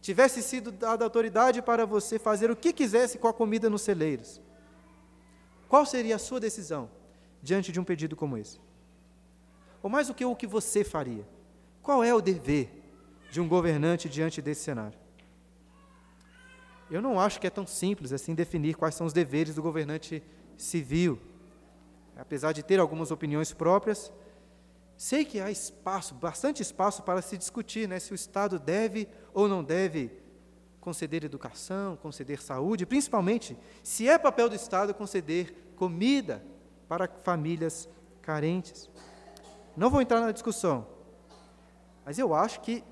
tivesse 0.01 0.42
sido 0.42 0.70
dada 0.70 1.05
autoridade 1.05 1.61
para 1.61 1.85
você 1.85 2.18
fazer 2.18 2.51
o 2.51 2.57
que 2.57 2.73
quisesse 2.73 3.18
com 3.18 3.27
a 3.27 3.33
comida 3.35 3.68
nos 3.68 3.83
celeiros, 3.83 4.40
qual 5.68 5.85
seria 5.85 6.16
a 6.16 6.18
sua 6.18 6.40
decisão 6.40 6.88
diante 7.42 7.73
de 7.73 7.81
um 7.81 7.85
pedido 7.85 8.16
como 8.16 8.38
esse? 8.38 8.61
Ou 9.83 9.90
mais 9.90 10.07
do 10.07 10.14
que 10.14 10.25
o 10.25 10.37
que 10.37 10.46
você 10.46 10.85
faria? 10.85 11.27
Qual 11.83 12.03
é 12.05 12.14
o 12.14 12.20
dever 12.20 12.70
de 13.31 13.40
um 13.40 13.49
governante 13.49 14.09
diante 14.09 14.40
desse 14.40 14.62
cenário? 14.62 14.99
Eu 16.90 17.03
não 17.03 17.18
acho 17.18 17.40
que 17.40 17.46
é 17.46 17.51
tão 17.51 17.66
simples 17.66 18.12
assim 18.12 18.35
definir 18.35 18.77
quais 18.77 18.94
são 18.94 19.07
os 19.07 19.12
deveres 19.12 19.55
do 19.55 19.62
governante 19.62 20.23
civil. 20.57 21.18
Apesar 22.16 22.53
de 22.53 22.62
ter 22.62 22.79
algumas 22.79 23.11
opiniões 23.11 23.53
próprias, 23.53 24.12
sei 25.00 25.24
que 25.24 25.40
há 25.40 25.50
espaço, 25.50 26.14
bastante 26.14 26.60
espaço 26.60 27.02
para 27.02 27.22
se 27.22 27.38
discutir 27.38 27.88
né, 27.88 27.98
se 27.98 28.12
o 28.12 28.14
Estado 28.14 28.58
deve 28.58 29.08
ou 29.32 29.48
não 29.48 29.64
deve 29.64 30.12
conceder 30.78 31.24
educação, 31.24 31.96
conceder 31.96 32.42
saúde, 32.42 32.84
principalmente 32.84 33.56
se 33.82 34.06
é 34.06 34.18
papel 34.18 34.50
do 34.50 34.54
Estado 34.54 34.92
conceder 34.92 35.72
comida 35.74 36.44
para 36.86 37.08
famílias 37.08 37.88
carentes. 38.20 38.90
Não 39.74 39.88
vou 39.88 40.02
entrar 40.02 40.20
na 40.20 40.32
discussão, 40.32 40.86
mas 42.04 42.18
eu 42.18 42.34
acho 42.34 42.60
que 42.60 42.84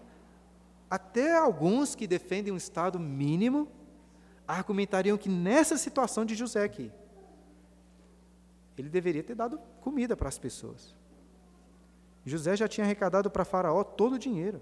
até 0.88 1.36
alguns 1.36 1.94
que 1.94 2.06
defendem 2.06 2.54
um 2.54 2.56
Estado 2.56 2.98
mínimo 2.98 3.70
argumentariam 4.46 5.18
que 5.18 5.28
nessa 5.28 5.76
situação 5.76 6.24
de 6.24 6.34
José 6.34 6.64
aqui, 6.64 6.90
ele 8.78 8.88
deveria 8.88 9.22
ter 9.22 9.34
dado 9.34 9.58
comida 9.82 10.16
para 10.16 10.30
as 10.30 10.38
pessoas. 10.38 10.96
José 12.28 12.56
já 12.56 12.68
tinha 12.68 12.84
arrecadado 12.84 13.30
para 13.30 13.44
Faraó 13.44 13.82
todo 13.82 14.14
o 14.14 14.18
dinheiro, 14.18 14.60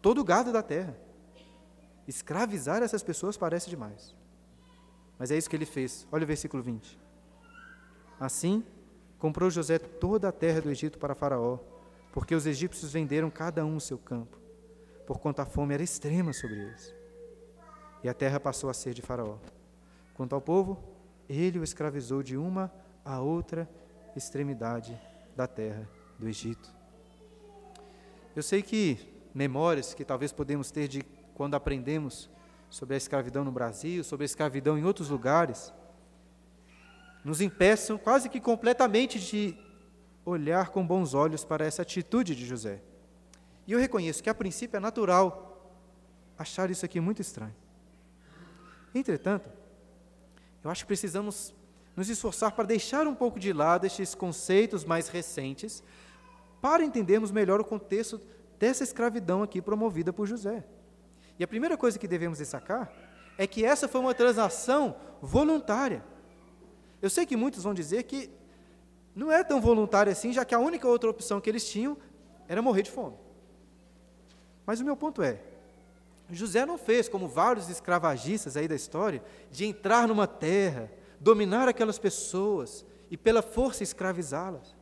todo 0.00 0.20
o 0.20 0.24
gado 0.24 0.52
da 0.52 0.62
terra. 0.62 0.96
Escravizar 2.06 2.82
essas 2.82 3.02
pessoas 3.02 3.36
parece 3.36 3.68
demais. 3.68 4.14
Mas 5.18 5.30
é 5.30 5.36
isso 5.36 5.48
que 5.50 5.56
ele 5.56 5.66
fez. 5.66 6.06
Olha 6.10 6.24
o 6.24 6.26
versículo 6.26 6.62
20. 6.62 6.98
Assim, 8.18 8.64
comprou 9.18 9.50
José 9.50 9.78
toda 9.78 10.28
a 10.28 10.32
terra 10.32 10.60
do 10.60 10.70
Egito 10.70 10.98
para 10.98 11.14
Faraó, 11.14 11.58
porque 12.12 12.34
os 12.34 12.46
egípcios 12.46 12.92
venderam 12.92 13.30
cada 13.30 13.64
um 13.64 13.76
o 13.76 13.80
seu 13.80 13.98
campo, 13.98 14.38
por 15.06 15.18
quanto 15.18 15.40
a 15.40 15.46
fome 15.46 15.74
era 15.74 15.82
extrema 15.82 16.32
sobre 16.32 16.58
eles. 16.58 16.94
E 18.02 18.08
a 18.08 18.14
terra 18.14 18.40
passou 18.40 18.70
a 18.70 18.74
ser 18.74 18.94
de 18.94 19.02
Faraó. 19.02 19.36
Quanto 20.14 20.34
ao 20.34 20.40
povo, 20.40 20.82
ele 21.28 21.58
o 21.58 21.64
escravizou 21.64 22.22
de 22.22 22.36
uma 22.36 22.72
a 23.04 23.20
outra 23.20 23.68
extremidade 24.16 25.00
da 25.36 25.46
terra 25.46 25.88
do 26.18 26.28
Egito. 26.28 26.79
Eu 28.40 28.42
sei 28.42 28.62
que 28.62 28.96
memórias 29.34 29.92
que 29.92 30.02
talvez 30.02 30.32
podemos 30.32 30.70
ter 30.70 30.88
de 30.88 31.02
quando 31.34 31.56
aprendemos 31.56 32.30
sobre 32.70 32.94
a 32.94 32.96
escravidão 32.96 33.44
no 33.44 33.52
Brasil, 33.52 34.02
sobre 34.02 34.24
a 34.24 34.30
escravidão 34.32 34.78
em 34.78 34.82
outros 34.82 35.10
lugares, 35.10 35.70
nos 37.22 37.42
impeçam 37.42 37.98
quase 37.98 38.30
que 38.30 38.40
completamente 38.40 39.20
de 39.20 39.54
olhar 40.24 40.70
com 40.70 40.86
bons 40.86 41.12
olhos 41.12 41.44
para 41.44 41.66
essa 41.66 41.82
atitude 41.82 42.34
de 42.34 42.46
José. 42.46 42.80
E 43.66 43.72
eu 43.72 43.78
reconheço 43.78 44.22
que 44.22 44.30
a 44.30 44.34
princípio 44.34 44.78
é 44.78 44.80
natural 44.80 45.70
achar 46.38 46.70
isso 46.70 46.86
aqui 46.86 46.98
muito 46.98 47.20
estranho. 47.20 47.54
Entretanto, 48.94 49.50
eu 50.64 50.70
acho 50.70 50.84
que 50.84 50.88
precisamos 50.88 51.54
nos 51.94 52.08
esforçar 52.08 52.52
para 52.52 52.64
deixar 52.64 53.06
um 53.06 53.14
pouco 53.14 53.38
de 53.38 53.52
lado 53.52 53.84
estes 53.84 54.14
conceitos 54.14 54.82
mais 54.82 55.08
recentes 55.08 55.82
para 56.60 56.84
entendermos 56.84 57.30
melhor 57.30 57.60
o 57.60 57.64
contexto 57.64 58.20
dessa 58.58 58.84
escravidão 58.84 59.42
aqui 59.42 59.62
promovida 59.62 60.12
por 60.12 60.26
José. 60.26 60.64
E 61.38 61.44
a 61.44 61.48
primeira 61.48 61.76
coisa 61.76 61.98
que 61.98 62.06
devemos 62.06 62.38
destacar 62.38 62.92
é 63.38 63.46
que 63.46 63.64
essa 63.64 63.88
foi 63.88 64.00
uma 64.00 64.14
transação 64.14 64.94
voluntária. 65.22 66.04
Eu 67.00 67.08
sei 67.08 67.24
que 67.24 67.36
muitos 67.36 67.64
vão 67.64 67.72
dizer 67.72 68.02
que 68.02 68.30
não 69.14 69.32
é 69.32 69.42
tão 69.42 69.60
voluntária 69.60 70.12
assim, 70.12 70.32
já 70.32 70.44
que 70.44 70.54
a 70.54 70.58
única 70.58 70.86
outra 70.86 71.08
opção 71.08 71.40
que 71.40 71.48
eles 71.48 71.68
tinham 71.68 71.96
era 72.46 72.60
morrer 72.60 72.82
de 72.82 72.90
fome. 72.90 73.16
Mas 74.66 74.80
o 74.80 74.84
meu 74.84 74.96
ponto 74.96 75.22
é, 75.22 75.40
José 76.30 76.64
não 76.64 76.78
fez 76.78 77.08
como 77.08 77.28
vários 77.28 77.68
escravagistas 77.68 78.56
aí 78.56 78.68
da 78.68 78.74
história, 78.74 79.22
de 79.50 79.64
entrar 79.64 80.06
numa 80.06 80.26
terra, 80.26 80.90
dominar 81.18 81.68
aquelas 81.68 81.98
pessoas 81.98 82.84
e 83.10 83.16
pela 83.16 83.42
força 83.42 83.82
escravizá-las. 83.82 84.76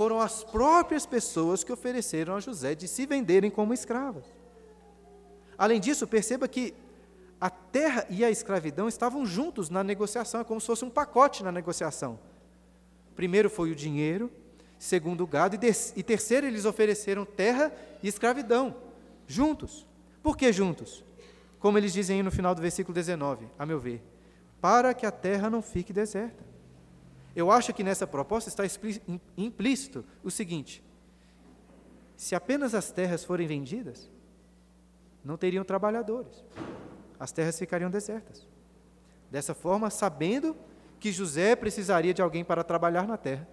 Foram 0.00 0.18
as 0.18 0.42
próprias 0.42 1.04
pessoas 1.04 1.62
que 1.62 1.70
ofereceram 1.70 2.34
a 2.34 2.40
José 2.40 2.74
de 2.74 2.88
se 2.88 3.04
venderem 3.04 3.50
como 3.50 3.74
escravas. 3.74 4.24
Além 5.58 5.78
disso, 5.78 6.06
perceba 6.06 6.48
que 6.48 6.72
a 7.38 7.50
terra 7.50 8.06
e 8.08 8.24
a 8.24 8.30
escravidão 8.30 8.88
estavam 8.88 9.26
juntos 9.26 9.68
na 9.68 9.84
negociação, 9.84 10.40
é 10.40 10.44
como 10.44 10.58
se 10.58 10.68
fosse 10.68 10.86
um 10.86 10.88
pacote 10.88 11.44
na 11.44 11.52
negociação. 11.52 12.18
Primeiro 13.14 13.50
foi 13.50 13.72
o 13.72 13.74
dinheiro, 13.74 14.32
segundo 14.78 15.22
o 15.22 15.26
gado, 15.26 15.54
e, 15.54 15.70
e 15.94 16.02
terceiro 16.02 16.46
eles 16.46 16.64
ofereceram 16.64 17.26
terra 17.26 17.70
e 18.02 18.08
escravidão, 18.08 18.74
juntos. 19.26 19.86
Por 20.22 20.34
que 20.34 20.50
juntos? 20.50 21.04
Como 21.58 21.76
eles 21.76 21.92
dizem 21.92 22.16
aí 22.16 22.22
no 22.22 22.30
final 22.30 22.54
do 22.54 22.62
versículo 22.62 22.94
19, 22.94 23.48
a 23.58 23.66
meu 23.66 23.78
ver, 23.78 24.02
para 24.62 24.94
que 24.94 25.04
a 25.04 25.10
terra 25.10 25.50
não 25.50 25.60
fique 25.60 25.92
deserta. 25.92 26.49
Eu 27.34 27.50
acho 27.50 27.72
que 27.72 27.84
nessa 27.84 28.06
proposta 28.06 28.48
está 28.48 28.64
implícito 29.36 30.04
o 30.22 30.30
seguinte: 30.30 30.82
se 32.16 32.34
apenas 32.34 32.74
as 32.74 32.90
terras 32.90 33.24
forem 33.24 33.46
vendidas, 33.46 34.10
não 35.24 35.36
teriam 35.36 35.64
trabalhadores 35.64 36.44
as 37.20 37.30
terras 37.30 37.58
ficariam 37.58 37.90
desertas. 37.90 38.48
Dessa 39.30 39.52
forma, 39.52 39.90
sabendo 39.90 40.56
que 40.98 41.12
José 41.12 41.54
precisaria 41.54 42.14
de 42.14 42.22
alguém 42.22 42.42
para 42.42 42.64
trabalhar 42.64 43.06
na 43.06 43.18
terra, 43.18 43.46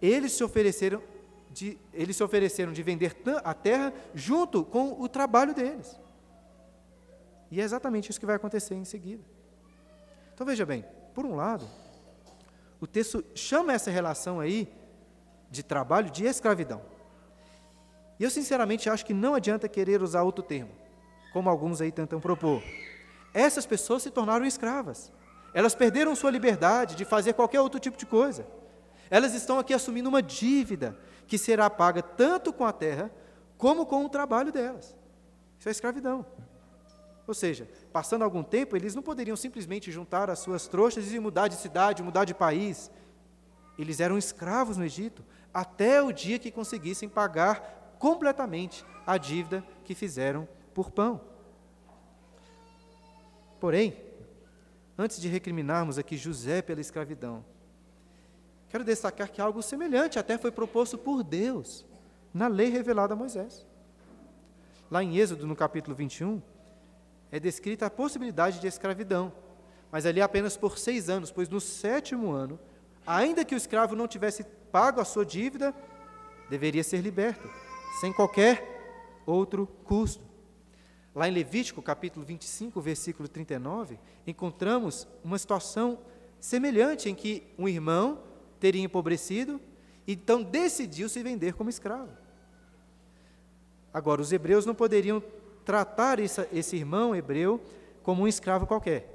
eles 0.00 0.32
se 0.32 0.44
ofereceram 0.44 1.02
de, 1.50 1.76
eles 1.92 2.16
se 2.16 2.22
ofereceram 2.22 2.72
de 2.72 2.82
vender 2.82 3.16
a 3.42 3.52
terra 3.52 3.92
junto 4.14 4.64
com 4.64 5.02
o 5.02 5.08
trabalho 5.08 5.52
deles. 5.52 5.98
E 7.50 7.60
é 7.60 7.64
exatamente 7.64 8.08
isso 8.10 8.20
que 8.20 8.26
vai 8.26 8.36
acontecer 8.36 8.76
em 8.76 8.84
seguida. 8.84 9.24
Então 10.32 10.46
veja 10.46 10.64
bem, 10.64 10.84
por 11.12 11.26
um 11.26 11.34
lado, 11.34 11.66
o 12.80 12.86
texto 12.86 13.24
chama 13.34 13.72
essa 13.72 13.90
relação 13.90 14.40
aí 14.40 14.68
de 15.50 15.62
trabalho 15.62 16.10
de 16.10 16.24
escravidão. 16.24 16.82
E 18.18 18.24
eu 18.24 18.30
sinceramente 18.30 18.90
acho 18.90 19.06
que 19.06 19.14
não 19.14 19.34
adianta 19.34 19.68
querer 19.68 20.02
usar 20.02 20.22
outro 20.22 20.42
termo, 20.42 20.70
como 21.32 21.48
alguns 21.48 21.80
aí 21.80 21.92
tentam 21.92 22.20
propor 22.20 22.62
essas 23.32 23.66
pessoas 23.66 24.02
se 24.02 24.10
tornaram 24.10 24.44
escravas. 24.44 25.12
Elas 25.54 25.74
perderam 25.74 26.14
sua 26.14 26.30
liberdade 26.30 26.94
de 26.94 27.04
fazer 27.04 27.32
qualquer 27.32 27.60
outro 27.60 27.80
tipo 27.80 27.96
de 27.96 28.06
coisa. 28.06 28.46
Elas 29.10 29.34
estão 29.34 29.58
aqui 29.58 29.72
assumindo 29.72 30.08
uma 30.08 30.22
dívida 30.22 30.98
que 31.26 31.38
será 31.38 31.70
paga 31.70 32.02
tanto 32.02 32.52
com 32.52 32.64
a 32.64 32.72
terra 32.72 33.10
como 33.56 33.86
com 33.86 34.04
o 34.04 34.08
trabalho 34.08 34.52
delas. 34.52 34.96
Isso 35.58 35.68
é 35.68 35.72
escravidão. 35.72 36.24
Ou 37.28 37.34
seja, 37.34 37.68
passando 37.92 38.24
algum 38.24 38.42
tempo, 38.42 38.74
eles 38.74 38.94
não 38.94 39.02
poderiam 39.02 39.36
simplesmente 39.36 39.92
juntar 39.92 40.30
as 40.30 40.38
suas 40.38 40.66
trouxas 40.66 41.12
e 41.12 41.20
mudar 41.20 41.46
de 41.46 41.56
cidade, 41.56 42.02
mudar 42.02 42.24
de 42.24 42.32
país. 42.32 42.90
Eles 43.78 44.00
eram 44.00 44.16
escravos 44.16 44.78
no 44.78 44.84
Egito 44.84 45.22
até 45.52 46.02
o 46.02 46.10
dia 46.10 46.38
que 46.38 46.50
conseguissem 46.50 47.06
pagar 47.06 47.96
completamente 47.98 48.82
a 49.06 49.18
dívida 49.18 49.62
que 49.84 49.94
fizeram 49.94 50.48
por 50.72 50.90
pão. 50.90 51.20
Porém, 53.60 53.94
antes 54.96 55.20
de 55.20 55.28
recriminarmos 55.28 55.98
aqui 55.98 56.16
José 56.16 56.62
pela 56.62 56.80
escravidão, 56.80 57.44
quero 58.70 58.84
destacar 58.84 59.30
que 59.30 59.40
algo 59.40 59.62
semelhante 59.62 60.18
até 60.18 60.38
foi 60.38 60.50
proposto 60.50 60.96
por 60.96 61.22
Deus 61.22 61.84
na 62.32 62.48
lei 62.48 62.70
revelada 62.70 63.12
a 63.12 63.16
Moisés. 63.16 63.66
Lá 64.90 65.04
em 65.04 65.18
Êxodo, 65.18 65.46
no 65.46 65.54
capítulo 65.54 65.94
21, 65.94 66.40
é 67.30 67.38
descrita 67.38 67.86
a 67.86 67.90
possibilidade 67.90 68.60
de 68.60 68.66
escravidão, 68.66 69.32
mas 69.90 70.06
ali 70.06 70.20
apenas 70.20 70.56
por 70.56 70.78
seis 70.78 71.08
anos, 71.08 71.30
pois 71.30 71.48
no 71.48 71.60
sétimo 71.60 72.30
ano, 72.30 72.58
ainda 73.06 73.44
que 73.44 73.54
o 73.54 73.56
escravo 73.56 73.94
não 73.94 74.08
tivesse 74.08 74.44
pago 74.70 75.00
a 75.00 75.04
sua 75.04 75.24
dívida, 75.24 75.74
deveria 76.48 76.84
ser 76.84 77.00
liberto, 77.00 77.48
sem 78.00 78.12
qualquer 78.12 79.22
outro 79.26 79.66
custo. 79.84 80.26
Lá 81.14 81.28
em 81.28 81.32
Levítico, 81.32 81.82
capítulo 81.82 82.24
25, 82.24 82.80
versículo 82.80 83.28
39, 83.28 83.98
encontramos 84.26 85.06
uma 85.24 85.38
situação 85.38 85.98
semelhante 86.38 87.08
em 87.08 87.14
que 87.14 87.42
um 87.58 87.68
irmão 87.68 88.22
teria 88.60 88.82
empobrecido, 88.82 89.60
então 90.06 90.42
decidiu 90.42 91.08
se 91.08 91.22
vender 91.22 91.54
como 91.54 91.70
escravo. 91.70 92.12
Agora, 93.92 94.20
os 94.20 94.32
hebreus 94.32 94.64
não 94.64 94.74
poderiam 94.74 95.22
tratar 95.68 96.18
esse 96.18 96.76
irmão 96.76 97.14
hebreu 97.14 97.60
como 98.02 98.22
um 98.22 98.26
escravo 98.26 98.66
qualquer. 98.66 99.06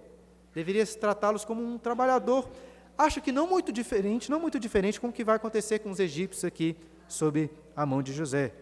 Deveria 0.53 0.85
tratá-los 0.85 1.43
como 1.43 1.63
um 1.63 1.79
trabalhador. 1.79 2.47
Acho 2.95 3.19
que 3.19 3.31
não 3.31 3.47
muito 3.47 3.71
diferente, 3.71 4.29
não 4.29 4.39
muito 4.39 4.59
diferente 4.59 5.01
com 5.01 5.07
o 5.07 5.11
que 5.11 5.23
vai 5.23 5.37
acontecer 5.37 5.79
com 5.79 5.89
os 5.89 5.99
egípcios 5.99 6.45
aqui 6.45 6.77
sob 7.07 7.49
a 7.75 7.87
mão 7.87 8.03
de 8.03 8.13
José. 8.13 8.53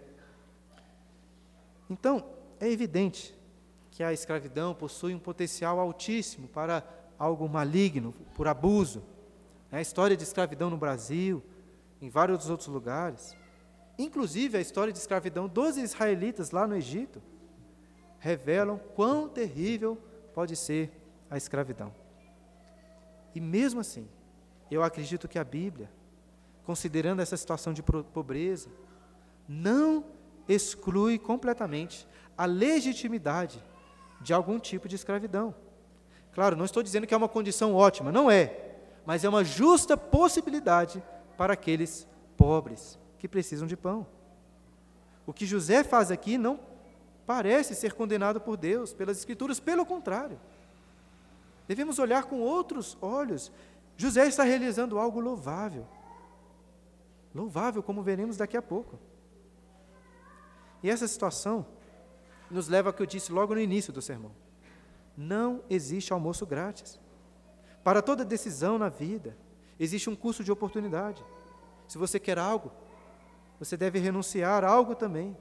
Então, 1.90 2.24
é 2.62 2.72
evidente 2.72 3.36
que 3.92 4.06
a 4.06 4.14
escravidão 4.14 4.74
possui 4.74 5.14
um 5.14 5.20
potencial 5.20 5.78
altíssimo 5.78 6.48
para 6.48 6.86
algo 7.20 7.50
maligno, 7.50 8.14
por 8.36 8.48
abuso. 8.48 9.04
A 9.70 9.82
história 9.82 10.16
de 10.16 10.24
escravidão 10.24 10.70
no 10.70 10.78
Brasil, 10.78 11.44
em 12.02 12.10
vários 12.10 12.50
outros 12.50 12.70
lugares, 12.70 13.36
inclusive 14.00 14.58
a 14.58 14.62
história 14.62 14.94
de 14.94 15.00
escravidão 15.00 15.50
dos 15.50 15.76
israelitas 15.76 16.52
lá 16.52 16.66
no 16.66 16.78
Egito, 16.78 17.22
revelam 18.22 18.80
quão 18.96 19.28
terrível 19.28 19.98
pode 20.34 20.56
ser 20.56 20.92
a 21.30 21.36
escravidão. 21.36 21.92
E 23.34 23.42
mesmo 23.42 23.82
assim, 23.82 24.08
eu 24.70 24.84
acredito 24.84 25.28
que 25.28 25.40
a 25.40 25.44
Bíblia, 25.44 25.92
considerando 26.64 27.22
essa 27.22 27.36
situação 27.36 27.74
de 27.74 27.82
pobreza, 27.82 28.70
não 29.50 30.06
exclui 30.48 31.18
completamente 31.18 32.08
a 32.38 32.46
legitimidade 32.46 33.62
de 34.22 34.34
algum 34.34 34.60
tipo 34.60 34.88
de 34.88 34.96
escravidão. 34.96 35.56
Claro, 36.32 36.56
não 36.56 36.66
estou 36.66 36.84
dizendo 36.84 37.08
que 37.08 37.14
é 37.16 37.18
uma 37.18 37.28
condição 37.28 37.74
ótima, 37.74 38.12
não 38.12 38.30
é, 38.30 38.76
mas 39.04 39.24
é 39.24 39.30
uma 39.30 39.44
justa 39.44 39.98
possibilidade 39.98 41.04
para 41.36 41.54
aqueles 41.54 42.08
pobres 42.38 43.00
que 43.18 43.28
precisam 43.28 43.68
de 43.68 43.76
pão. 43.76 44.06
O 45.26 45.34
que 45.34 45.46
José 45.46 45.84
faz 45.84 46.12
aqui 46.12 46.38
não 46.38 46.71
parece 47.32 47.74
ser 47.74 47.94
condenado 47.94 48.42
por 48.42 48.58
Deus, 48.58 48.92
pelas 48.92 49.18
Escrituras, 49.18 49.58
pelo 49.58 49.86
contrário. 49.86 50.38
Devemos 51.66 51.98
olhar 51.98 52.26
com 52.26 52.42
outros 52.42 52.98
olhos. 53.02 53.50
José 53.96 54.28
está 54.28 54.44
realizando 54.44 55.00
algo 55.00 55.22
louvável. 55.22 55.88
Louvável, 57.34 57.82
como 57.82 58.04
veremos 58.04 58.36
daqui 58.36 58.58
a 58.58 58.62
pouco. 58.62 59.00
E 60.84 60.90
essa 60.90 61.08
situação 61.08 61.66
nos 62.50 62.68
leva 62.68 62.90
ao 62.90 62.94
que 62.94 63.02
eu 63.02 63.06
disse 63.06 63.32
logo 63.32 63.56
no 63.56 63.62
início 63.62 63.94
do 63.94 64.02
sermão. 64.02 64.34
Não 65.16 65.64
existe 65.70 66.12
almoço 66.12 66.46
grátis. 66.46 67.00
Para 67.82 68.02
toda 68.02 68.26
decisão 68.26 68.78
na 68.78 68.90
vida, 68.90 69.38
existe 69.80 70.10
um 70.10 70.18
custo 70.18 70.44
de 70.44 70.52
oportunidade. 70.52 71.24
Se 71.88 71.98
você 71.98 72.20
quer 72.20 72.38
algo, 72.38 72.74
você 73.58 73.78
deve 73.78 74.00
renunciar 74.00 74.66
a 74.66 74.70
algo 74.70 74.96
também. 74.96 75.38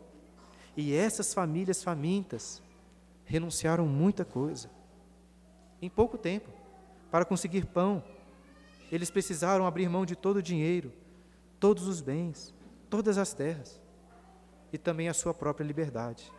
E 0.80 0.94
essas 0.94 1.34
famílias 1.34 1.82
famintas 1.82 2.62
renunciaram 3.26 3.86
muita 3.86 4.24
coisa. 4.24 4.70
Em 5.82 5.90
pouco 5.90 6.16
tempo, 6.16 6.48
para 7.10 7.26
conseguir 7.26 7.66
pão, 7.66 8.02
eles 8.90 9.10
precisaram 9.10 9.66
abrir 9.66 9.90
mão 9.90 10.06
de 10.06 10.16
todo 10.16 10.38
o 10.38 10.42
dinheiro, 10.42 10.90
todos 11.60 11.86
os 11.86 12.00
bens, 12.00 12.54
todas 12.88 13.18
as 13.18 13.34
terras 13.34 13.78
e 14.72 14.78
também 14.78 15.10
a 15.10 15.12
sua 15.12 15.34
própria 15.34 15.66
liberdade. 15.66 16.32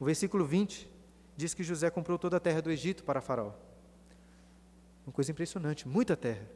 O 0.00 0.06
versículo 0.06 0.46
20 0.46 0.90
diz 1.36 1.52
que 1.52 1.62
José 1.62 1.90
comprou 1.90 2.18
toda 2.18 2.38
a 2.38 2.40
terra 2.40 2.62
do 2.62 2.70
Egito 2.70 3.04
para 3.04 3.20
Faraó. 3.20 3.52
Uma 5.06 5.12
coisa 5.12 5.30
impressionante, 5.30 5.86
muita 5.86 6.16
terra. 6.16 6.48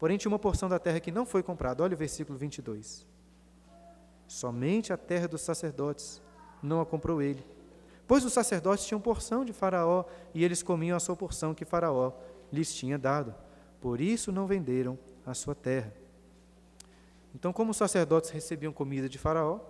Porém, 0.00 0.18
tinha 0.18 0.30
uma 0.30 0.38
porção 0.38 0.68
da 0.68 0.80
terra 0.80 0.98
que 0.98 1.12
não 1.12 1.24
foi 1.24 1.44
comprada. 1.44 1.80
Olha 1.84 1.94
o 1.94 1.96
versículo 1.96 2.36
22. 2.36 3.06
Somente 4.32 4.94
a 4.94 4.96
terra 4.96 5.28
dos 5.28 5.42
sacerdotes 5.42 6.22
não 6.62 6.80
a 6.80 6.86
comprou 6.86 7.20
ele. 7.20 7.44
Pois 8.08 8.24
os 8.24 8.32
sacerdotes 8.32 8.86
tinham 8.86 8.98
porção 8.98 9.44
de 9.44 9.52
Faraó 9.52 10.06
e 10.32 10.42
eles 10.42 10.62
comiam 10.62 10.96
a 10.96 11.00
sua 11.00 11.14
porção 11.14 11.52
que 11.52 11.66
Faraó 11.66 12.12
lhes 12.50 12.74
tinha 12.74 12.98
dado. 12.98 13.34
Por 13.78 14.00
isso 14.00 14.32
não 14.32 14.46
venderam 14.46 14.98
a 15.26 15.34
sua 15.34 15.54
terra. 15.54 15.92
Então, 17.34 17.52
como 17.52 17.72
os 17.72 17.76
sacerdotes 17.76 18.30
recebiam 18.30 18.72
comida 18.72 19.06
de 19.06 19.18
Faraó, 19.18 19.60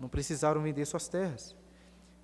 não 0.00 0.08
precisaram 0.08 0.60
vender 0.60 0.84
suas 0.84 1.06
terras. 1.06 1.54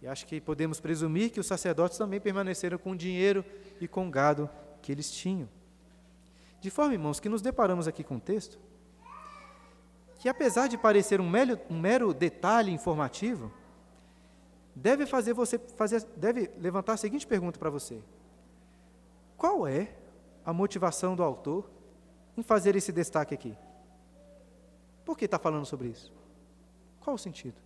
E 0.02 0.08
acho 0.08 0.26
que 0.26 0.40
podemos 0.40 0.80
presumir 0.80 1.30
que 1.30 1.38
os 1.38 1.46
sacerdotes 1.46 1.96
também 1.96 2.20
permaneceram 2.20 2.76
com 2.76 2.96
dinheiro 2.96 3.44
e 3.80 3.86
com 3.86 4.10
gado 4.10 4.50
que 4.82 4.90
eles 4.90 5.12
tinham. 5.12 5.48
De 6.60 6.70
forma, 6.70 6.94
irmãos, 6.94 7.20
que 7.20 7.28
nos 7.28 7.40
deparamos 7.40 7.86
aqui 7.86 8.02
com 8.02 8.16
um 8.16 8.20
texto 8.20 8.58
que, 10.22 10.28
apesar 10.28 10.68
de 10.68 10.78
parecer 10.78 11.20
um 11.20 11.28
mero, 11.28 11.58
um 11.68 11.80
mero 11.80 12.14
detalhe 12.14 12.70
informativo, 12.70 13.50
deve 14.72 15.04
fazer 15.04 15.32
você 15.32 15.58
fazer, 15.58 16.00
deve 16.16 16.48
levantar 16.58 16.92
a 16.92 16.96
seguinte 16.96 17.26
pergunta 17.26 17.58
para 17.58 17.68
você: 17.68 18.00
Qual 19.36 19.66
é 19.66 19.92
a 20.44 20.52
motivação 20.52 21.16
do 21.16 21.24
autor 21.24 21.68
em 22.36 22.42
fazer 22.44 22.76
esse 22.76 22.92
destaque 22.92 23.34
aqui? 23.34 23.56
Por 25.04 25.18
que 25.18 25.24
está 25.24 25.40
falando 25.40 25.66
sobre 25.66 25.88
isso? 25.88 26.12
Qual 27.00 27.16
o 27.16 27.18
sentido? 27.18 27.56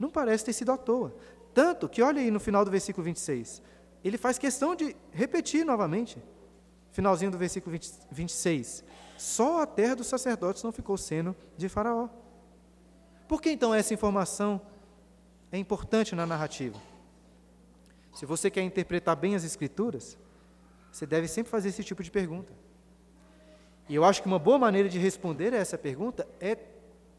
Não 0.00 0.10
parece 0.10 0.44
ter 0.44 0.54
sido 0.54 0.72
à 0.72 0.76
toa. 0.76 1.14
Tanto 1.54 1.88
que, 1.88 2.02
olha 2.02 2.20
aí 2.20 2.32
no 2.32 2.40
final 2.40 2.64
do 2.64 2.72
versículo 2.72 3.04
26, 3.04 3.62
ele 4.02 4.18
faz 4.18 4.36
questão 4.36 4.74
de 4.74 4.96
repetir 5.12 5.64
novamente, 5.64 6.20
finalzinho 6.90 7.30
do 7.30 7.38
versículo 7.38 7.70
20, 7.70 7.92
26. 8.10 8.84
Só 9.22 9.62
a 9.62 9.66
terra 9.66 9.94
dos 9.94 10.08
sacerdotes 10.08 10.64
não 10.64 10.72
ficou 10.72 10.96
sendo 10.96 11.36
de 11.56 11.68
Faraó. 11.68 12.08
Por 13.28 13.40
que 13.40 13.50
então 13.52 13.72
essa 13.72 13.94
informação 13.94 14.60
é 15.52 15.56
importante 15.56 16.12
na 16.16 16.26
narrativa? 16.26 16.76
Se 18.12 18.26
você 18.26 18.50
quer 18.50 18.62
interpretar 18.62 19.14
bem 19.14 19.36
as 19.36 19.44
Escrituras, 19.44 20.18
você 20.90 21.06
deve 21.06 21.28
sempre 21.28 21.52
fazer 21.52 21.68
esse 21.68 21.84
tipo 21.84 22.02
de 22.02 22.10
pergunta. 22.10 22.52
E 23.88 23.94
eu 23.94 24.04
acho 24.04 24.20
que 24.20 24.26
uma 24.26 24.40
boa 24.40 24.58
maneira 24.58 24.88
de 24.88 24.98
responder 24.98 25.54
a 25.54 25.58
essa 25.58 25.78
pergunta 25.78 26.26
é 26.40 26.56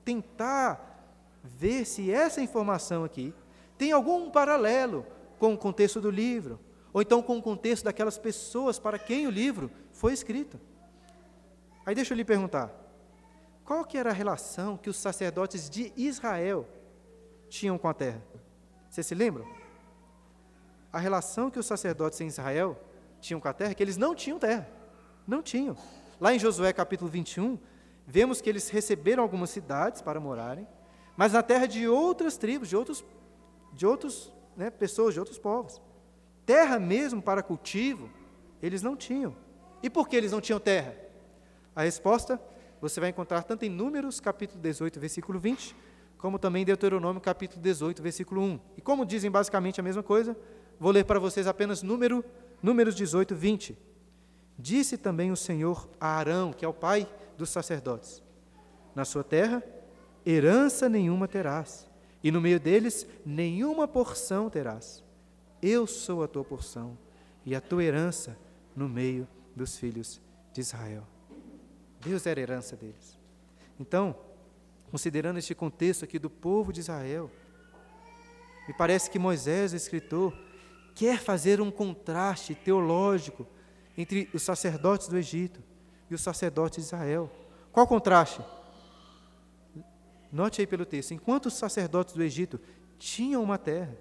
tentar 0.04 1.08
ver 1.42 1.86
se 1.86 2.12
essa 2.12 2.42
informação 2.42 3.06
aqui 3.06 3.34
tem 3.78 3.94
algum 3.94 4.30
paralelo 4.30 5.06
com 5.40 5.54
o 5.54 5.58
contexto 5.58 6.02
do 6.02 6.12
livro, 6.12 6.60
ou 6.92 7.02
então 7.02 7.24
com 7.24 7.38
o 7.38 7.42
contexto 7.42 7.86
daquelas 7.86 8.18
pessoas 8.18 8.78
para 8.78 9.00
quem 9.00 9.26
o 9.26 9.32
livro 9.32 9.72
foi 9.94 10.12
escrito. 10.12 10.60
Aí 11.86 11.94
deixa 11.94 12.14
eu 12.14 12.18
lhe 12.18 12.24
perguntar, 12.24 12.72
qual 13.66 13.86
que 13.86 13.98
era 13.98 14.10
a 14.10 14.14
relação 14.14 14.78
que 14.78 14.90
os 14.90 14.98
sacerdotes 14.98 15.70
de 15.70 15.92
Israel 15.96 16.68
tinham 17.50 17.78
com 17.78 17.88
a 17.88 17.94
terra? 17.94 18.22
Vocês 18.90 19.08
se 19.08 19.16
lembram? 19.16 19.46
A 20.92 21.00
relação 21.00 21.50
que 21.50 21.60
os 21.60 21.66
sacerdotes 21.66 22.22
em 22.22 22.28
Israel 22.28 22.80
tinham 23.20 23.40
com 23.40 23.48
a 23.48 23.54
terra 23.54 23.74
que 23.74 23.82
eles 23.82 23.98
não 23.98 24.14
tinham 24.14 24.38
terra. 24.38 24.70
Não 25.28 25.42
tinham. 25.42 25.76
Lá 26.20 26.34
em 26.34 26.40
Josué 26.40 26.72
capítulo 26.72 27.10
21, 27.10 27.58
vemos 28.06 28.42
que 28.42 28.50
eles 28.50 28.70
receberam 28.70 29.24
algumas 29.24 29.50
cidades 29.50 30.02
para 30.02 30.20
morarem, 30.20 30.68
mas 31.18 31.34
na 31.34 31.42
terra 31.42 31.66
de 31.66 31.88
outras 31.88 32.38
tribos, 32.38 32.70
de 32.70 32.76
outros, 32.76 33.04
de 33.74 33.86
outros 33.86 34.32
né, 34.56 34.70
pessoas, 34.70 35.14
de 35.14 35.20
outros 35.20 35.38
povos. 35.38 35.82
Terra 36.46 36.80
mesmo 36.80 37.22
para 37.22 37.42
cultivo, 37.42 38.10
eles 38.62 38.82
não 38.82 38.96
tinham. 38.96 39.36
E 39.82 39.90
por 39.90 40.08
que 40.08 40.16
eles 40.16 40.32
não 40.32 40.42
tinham 40.42 40.60
terra? 40.60 41.03
A 41.76 41.84
resposta 41.84 42.40
você 42.82 43.00
vai 43.00 43.10
encontrar 43.10 43.44
tanto 43.44 43.64
em 43.64 43.70
Números, 43.70 44.20
capítulo 44.20 44.62
18, 44.62 45.00
versículo 45.00 45.40
20, 45.40 45.76
como 46.18 46.38
também 46.38 46.62
em 46.62 46.66
Deuteronômio, 46.66 47.22
capítulo 47.22 47.62
18, 47.62 48.02
versículo 48.02 48.42
1. 48.42 48.60
E 48.78 48.82
como 48.82 49.06
dizem 49.06 49.32
basicamente 49.32 49.80
a 49.80 49.84
mesma 49.84 50.04
coisa, 50.04 50.36
vou 50.80 50.92
ler 50.92 51.06
para 51.06 51.20
vocês 51.20 51.48
apenas 51.48 51.82
número, 51.82 52.24
Números 52.62 52.96
18, 52.96 53.36
20. 53.36 53.78
Disse 54.58 54.98
também 54.98 55.32
o 55.32 55.36
Senhor 55.36 55.90
a 56.00 56.18
Arão, 56.18 56.54
que 56.54 56.64
é 56.64 56.68
o 56.68 56.74
pai 56.74 57.08
dos 57.38 57.50
sacerdotes: 57.50 58.24
Na 58.96 59.04
sua 59.04 59.24
terra, 59.24 59.62
herança 60.26 60.88
nenhuma 60.88 61.28
terás, 61.28 61.90
e 62.24 62.32
no 62.32 62.40
meio 62.40 62.60
deles, 62.60 63.06
nenhuma 63.26 63.88
porção 63.88 64.50
terás 64.50 65.04
eu 65.64 65.88
sou 65.88 66.22
a 66.22 66.28
tua 66.28 66.44
porção, 66.44 66.98
e 67.46 67.56
a 67.56 67.62
tua 67.62 67.86
herança 67.86 68.38
no 68.76 68.90
meio 68.90 69.26
dos 69.56 69.78
filhos 69.78 70.20
de 70.52 70.60
Israel. 70.60 71.08
Deus 72.04 72.26
era 72.26 72.40
a 72.40 72.44
herança 72.44 72.76
deles. 72.76 73.18
Então, 73.80 74.16
considerando 74.92 75.40
este 75.40 75.56
contexto 75.56 76.04
aqui 76.06 76.20
do 76.20 76.30
povo 76.30 76.72
de 76.72 76.80
Israel, 76.80 77.32
me 78.68 78.74
parece 78.74 79.10
que 79.10 79.20
Moisés, 79.20 79.74
o 79.74 79.76
escritor, 79.76 80.34
quer 80.96 81.20
fazer 81.20 81.60
um 81.60 81.72
contraste 81.72 82.56
teológico 82.56 83.48
entre 83.98 84.30
os 84.34 84.44
sacerdotes 84.44 85.08
do 85.08 85.18
Egito 85.18 85.62
e 86.10 86.16
os 86.16 86.22
sacerdotes 86.22 86.78
de 86.78 86.86
Israel. 86.86 87.30
Qual 87.72 87.88
contraste? 87.88 88.42
Note 90.32 90.62
aí 90.62 90.68
pelo 90.68 90.86
texto: 90.86 91.14
enquanto 91.14 91.48
os 91.48 91.54
sacerdotes 91.54 92.14
do 92.14 92.24
Egito 92.24 92.60
tinham 92.98 93.44
uma 93.44 93.58
terra, 93.58 93.98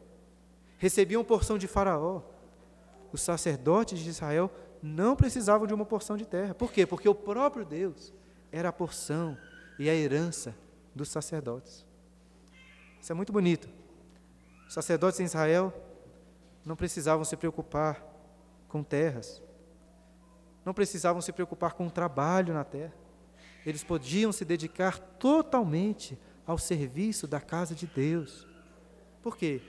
recebiam 0.79 1.25
porção 1.25 1.59
de 1.59 1.67
Faraó, 1.67 2.23
os 3.13 3.21
sacerdotes 3.21 3.99
de 3.99 4.09
Israel 4.09 4.51
não 4.83 5.15
precisavam 5.15 5.67
de 5.67 5.73
uma 5.73 5.87
porção 5.87 6.17
de 6.17 6.27
terra. 6.27 6.55
Por 6.55 6.73
quê? 6.73 6.85
Porque 6.85 7.09
o 7.09 7.15
próprio 7.15 7.65
Deus 7.65 8.13
era 8.51 8.69
a 8.69 8.73
porção 8.73 9.39
e 9.79 9.89
a 9.89 9.95
herança 9.95 10.55
dos 10.95 11.09
sacerdotes. 11.09 11.87
Isso 13.01 13.13
é 13.13 13.15
muito 13.15 13.33
bonito. 13.33 13.69
Os 14.67 14.75
sacerdotes 14.75 15.21
em 15.21 15.25
Israel 15.25 15.73
não 16.65 16.77
precisavam 16.77 17.25
se 17.25 17.37
preocupar 17.37 18.05
com 18.69 18.83
terras, 18.83 19.43
não 20.65 20.73
precisavam 20.73 21.21
se 21.21 21.33
preocupar 21.33 21.73
com 21.75 21.87
o 21.87 21.91
trabalho 21.91 22.55
na 22.55 22.65
terra. 22.65 22.95
Eles 23.65 23.83
podiam 23.83 24.33
se 24.33 24.45
dedicar 24.45 24.99
totalmente 24.99 26.19
ao 26.47 26.59
serviço 26.59 27.27
da 27.27 27.41
casa 27.41 27.75
de 27.75 27.87
Deus. 27.87 28.47
Por 29.23 29.37
quê? 29.37 29.61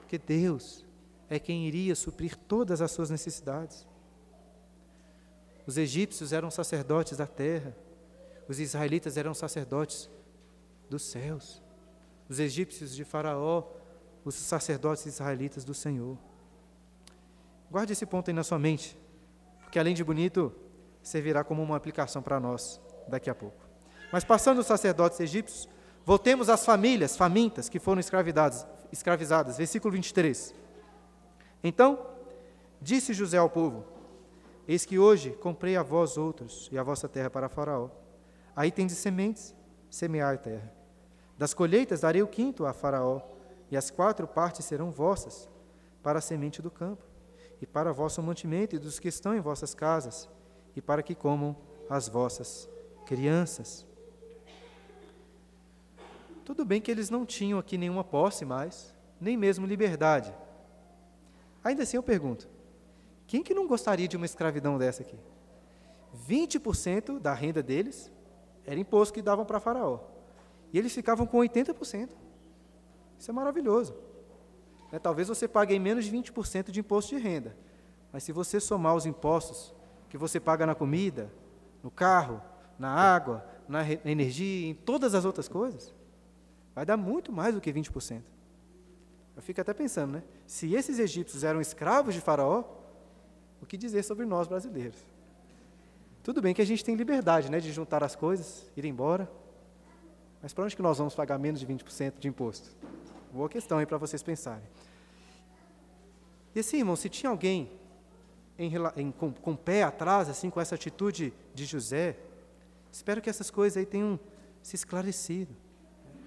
Porque 0.00 0.18
Deus 0.18 0.84
é 1.28 1.38
quem 1.38 1.66
iria 1.66 1.94
suprir 1.94 2.36
todas 2.36 2.80
as 2.80 2.90
suas 2.90 3.10
necessidades. 3.10 3.87
Os 5.68 5.76
egípcios 5.76 6.32
eram 6.32 6.50
sacerdotes 6.50 7.18
da 7.18 7.26
terra, 7.26 7.76
os 8.48 8.58
israelitas 8.58 9.18
eram 9.18 9.34
sacerdotes 9.34 10.08
dos 10.88 11.02
céus. 11.02 11.62
Os 12.26 12.40
egípcios 12.40 12.96
de 12.96 13.04
Faraó, 13.04 13.64
os 14.24 14.34
sacerdotes 14.34 15.04
israelitas 15.04 15.66
do 15.66 15.74
Senhor. 15.74 16.16
Guarde 17.70 17.92
esse 17.92 18.06
ponto 18.06 18.30
aí 18.30 18.34
na 18.34 18.42
sua 18.42 18.58
mente, 18.58 18.98
porque 19.60 19.78
além 19.78 19.94
de 19.94 20.02
bonito, 20.02 20.54
servirá 21.02 21.44
como 21.44 21.62
uma 21.62 21.76
aplicação 21.76 22.22
para 22.22 22.40
nós 22.40 22.80
daqui 23.06 23.28
a 23.28 23.34
pouco. 23.34 23.62
Mas 24.10 24.24
passando 24.24 24.60
os 24.60 24.66
sacerdotes 24.66 25.20
egípcios, 25.20 25.68
voltemos 26.02 26.48
às 26.48 26.64
famílias 26.64 27.14
famintas 27.14 27.68
que 27.68 27.78
foram 27.78 28.00
escravizadas, 28.00 28.66
escravizadas. 28.90 29.58
Versículo 29.58 29.92
23. 29.92 30.54
Então, 31.62 32.06
disse 32.80 33.12
José 33.12 33.36
ao 33.36 33.50
povo: 33.50 33.97
Eis 34.68 34.84
que 34.84 34.98
hoje 34.98 35.30
comprei 35.30 35.76
a 35.78 35.82
vós 35.82 36.18
outros 36.18 36.68
e 36.70 36.76
a 36.76 36.82
vossa 36.82 37.08
terra 37.08 37.30
para 37.30 37.48
Faraó. 37.48 37.88
Aí 38.54 38.70
tendes 38.70 38.98
sementes, 38.98 39.54
semeai 39.88 40.34
a 40.34 40.38
terra. 40.38 40.74
Das 41.38 41.54
colheitas 41.54 42.00
darei 42.00 42.20
o 42.20 42.28
quinto 42.28 42.66
a 42.66 42.74
Faraó, 42.74 43.22
e 43.70 43.78
as 43.78 43.90
quatro 43.90 44.26
partes 44.28 44.66
serão 44.66 44.90
vossas, 44.90 45.48
para 46.02 46.18
a 46.18 46.22
semente 46.22 46.60
do 46.60 46.70
campo, 46.70 47.02
e 47.62 47.66
para 47.66 47.92
vosso 47.94 48.22
mantimento 48.22 48.76
e 48.76 48.78
dos 48.78 48.98
que 48.98 49.08
estão 49.08 49.34
em 49.34 49.40
vossas 49.40 49.74
casas, 49.74 50.28
e 50.76 50.82
para 50.82 51.02
que 51.02 51.14
comam 51.14 51.56
as 51.88 52.06
vossas 52.06 52.68
crianças. 53.06 53.86
Tudo 56.44 56.62
bem 56.64 56.80
que 56.80 56.90
eles 56.90 57.08
não 57.08 57.24
tinham 57.24 57.58
aqui 57.58 57.78
nenhuma 57.78 58.04
posse 58.04 58.44
mais, 58.44 58.94
nem 59.18 59.34
mesmo 59.34 59.66
liberdade. 59.66 60.34
Ainda 61.64 61.84
assim 61.84 61.96
eu 61.96 62.02
pergunto: 62.02 62.48
quem 63.28 63.42
que 63.42 63.52
não 63.52 63.68
gostaria 63.68 64.08
de 64.08 64.16
uma 64.16 64.24
escravidão 64.24 64.78
dessa 64.78 65.02
aqui? 65.02 65.18
20% 66.26 67.20
da 67.20 67.34
renda 67.34 67.62
deles 67.62 68.10
era 68.64 68.80
imposto 68.80 69.12
que 69.12 69.20
davam 69.20 69.44
para 69.44 69.60
Faraó. 69.60 70.00
E 70.72 70.78
eles 70.78 70.94
ficavam 70.94 71.26
com 71.26 71.36
80%. 71.38 72.08
Isso 73.18 73.30
é 73.30 73.34
maravilhoso. 73.34 73.94
É, 74.90 74.98
talvez 74.98 75.28
você 75.28 75.46
pague 75.46 75.78
menos 75.78 76.06
de 76.06 76.10
20% 76.10 76.70
de 76.70 76.80
imposto 76.80 77.14
de 77.14 77.22
renda. 77.22 77.54
Mas 78.10 78.24
se 78.24 78.32
você 78.32 78.58
somar 78.58 78.94
os 78.94 79.04
impostos 79.04 79.74
que 80.08 80.16
você 80.16 80.40
paga 80.40 80.64
na 80.64 80.74
comida, 80.74 81.30
no 81.82 81.90
carro, 81.90 82.42
na 82.78 82.88
água, 82.88 83.44
na 83.68 83.80
energia, 84.06 84.70
em 84.70 84.74
todas 84.74 85.14
as 85.14 85.26
outras 85.26 85.48
coisas, 85.48 85.94
vai 86.74 86.86
dar 86.86 86.96
muito 86.96 87.30
mais 87.30 87.54
do 87.54 87.60
que 87.60 87.70
20%. 87.70 88.22
Eu 89.36 89.42
fico 89.42 89.60
até 89.60 89.74
pensando, 89.74 90.12
né? 90.12 90.22
Se 90.46 90.74
esses 90.74 90.98
egípcios 90.98 91.44
eram 91.44 91.60
escravos 91.60 92.14
de 92.14 92.22
Faraó, 92.22 92.77
o 93.60 93.66
que 93.66 93.76
dizer 93.76 94.02
sobre 94.02 94.24
nós 94.24 94.46
brasileiros? 94.46 94.98
Tudo 96.22 96.42
bem 96.42 96.54
que 96.54 96.62
a 96.62 96.66
gente 96.66 96.84
tem 96.84 96.94
liberdade, 96.94 97.50
né, 97.50 97.60
de 97.60 97.72
juntar 97.72 98.04
as 98.04 98.14
coisas, 98.14 98.70
ir 98.76 98.84
embora, 98.84 99.30
mas 100.42 100.52
para 100.52 100.64
onde 100.64 100.76
que 100.76 100.82
nós 100.82 100.98
vamos 100.98 101.14
pagar 101.14 101.38
menos 101.38 101.60
de 101.60 101.66
20% 101.66 102.18
de 102.18 102.28
imposto? 102.28 102.70
Boa 103.32 103.48
questão 103.48 103.78
aí 103.78 103.86
para 103.86 103.98
vocês 103.98 104.22
pensarem. 104.22 104.64
E 106.54 106.60
assim, 106.60 106.78
irmão, 106.78 106.96
se 106.96 107.08
tinha 107.08 107.30
alguém 107.30 107.70
em, 108.58 108.72
em, 108.96 109.12
com, 109.12 109.32
com 109.32 109.52
o 109.52 109.56
pé 109.56 109.82
atrás, 109.82 110.28
assim, 110.28 110.50
com 110.50 110.60
essa 110.60 110.74
atitude 110.74 111.32
de 111.54 111.64
José, 111.64 112.16
espero 112.92 113.20
que 113.20 113.30
essas 113.30 113.50
coisas 113.50 113.76
aí 113.76 113.86
tenham 113.86 114.18
se 114.62 114.76
esclarecido. 114.76 115.54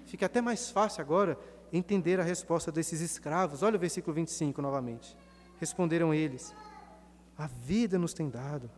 Fica 0.06 0.26
até 0.26 0.40
mais 0.40 0.70
fácil 0.70 1.00
agora 1.00 1.38
entender 1.72 2.20
a 2.20 2.22
resposta 2.22 2.70
desses 2.70 3.00
escravos. 3.00 3.62
Olha 3.62 3.76
o 3.76 3.78
versículo 3.78 4.14
25 4.14 4.60
novamente. 4.60 5.16
Responderam 5.58 6.12
eles: 6.12 6.54
A 7.42 7.48
vida 7.48 7.98
nos 7.98 8.14
tem 8.14 8.30
dado, 8.30 8.70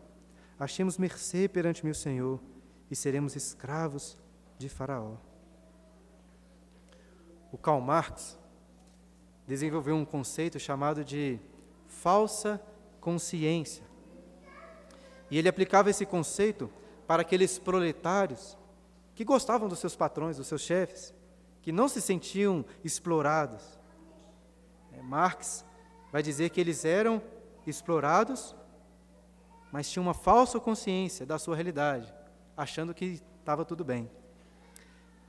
achemos 0.58 0.96
mercê 0.96 1.46
perante 1.46 1.84
meu 1.84 1.92
Senhor 1.92 2.40
e 2.90 2.96
seremos 2.96 3.36
escravos 3.36 4.16
de 4.56 4.70
Faraó. 4.70 5.16
O 7.52 7.58
Karl 7.58 7.82
Marx 7.82 8.38
desenvolveu 9.46 9.94
um 9.94 10.04
conceito 10.06 10.58
chamado 10.58 11.04
de 11.04 11.38
falsa 11.88 12.58
consciência. 13.02 13.84
E 15.30 15.36
ele 15.36 15.50
aplicava 15.50 15.90
esse 15.90 16.06
conceito 16.06 16.70
para 17.06 17.20
aqueles 17.20 17.58
proletários 17.58 18.56
que 19.14 19.26
gostavam 19.26 19.68
dos 19.68 19.78
seus 19.78 19.94
patrões, 19.94 20.38
dos 20.38 20.46
seus 20.46 20.62
chefes, 20.62 21.12
que 21.60 21.70
não 21.70 21.86
se 21.86 22.00
sentiam 22.00 22.64
explorados. 22.82 23.78
É, 24.90 25.02
Marx 25.02 25.66
vai 26.10 26.22
dizer 26.22 26.48
que 26.48 26.62
eles 26.62 26.86
eram 26.86 27.20
explorados, 27.70 28.54
mas 29.72 29.90
tinham 29.90 30.04
uma 30.04 30.14
falsa 30.14 30.60
consciência 30.60 31.26
da 31.26 31.38
sua 31.38 31.54
realidade, 31.54 32.12
achando 32.56 32.94
que 32.94 33.20
estava 33.40 33.64
tudo 33.64 33.84
bem. 33.84 34.10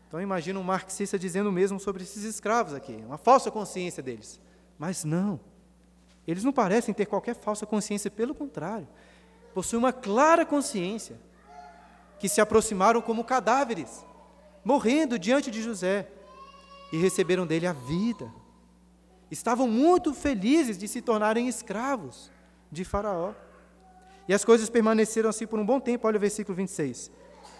Então 0.08 0.22
imagina 0.22 0.60
um 0.60 0.64
marxista 0.64 1.18
dizendo 1.18 1.50
o 1.50 1.52
mesmo 1.52 1.80
sobre 1.80 2.04
esses 2.04 2.24
escravos 2.24 2.74
aqui, 2.74 3.04
uma 3.06 3.18
falsa 3.18 3.50
consciência 3.50 4.04
deles. 4.04 4.40
Mas 4.78 5.04
não, 5.04 5.40
eles 6.28 6.44
não 6.44 6.54
parecem 6.54 6.94
ter 6.94 7.06
qualquer 7.06 7.36
falsa 7.36 7.66
consciência, 7.66 8.10
pelo 8.12 8.34
contrário, 8.34 8.88
possuem 9.54 9.80
uma 9.80 9.94
clara 9.94 10.46
consciência, 10.46 11.20
que 12.20 12.30
se 12.30 12.42
aproximaram 12.42 13.02
como 13.02 13.24
cadáveres, 13.24 14.06
morrendo 14.64 15.20
diante 15.20 15.52
de 15.52 15.62
José, 15.62 16.08
e 16.92 16.98
receberam 16.98 17.46
dele 17.46 17.68
a 17.68 17.74
vida. 17.74 18.32
Estavam 19.36 19.68
muito 19.68 20.14
felizes 20.14 20.78
de 20.78 20.88
se 20.88 21.02
tornarem 21.02 21.50
escravos 21.50 22.32
de 22.72 22.86
Faraó. 22.86 23.34
E 24.30 24.34
as 24.34 24.46
coisas 24.46 24.70
permaneceram 24.70 25.30
assim 25.30 25.46
por 25.46 25.60
um 25.60 25.66
bom 25.66 25.78
tempo. 25.78 26.08
Olha 26.08 26.16
o 26.16 26.22
versículo 26.22 26.56
26. 26.56 27.12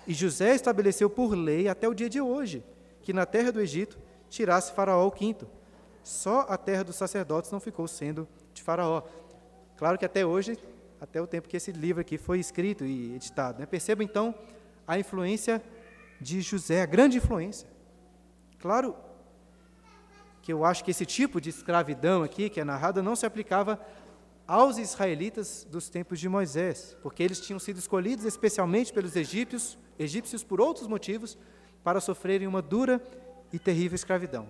E 0.08 0.14
José 0.14 0.56
estabeleceu 0.56 1.10
por 1.10 1.36
lei 1.36 1.68
até 1.68 1.86
o 1.86 1.94
dia 1.94 2.10
de 2.10 2.22
hoje 2.22 2.64
que 3.02 3.12
na 3.12 3.26
terra 3.26 3.52
do 3.52 3.60
Egito 3.60 4.00
tirasse 4.30 4.72
Faraó 4.72 5.06
o 5.06 5.12
quinto. 5.12 5.50
Só 6.02 6.46
a 6.48 6.58
terra 6.58 6.82
dos 6.82 6.96
sacerdotes 6.96 7.52
não 7.52 7.60
ficou 7.60 7.90
sendo 7.90 8.26
de 8.54 8.64
Faraó. 8.64 9.04
Claro 9.76 9.98
que 9.98 10.06
até 10.06 10.26
hoje, 10.26 10.58
até 11.02 11.22
o 11.22 11.28
tempo 11.28 11.50
que 11.50 11.58
esse 11.58 11.74
livro 11.74 12.00
aqui 12.00 12.18
foi 12.18 12.40
escrito 12.40 12.86
e 12.86 13.14
editado. 13.16 13.60
Né? 13.60 13.66
Perceba 13.66 14.02
então 14.02 14.34
a 14.88 14.98
influência 14.98 15.62
de 16.22 16.40
José, 16.40 16.82
a 16.82 16.86
grande 16.86 17.18
influência. 17.18 17.68
Claro 18.60 18.96
que 20.46 20.54
eu 20.54 20.64
acho 20.64 20.84
que 20.84 20.92
esse 20.92 21.08
tipo 21.08 21.42
de 21.42 21.50
escravidão 21.50 22.22
aqui, 22.22 22.52
que 22.52 22.60
é 22.60 22.64
narrada, 22.64 23.02
não 23.02 23.16
se 23.16 23.26
aplicava 23.26 23.84
aos 24.48 24.78
israelitas 24.78 25.66
dos 25.68 25.90
tempos 25.90 26.20
de 26.20 26.30
Moisés, 26.30 26.96
porque 27.02 27.24
eles 27.24 27.42
tinham 27.42 27.58
sido 27.58 27.80
escolhidos 27.80 28.26
especialmente 28.26 28.94
pelos 28.94 29.16
egípcios, 29.16 29.76
egípcios 29.98 30.44
por 30.44 30.62
outros 30.62 30.88
motivos, 30.88 31.36
para 31.84 32.00
sofrerem 32.00 32.48
uma 32.48 32.62
dura 32.62 33.02
e 33.52 33.58
terrível 33.58 33.96
escravidão. 33.96 34.48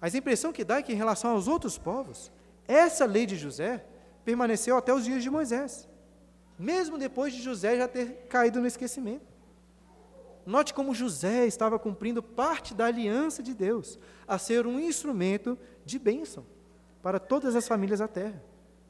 Mas 0.00 0.12
a 0.12 0.18
impressão 0.18 0.52
que 0.52 0.64
dá 0.64 0.78
é 0.78 0.82
que, 0.82 0.92
em 0.92 0.96
relação 0.96 1.30
aos 1.30 1.46
outros 1.46 1.78
povos, 1.78 2.32
essa 2.66 3.04
lei 3.06 3.26
de 3.26 3.36
José 3.36 3.84
permaneceu 4.24 4.76
até 4.76 4.92
os 4.92 5.04
dias 5.04 5.22
de 5.22 5.30
Moisés, 5.30 5.88
mesmo 6.58 6.98
depois 6.98 7.32
de 7.32 7.40
José 7.40 7.76
já 7.76 7.86
ter 7.86 8.26
caído 8.28 8.60
no 8.60 8.66
esquecimento. 8.66 9.35
Note 10.46 10.72
como 10.72 10.94
José 10.94 11.44
estava 11.44 11.76
cumprindo 11.76 12.22
parte 12.22 12.72
da 12.72 12.86
aliança 12.86 13.42
de 13.42 13.52
Deus, 13.52 13.98
a 14.28 14.38
ser 14.38 14.64
um 14.64 14.78
instrumento 14.78 15.58
de 15.84 15.98
bênção 15.98 16.46
para 17.02 17.18
todas 17.18 17.56
as 17.56 17.66
famílias 17.66 17.98
da 17.98 18.06
terra. 18.06 18.40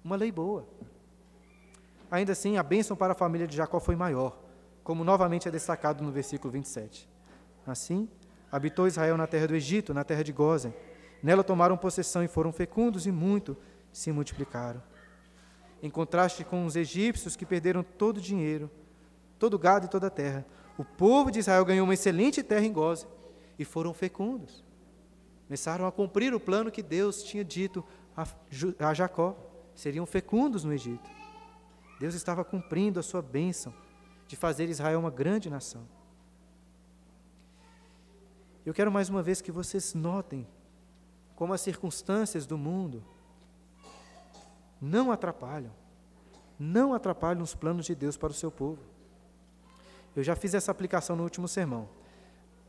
Uma 0.05 0.17
lei 0.17 0.31
boa. 0.31 0.69
ainda 2.11 2.33
assim 2.33 2.59
a 2.59 2.63
bênção 2.63 2.95
para 2.95 3.13
a 3.13 3.17
família 3.17 3.47
de 3.47 3.57
Jacó 3.57 3.81
foi 3.81 3.97
maior, 3.97 4.39
como 4.85 5.03
novamente 5.03 5.49
é 5.49 5.51
destacado 5.51 6.05
no 6.05 6.13
versículo 6.13 6.53
27. 6.53 7.09
Assim, 7.67 8.09
habitou 8.53 8.87
Israel 8.87 9.17
na 9.17 9.27
terra 9.27 9.49
do 9.49 9.57
Egito, 9.57 9.95
na 9.95 10.05
terra 10.05 10.23
de 10.23 10.33
Gozen. 10.33 10.75
Nela 11.23 11.43
tomaram 11.43 11.77
possessão 11.77 12.23
e 12.23 12.29
foram 12.29 12.53
fecundos 12.53 13.07
e 13.07 13.11
muito 13.11 13.57
se 13.93 14.13
multiplicaram. 14.13 14.83
Em 15.83 15.91
contraste 15.91 16.45
com 16.45 16.67
os 16.67 16.77
egípcios 16.77 17.35
que 17.35 17.47
perderam 17.47 17.83
todo 17.83 18.19
o 18.19 18.21
dinheiro, 18.21 18.71
todo 19.39 19.55
o 19.55 19.59
gado 19.59 19.87
e 19.87 19.89
toda 19.89 20.07
a 20.07 20.11
terra, 20.11 20.45
o 20.79 20.85
povo 20.85 21.31
de 21.31 21.39
Israel 21.39 21.65
ganhou 21.65 21.85
uma 21.85 21.95
excelente 21.95 22.43
terra 22.43 22.67
em 22.67 22.73
Gozen 22.73 23.09
e 23.59 23.65
foram 23.65 23.95
fecundos. 23.95 24.65
Começaram 25.47 25.87
a 25.87 25.93
cumprir 25.93 26.35
o 26.35 26.41
plano 26.41 26.71
que 26.71 26.83
Deus 26.83 27.23
tinha 27.23 27.45
dito 27.45 27.85
a 28.79 28.95
Jacó. 28.95 29.37
Seriam 29.75 30.05
fecundos 30.05 30.65
no 30.65 30.73
Egito. 30.73 31.09
Deus 32.01 32.15
estava 32.15 32.45
cumprindo 32.45 33.01
a 33.01 33.03
sua 33.03 33.23
bênção 33.23 33.73
de 34.27 34.37
fazer 34.37 34.69
Israel 34.69 35.01
uma 35.01 35.11
grande 35.11 35.49
nação. 35.49 35.87
Eu 38.65 38.75
quero 38.75 38.91
mais 38.91 39.09
uma 39.09 39.23
vez 39.23 39.41
que 39.41 39.53
vocês 39.53 39.95
notem 39.95 40.47
como 41.37 41.53
as 41.53 41.61
circunstâncias 41.61 42.47
do 42.47 42.59
mundo 42.59 43.05
não 44.81 45.13
atrapalham, 45.13 45.73
não 46.59 46.93
atrapalham 46.93 47.43
os 47.43 47.55
planos 47.55 47.87
de 47.87 47.95
Deus 47.95 48.17
para 48.17 48.31
o 48.31 48.35
seu 48.35 48.51
povo. 48.51 48.81
Eu 50.17 50.25
já 50.25 50.35
fiz 50.35 50.55
essa 50.55 50.71
aplicação 50.73 51.15
no 51.15 51.23
último 51.23 51.47
sermão, 51.47 51.89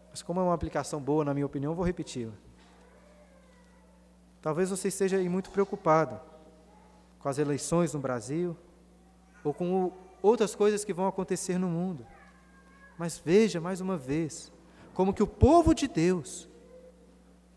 mas 0.10 0.22
como 0.22 0.42
é 0.42 0.44
uma 0.44 0.54
aplicação 0.54 1.00
boa, 1.00 1.24
na 1.24 1.34
minha 1.34 1.46
opinião, 1.46 1.74
vou 1.74 1.86
repeti-la. 1.86 2.34
Talvez 4.42 4.70
você 4.70 4.90
esteja 4.90 5.18
muito 5.30 5.50
preocupado 5.50 6.20
com 7.20 7.30
as 7.30 7.38
eleições 7.38 7.94
no 7.94 8.00
Brasil, 8.00 8.56
ou 9.44 9.54
com 9.54 9.94
outras 10.22 10.56
coisas 10.56 10.84
que 10.84 10.94
vão 10.94 11.08
acontecer 11.08 11.58
no 11.58 11.70
mundo. 11.70 12.06
Mas 12.98 13.18
veja 13.18 13.62
mais 13.62 13.80
uma 13.80 13.98
vez 13.98 14.52
como 14.94 15.14
que 15.14 15.24
o 15.24 15.28
povo 15.28 15.74
de 15.74 15.88
Deus 15.88 16.50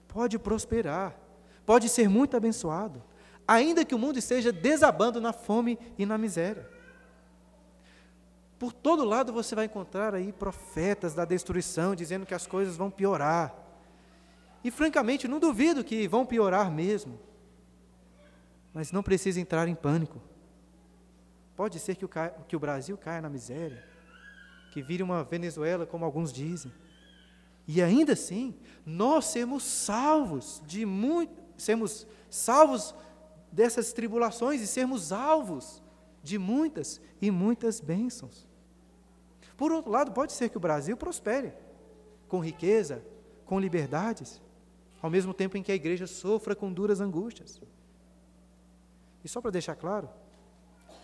pode 0.07 0.39
prosperar, 0.39 1.19
pode 1.67 1.89
ser 1.89 2.09
muito 2.09 2.37
abençoado, 2.37 3.03
ainda 3.47 3.85
que 3.85 3.95
o 3.95 3.99
mundo 3.99 4.19
esteja 4.19 4.53
desabando 4.53 5.21
na 5.21 5.33
fome 5.33 5.79
e 5.99 6.07
na 6.07 6.17
miséria. 6.17 6.80
Por 8.61 8.75
todo 8.75 9.07
lado 9.07 9.33
você 9.33 9.55
vai 9.55 9.65
encontrar 9.65 10.15
aí 10.15 10.35
profetas 10.35 11.15
da 11.15 11.25
destruição 11.25 11.95
dizendo 11.95 12.27
que 12.27 12.35
as 12.35 12.47
coisas 12.47 12.77
vão 12.77 12.91
piorar. 12.91 13.55
E 14.63 14.71
francamente, 14.71 15.27
não 15.27 15.41
duvido 15.41 15.83
que 15.83 16.07
vão 16.07 16.27
piorar 16.27 16.71
mesmo. 16.71 17.19
Mas 18.75 18.93
não 18.93 19.03
precisa 19.03 19.41
entrar 19.41 19.67
em 19.67 19.75
pânico. 19.75 20.21
Pode 21.57 21.79
ser 21.79 21.95
que 21.95 22.05
o, 22.05 22.11
que 22.47 22.55
o 22.55 22.61
Brasil 22.61 22.99
caia 22.99 23.23
na 23.23 23.31
miséria, 23.31 23.83
que 24.73 24.83
vire 24.83 25.03
uma 25.03 25.25
Venezuela, 25.25 25.87
como 25.87 26.05
alguns 26.05 26.31
dizem. 26.31 26.71
E 27.67 27.81
ainda 27.81 28.13
assim, 28.13 28.55
nós 28.85 29.25
sermos 29.25 29.63
salvos 29.63 30.63
de 30.67 30.85
muito, 30.85 31.33
sermos 31.57 32.07
salvos 32.29 32.95
dessas 33.51 33.95
tribulações 33.95 34.61
e 34.61 34.67
sermos 34.67 35.13
alvos 35.13 35.83
de 36.23 36.37
muitas 36.37 37.01
e 37.23 37.31
muitas 37.31 37.81
bênçãos. 37.81 38.50
Por 39.61 39.73
outro 39.73 39.91
lado, 39.91 40.11
pode 40.11 40.33
ser 40.33 40.49
que 40.49 40.57
o 40.57 40.61
Brasil 40.61 40.97
prospere 40.97 41.53
com 42.29 42.43
riqueza, 42.43 43.05
com 43.45 43.61
liberdades, 43.61 44.41
ao 45.03 45.11
mesmo 45.11 45.35
tempo 45.35 45.55
em 45.55 45.63
que 45.63 45.71
a 45.71 45.75
igreja 45.75 46.07
sofra 46.07 46.57
com 46.57 46.73
duras 46.73 46.99
angústias. 46.99 47.61
E 49.23 49.29
só 49.29 49.39
para 49.39 49.51
deixar 49.51 49.77
claro, 49.77 50.09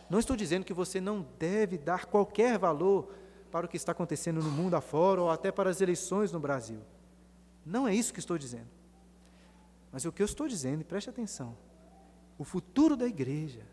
não 0.09 0.19
estou 0.19 0.35
dizendo 0.35 0.65
que 0.65 0.73
você 0.73 1.03
não 1.03 1.27
deve 1.39 1.77
dar 1.77 2.07
qualquer 2.07 2.59
valor 2.59 3.13
para 3.53 3.67
o 3.67 3.69
que 3.69 3.77
está 3.77 3.93
acontecendo 3.93 4.43
no 4.43 4.51
mundo 4.51 4.75
afora 4.75 5.21
ou 5.21 5.31
até 5.31 5.53
para 5.53 5.69
as 5.69 5.83
eleições 5.83 6.33
no 6.33 6.41
Brasil. 6.41 6.81
Não 7.63 7.87
é 7.87 7.95
isso 7.95 8.11
que 8.11 8.21
estou 8.21 8.39
dizendo. 8.39 8.71
Mas 9.93 10.07
o 10.07 10.13
que 10.13 10.23
eu 10.23 10.27
estou 10.27 10.49
dizendo, 10.49 10.81
e 10.81 10.85
preste 10.85 11.11
atenção, 11.11 11.55
o 12.39 12.45
futuro 12.45 12.97
da 12.97 13.07
igreja, 13.07 13.67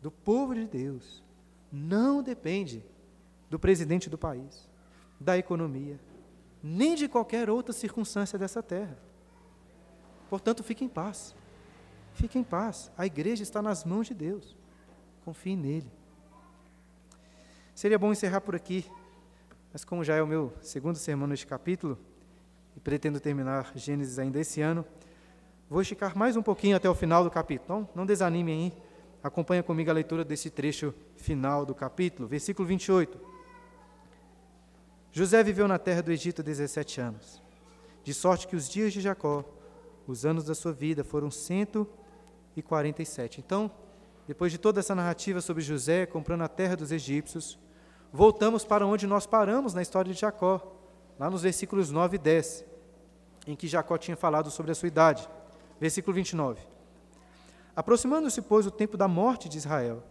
do 0.00 0.12
povo 0.12 0.54
de 0.54 0.68
Deus, 0.68 1.20
não 1.72 2.22
depende 2.22 2.91
do 3.52 3.58
presidente 3.58 4.08
do 4.08 4.16
país, 4.16 4.66
da 5.20 5.36
economia, 5.36 6.00
nem 6.62 6.94
de 6.94 7.06
qualquer 7.06 7.50
outra 7.50 7.70
circunstância 7.74 8.38
dessa 8.38 8.62
terra. 8.62 8.96
Portanto, 10.30 10.64
fique 10.64 10.82
em 10.82 10.88
paz. 10.88 11.34
Fique 12.14 12.38
em 12.38 12.42
paz. 12.42 12.90
A 12.96 13.04
igreja 13.04 13.42
está 13.42 13.60
nas 13.60 13.84
mãos 13.84 14.06
de 14.06 14.14
Deus. 14.14 14.56
Confie 15.22 15.54
nele. 15.54 15.92
Seria 17.74 17.98
bom 17.98 18.10
encerrar 18.10 18.40
por 18.40 18.56
aqui, 18.56 18.86
mas 19.70 19.84
como 19.84 20.02
já 20.02 20.16
é 20.16 20.22
o 20.22 20.26
meu 20.26 20.50
segundo 20.62 20.96
sermão 20.96 21.28
neste 21.28 21.46
capítulo, 21.46 21.98
e 22.74 22.80
pretendo 22.80 23.20
terminar 23.20 23.70
Gênesis 23.74 24.18
ainda 24.18 24.40
esse 24.40 24.62
ano, 24.62 24.82
vou 25.68 25.82
esticar 25.82 26.16
mais 26.16 26.38
um 26.38 26.42
pouquinho 26.42 26.74
até 26.74 26.88
o 26.88 26.94
final 26.94 27.22
do 27.22 27.30
capítulo. 27.30 27.80
Então, 27.82 27.88
não 27.94 28.06
desanimem 28.06 28.72
aí, 28.72 28.82
acompanha 29.22 29.62
comigo 29.62 29.90
a 29.90 29.92
leitura 29.92 30.24
desse 30.24 30.48
trecho 30.48 30.94
final 31.16 31.66
do 31.66 31.74
capítulo, 31.74 32.26
versículo 32.26 32.66
28. 32.66 33.31
José 35.14 35.44
viveu 35.44 35.68
na 35.68 35.78
terra 35.78 36.00
do 36.00 36.10
Egito 36.10 36.42
17 36.42 36.98
anos, 36.98 37.42
de 38.02 38.14
sorte 38.14 38.48
que 38.48 38.56
os 38.56 38.66
dias 38.66 38.94
de 38.94 39.02
Jacó, 39.02 39.44
os 40.06 40.24
anos 40.24 40.44
da 40.44 40.54
sua 40.54 40.72
vida, 40.72 41.04
foram 41.04 41.30
147. 41.30 43.38
Então, 43.38 43.70
depois 44.26 44.50
de 44.50 44.56
toda 44.56 44.80
essa 44.80 44.94
narrativa 44.94 45.42
sobre 45.42 45.62
José 45.62 46.06
comprando 46.06 46.44
a 46.44 46.48
terra 46.48 46.74
dos 46.74 46.90
egípcios, 46.90 47.58
voltamos 48.10 48.64
para 48.64 48.86
onde 48.86 49.06
nós 49.06 49.26
paramos 49.26 49.74
na 49.74 49.82
história 49.82 50.10
de 50.10 50.18
Jacó, 50.18 50.78
lá 51.18 51.28
nos 51.28 51.42
versículos 51.42 51.90
9 51.90 52.16
e 52.16 52.18
10, 52.18 52.64
em 53.48 53.54
que 53.54 53.68
Jacó 53.68 53.98
tinha 53.98 54.16
falado 54.16 54.50
sobre 54.50 54.72
a 54.72 54.74
sua 54.74 54.88
idade. 54.88 55.28
Versículo 55.78 56.14
29. 56.14 56.62
Aproximando-se, 57.76 58.40
pois, 58.40 58.66
o 58.66 58.70
tempo 58.70 58.96
da 58.96 59.06
morte 59.06 59.46
de 59.46 59.58
Israel, 59.58 60.02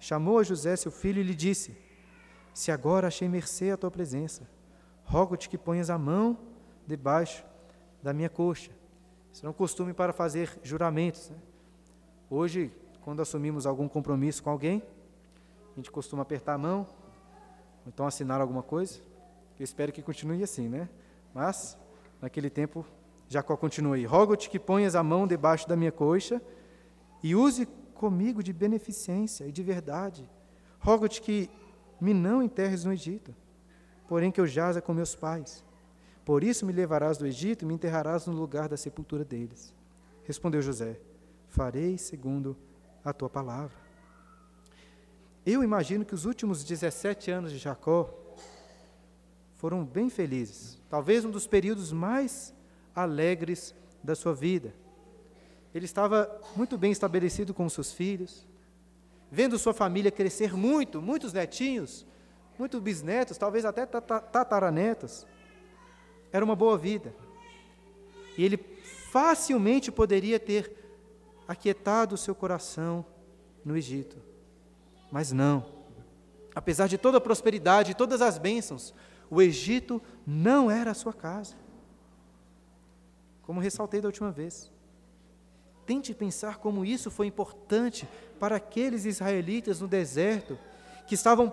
chamou 0.00 0.38
a 0.38 0.42
José, 0.42 0.76
seu 0.76 0.90
filho, 0.90 1.20
e 1.20 1.24
lhe 1.24 1.34
disse: 1.34 1.84
Se 2.56 2.72
agora 2.72 3.08
achei 3.08 3.28
mercê 3.28 3.70
à 3.70 3.76
tua 3.76 3.90
presença, 3.90 4.48
rogo-te 5.04 5.46
que 5.46 5.58
ponhas 5.58 5.90
a 5.90 5.98
mão 5.98 6.38
debaixo 6.86 7.44
da 8.02 8.14
minha 8.14 8.30
coxa. 8.30 8.70
Isso 9.30 9.44
é 9.44 9.48
um 9.50 9.52
costume 9.52 9.92
para 9.92 10.10
fazer 10.10 10.58
juramentos. 10.62 11.28
Né? 11.28 11.36
Hoje, 12.30 12.72
quando 13.02 13.20
assumimos 13.20 13.66
algum 13.66 13.86
compromisso 13.86 14.42
com 14.42 14.48
alguém, 14.48 14.82
a 15.74 15.76
gente 15.76 15.90
costuma 15.90 16.22
apertar 16.22 16.54
a 16.54 16.58
mão, 16.58 16.86
ou 17.84 17.88
então 17.88 18.06
assinar 18.06 18.40
alguma 18.40 18.62
coisa. 18.62 19.00
Eu 19.60 19.64
espero 19.64 19.92
que 19.92 20.00
continue 20.00 20.42
assim, 20.42 20.66
né? 20.66 20.88
Mas, 21.34 21.76
naquele 22.22 22.48
tempo, 22.48 22.86
Jacó 23.28 23.54
continua 23.54 23.96
aí: 23.96 24.06
Rogo-te 24.06 24.48
que 24.48 24.58
ponhas 24.58 24.94
a 24.94 25.02
mão 25.02 25.26
debaixo 25.26 25.68
da 25.68 25.76
minha 25.76 25.92
coxa 25.92 26.40
e 27.22 27.34
use 27.34 27.66
comigo 27.92 28.42
de 28.42 28.54
beneficência 28.54 29.44
e 29.44 29.52
de 29.52 29.62
verdade. 29.62 30.26
Rogo-te 30.78 31.20
que 31.20 31.50
me 32.00 32.12
não 32.12 32.42
enterres 32.42 32.84
no 32.84 32.92
Egito, 32.92 33.34
porém 34.08 34.30
que 34.30 34.40
eu 34.40 34.46
jaza 34.46 34.80
com 34.80 34.92
meus 34.92 35.14
pais. 35.14 35.64
Por 36.24 36.42
isso 36.42 36.66
me 36.66 36.72
levarás 36.72 37.16
do 37.16 37.26
Egito 37.26 37.62
e 37.62 37.66
me 37.66 37.74
enterrarás 37.74 38.26
no 38.26 38.32
lugar 38.32 38.68
da 38.68 38.76
sepultura 38.76 39.24
deles. 39.24 39.74
Respondeu 40.24 40.60
José: 40.60 40.98
Farei 41.48 41.96
segundo 41.96 42.56
a 43.04 43.12
tua 43.12 43.30
palavra. 43.30 43.76
Eu 45.44 45.62
imagino 45.62 46.04
que 46.04 46.14
os 46.14 46.24
últimos 46.24 46.64
17 46.64 47.30
anos 47.30 47.52
de 47.52 47.58
Jacó 47.58 48.12
foram 49.54 49.84
bem 49.84 50.10
felizes, 50.10 50.82
talvez 50.90 51.24
um 51.24 51.30
dos 51.30 51.46
períodos 51.46 51.92
mais 51.92 52.52
alegres 52.94 53.74
da 54.02 54.14
sua 54.14 54.34
vida. 54.34 54.74
Ele 55.72 55.84
estava 55.84 56.40
muito 56.56 56.76
bem 56.76 56.90
estabelecido 56.90 57.54
com 57.54 57.68
seus 57.68 57.92
filhos, 57.92 58.46
vendo 59.30 59.58
sua 59.58 59.74
família 59.74 60.10
crescer 60.10 60.54
muito, 60.54 61.00
muitos 61.02 61.32
netinhos, 61.32 62.06
muitos 62.58 62.80
bisnetos, 62.80 63.36
talvez 63.36 63.64
até 63.64 63.84
tataranetos. 63.86 65.26
Era 66.32 66.44
uma 66.44 66.56
boa 66.56 66.76
vida. 66.76 67.14
E 68.36 68.44
ele 68.44 68.56
facilmente 69.10 69.90
poderia 69.90 70.38
ter 70.38 70.72
aquietado 71.46 72.14
o 72.14 72.18
seu 72.18 72.34
coração 72.34 73.04
no 73.64 73.76
Egito. 73.76 74.16
Mas 75.10 75.32
não. 75.32 75.66
Apesar 76.54 76.86
de 76.86 76.98
toda 76.98 77.18
a 77.18 77.20
prosperidade, 77.20 77.94
todas 77.94 78.20
as 78.22 78.38
bênçãos, 78.38 78.94
o 79.30 79.42
Egito 79.42 80.02
não 80.26 80.70
era 80.70 80.90
a 80.90 80.94
sua 80.94 81.12
casa. 81.12 81.54
Como 83.42 83.60
ressaltei 83.60 84.00
da 84.00 84.08
última 84.08 84.30
vez. 84.30 84.72
Tente 85.84 86.12
pensar 86.12 86.58
como 86.58 86.84
isso 86.84 87.10
foi 87.10 87.26
importante 87.26 88.08
para 88.36 88.56
aqueles 88.56 89.04
israelitas 89.04 89.80
no 89.80 89.88
deserto 89.88 90.58
que 91.06 91.14
estavam 91.14 91.52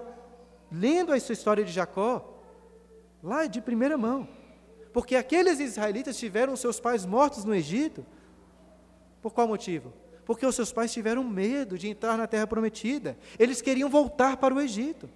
lendo 0.71 1.11
a 1.11 1.19
sua 1.19 1.34
história 1.34 1.63
de 1.63 1.71
Jacó 1.71 2.39
lá 3.21 3.45
de 3.45 3.61
primeira 3.61 3.97
mão. 3.97 4.27
Porque 4.91 5.15
aqueles 5.15 5.59
israelitas 5.59 6.17
tiveram 6.17 6.55
seus 6.55 6.79
pais 6.79 7.05
mortos 7.05 7.43
no 7.43 7.55
Egito 7.55 8.05
por 9.21 9.34
qual 9.34 9.47
motivo? 9.47 9.93
porque 10.25 10.45
os 10.45 10.55
seus 10.55 10.71
pais 10.71 10.91
tiveram 10.91 11.23
medo 11.23 11.77
de 11.77 11.88
entrar 11.88 12.17
na 12.17 12.27
terra 12.27 12.47
prometida. 12.47 13.17
Eles 13.38 13.61
queriam 13.61 13.89
voltar 13.89 14.38
para 14.38 14.53
o 14.53 14.61
Egito. 14.61 15.09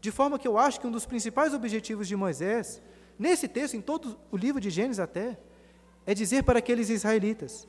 De 0.00 0.10
forma 0.10 0.38
que 0.38 0.46
eu 0.46 0.58
acho 0.58 0.80
que 0.80 0.86
um 0.86 0.90
dos 0.90 1.06
principais 1.06 1.54
objetivos 1.54 2.08
de 2.08 2.16
Moisés, 2.16 2.82
nesse 3.18 3.46
texto, 3.48 3.74
em 3.74 3.80
todo 3.80 4.18
o 4.30 4.36
livro 4.36 4.60
de 4.60 4.70
Gênesis 4.70 5.00
até, 5.00 5.38
é 6.06 6.14
dizer 6.14 6.42
para 6.44 6.58
aqueles 6.58 6.88
israelitas: 6.88 7.68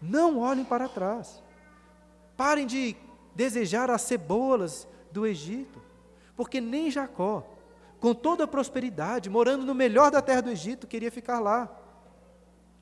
não 0.00 0.38
olhem 0.38 0.64
para 0.64 0.88
trás. 0.88 1.42
Parem 2.42 2.66
de 2.66 2.96
desejar 3.36 3.88
as 3.88 4.02
cebolas 4.02 4.88
do 5.12 5.24
Egito, 5.24 5.80
porque 6.34 6.60
nem 6.60 6.90
Jacó, 6.90 7.46
com 8.00 8.12
toda 8.12 8.42
a 8.42 8.48
prosperidade, 8.48 9.30
morando 9.30 9.64
no 9.64 9.72
melhor 9.72 10.10
da 10.10 10.20
terra 10.20 10.40
do 10.40 10.50
Egito, 10.50 10.88
queria 10.88 11.12
ficar 11.12 11.38
lá. 11.38 11.70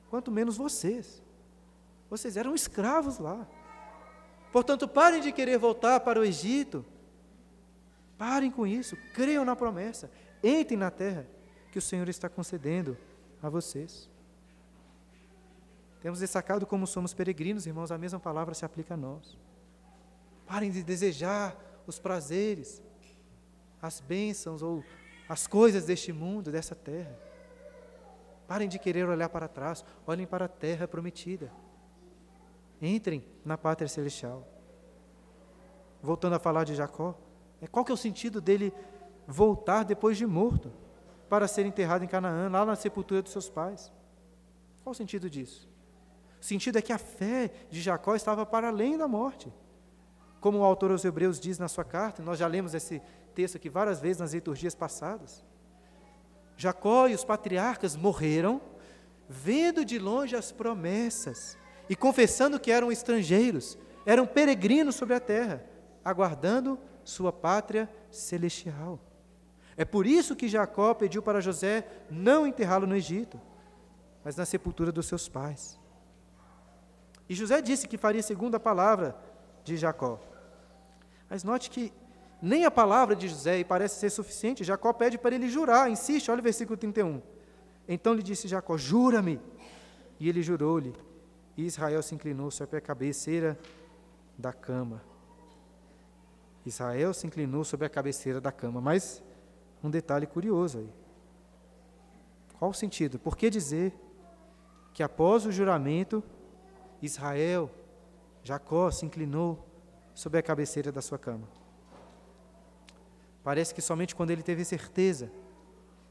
Quanto 0.08 0.30
menos 0.30 0.56
vocês. 0.56 1.22
Vocês 2.08 2.38
eram 2.38 2.54
escravos 2.54 3.18
lá. 3.18 3.46
Portanto, 4.50 4.88
parem 4.88 5.20
de 5.20 5.30
querer 5.30 5.58
voltar 5.58 6.00
para 6.00 6.18
o 6.18 6.24
Egito. 6.24 6.82
Parem 8.16 8.50
com 8.50 8.66
isso, 8.66 8.96
creiam 9.12 9.44
na 9.44 9.54
promessa, 9.54 10.11
entrem 10.42 10.78
na 10.78 10.90
terra 10.90 11.26
que 11.70 11.78
o 11.78 11.82
Senhor 11.82 12.08
está 12.08 12.30
concedendo 12.30 12.96
a 13.42 13.50
vocês. 13.50 14.08
Temos 16.00 16.20
destacado 16.20 16.64
como 16.64 16.86
somos 16.86 17.12
peregrinos, 17.12 17.66
irmãos, 17.66 17.92
a 17.92 17.98
mesma 17.98 18.18
palavra 18.18 18.54
se 18.54 18.64
aplica 18.64 18.94
a 18.94 18.96
nós. 18.96 19.38
Parem 20.51 20.72
de 20.72 20.82
desejar 20.82 21.57
os 21.86 22.01
prazeres, 22.01 22.82
as 23.80 24.01
bênçãos 24.01 24.62
ou 24.62 24.82
as 25.28 25.46
coisas 25.46 25.84
deste 25.84 26.12
mundo, 26.12 26.51
dessa 26.51 26.74
terra. 26.74 27.16
Parem 28.48 28.68
de 28.68 28.76
querer 28.76 29.09
olhar 29.09 29.28
para 29.28 29.46
trás, 29.46 29.84
olhem 30.05 30.26
para 30.26 30.46
a 30.46 30.48
terra 30.48 30.88
prometida. 30.88 31.53
Entrem 32.82 33.24
na 33.44 33.57
pátria 33.57 33.86
celestial. 33.86 34.44
Voltando 36.03 36.34
a 36.34 36.40
falar 36.40 36.64
de 36.64 36.74
Jacó, 36.74 37.16
é 37.62 37.68
qual 37.68 37.84
que 37.84 37.92
é 37.92 37.94
o 37.94 37.96
sentido 37.96 38.40
dele 38.40 38.72
voltar 39.28 39.84
depois 39.84 40.16
de 40.16 40.26
morto 40.26 40.72
para 41.28 41.46
ser 41.46 41.64
enterrado 41.64 42.03
em 42.03 42.09
Canaã, 42.09 42.48
lá 42.51 42.64
na 42.64 42.74
sepultura 42.74 43.22
dos 43.22 43.30
seus 43.30 43.48
pais? 43.48 43.92
Qual 44.82 44.90
o 44.90 44.96
sentido 44.96 45.30
disso? 45.30 45.70
O 46.40 46.44
sentido 46.44 46.76
é 46.76 46.82
que 46.82 46.92
a 46.92 46.98
fé 46.98 47.53
de 47.70 47.80
Jacó 47.80 48.16
estava 48.16 48.44
para 48.44 48.66
além 48.66 48.98
da 48.98 49.07
morte. 49.07 49.48
Como 50.41 50.59
o 50.59 50.64
autor 50.64 50.91
aos 50.91 51.05
Hebreus 51.05 51.38
diz 51.38 51.59
na 51.59 51.68
sua 51.68 51.84
carta, 51.84 52.22
nós 52.22 52.38
já 52.38 52.47
lemos 52.47 52.74
esse 52.74 53.03
texto 53.34 53.57
aqui 53.57 53.68
várias 53.68 54.01
vezes 54.01 54.18
nas 54.18 54.32
liturgias 54.32 54.74
passadas. 54.74 55.45
Jacó 56.57 57.09
e 57.09 57.14
os 57.14 57.24
patriarcas 57.24 57.95
morreram, 57.95 58.61
vendo 59.28 59.84
de 59.84 59.99
longe 59.99 60.34
as 60.34 60.51
promessas 60.51 61.57
e 61.88 61.95
confessando 61.95 62.59
que 62.59 62.70
eram 62.70 62.91
estrangeiros, 62.91 63.78
eram 64.07 64.26
peregrinos 64.26 64.95
sobre 64.95 65.14
a 65.14 65.20
terra, 65.20 65.64
aguardando 66.05 66.78
sua 67.05 67.32
pátria 67.32 67.88
celestial. 68.11 68.99
É 69.76 69.84
por 69.84 70.07
isso 70.07 70.36
que 70.36 70.49
Jacó 70.49 70.95
pediu 70.95 71.22
para 71.22 71.41
José 71.41 71.86
não 72.11 72.47
enterrá-lo 72.47 72.86
no 72.86 72.97
Egito, 72.97 73.41
mas 74.24 74.36
na 74.36 74.45
sepultura 74.45 74.93
dos 74.93 75.07
seus 75.07 75.28
pais. 75.28 75.78
E 77.28 77.34
José 77.34 77.62
disse 77.62 77.86
que 77.86 77.97
faria 77.97 78.22
segundo 78.22 78.55
a 78.55 78.61
palavra 78.61 79.16
de 79.64 79.76
Jacó. 79.76 80.18
Mas 81.31 81.45
note 81.45 81.70
que 81.70 81.93
nem 82.43 82.64
a 82.64 82.70
palavra 82.70 83.14
de 83.14 83.28
José 83.28 83.62
parece 83.62 84.01
ser 84.01 84.11
suficiente. 84.11 84.64
Jacó 84.64 84.93
pede 84.93 85.16
para 85.16 85.35
ele 85.35 85.49
jurar, 85.49 85.89
insiste, 85.89 86.31
olha 86.31 86.41
o 86.41 86.43
versículo 86.43 86.76
31. 86.76 87.22
Então 87.87 88.12
lhe 88.12 88.22
disse 88.22 88.49
Jacó: 88.49 88.76
Jura-me. 88.76 89.41
E 90.18 90.28
ele 90.28 90.43
jurou-lhe. 90.43 90.95
E 91.57 91.64
Israel 91.64 92.03
se 92.03 92.14
inclinou 92.14 92.51
sobre 92.51 92.76
a 92.76 92.81
cabeceira 92.81 93.57
da 94.37 94.53
cama. 94.53 95.03
Israel 96.66 97.14
se 97.14 97.26
inclinou 97.26 97.64
sobre 97.64 97.87
a 97.87 97.91
cabeceira 97.91 98.41
da 98.41 98.51
cama. 98.51 98.81
Mas 98.81 99.22
um 99.83 99.91
detalhe 99.91 100.26
curioso 100.26 100.78
aí. 100.78 100.91
Qual 102.59 102.70
o 102.70 102.74
sentido? 102.74 103.18
Por 103.18 103.37
que 103.37 103.49
dizer 103.49 103.95
que 104.93 105.03
após 105.03 105.47
o 105.47 105.53
juramento 105.53 106.22
Israel, 107.01 107.70
Jacó 108.43 108.91
se 108.91 109.07
inclinou 109.07 109.69
sobre 110.20 110.38
a 110.38 110.42
cabeceira 110.42 110.92
da 110.92 111.00
sua 111.00 111.18
cama. 111.18 111.48
Parece 113.42 113.74
que 113.74 113.80
somente 113.80 114.14
quando 114.14 114.30
ele 114.30 114.42
teve 114.42 114.62
certeza 114.66 115.32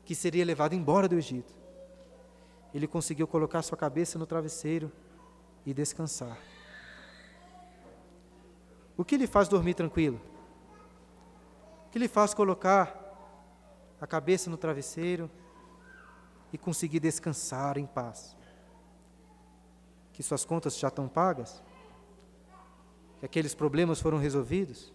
que 0.04 0.16
seria 0.16 0.44
levado 0.44 0.74
embora 0.74 1.08
do 1.08 1.14
Egito, 1.14 1.54
ele 2.74 2.88
conseguiu 2.88 3.28
colocar 3.28 3.62
sua 3.62 3.78
cabeça 3.78 4.18
no 4.18 4.26
travesseiro 4.26 4.92
e 5.64 5.76
descansar. 5.76 6.40
O 8.98 9.06
que 9.06 9.16
lhe 9.16 9.28
faz 9.28 9.48
dormir 9.48 9.76
tranquilo? 9.76 10.20
O 11.86 11.92
que 11.92 12.00
lhe 12.00 12.08
faz 12.08 12.34
colocar 12.34 12.96
a 14.02 14.08
cabeça 14.08 14.50
no 14.50 14.58
travesseiro 14.58 15.30
e 16.52 16.58
conseguir 16.58 17.00
descansar 17.00 17.78
em 17.78 17.86
paz? 17.86 18.36
que 20.12 20.24
suas 20.24 20.44
contas 20.44 20.78
já 20.78 20.90
estão 20.90 21.08
pagas? 21.08 21.64
Que 23.20 23.26
aqueles 23.26 23.54
problemas 23.54 24.00
foram 24.00 24.18
resolvidos? 24.18 24.94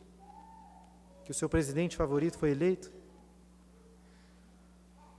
Que 1.25 1.31
o 1.31 1.35
seu 1.35 1.49
presidente 1.49 1.97
favorito 1.97 2.39
foi 2.39 2.51
eleito? 2.51 2.93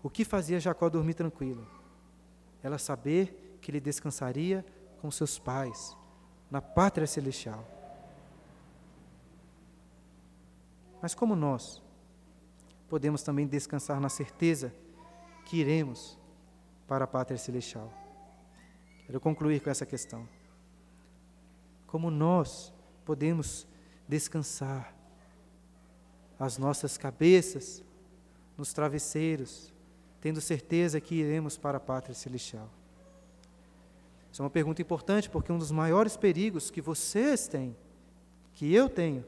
O 0.04 0.10
que 0.10 0.24
fazia 0.24 0.60
Jacó 0.60 0.90
dormir 0.90 1.16
tranquilo? 1.16 1.68
Ela 2.62 2.78
saber 2.78 3.58
que 3.62 3.72
ele 3.72 3.80
descansaria 3.80 4.64
com 5.02 5.10
seus 5.10 5.40
pais, 5.40 5.98
na 6.50 6.62
pátria 6.62 7.08
celestial. 7.08 7.66
Mas 11.02 11.16
como 11.16 11.36
nós 11.36 11.82
podemos 12.88 13.24
também 13.24 13.48
descansar 13.48 14.00
na 14.00 14.10
certeza 14.10 14.74
que 15.46 15.58
iremos 15.58 16.18
para 16.88 17.06
a 17.06 17.08
pátria 17.08 17.38
celestial? 17.38 17.92
Quero 19.06 19.20
concluir 19.20 19.60
com 19.62 19.70
essa 19.70 19.86
questão. 19.86 20.28
Como 21.88 22.10
nós 22.10 22.75
podemos 23.06 23.68
descansar 24.08 24.94
as 26.40 26.58
nossas 26.58 26.98
cabeças 26.98 27.84
nos 28.58 28.74
travesseiros, 28.74 29.74
tendo 30.20 30.42
certeza 30.42 31.00
que 31.00 31.16
iremos 31.16 31.58
para 31.58 31.78
a 31.78 31.80
pátria 31.80 32.16
celestial? 32.16 32.70
Isso 34.32 34.42
é 34.42 34.44
uma 34.44 34.50
pergunta 34.50 34.82
importante, 34.82 35.30
porque 35.30 35.52
um 35.52 35.58
dos 35.58 35.72
maiores 35.72 36.18
perigos 36.18 36.70
que 36.70 36.82
vocês 36.82 37.48
têm, 37.48 37.76
que 38.54 38.74
eu 38.74 38.90
tenho, 38.90 39.24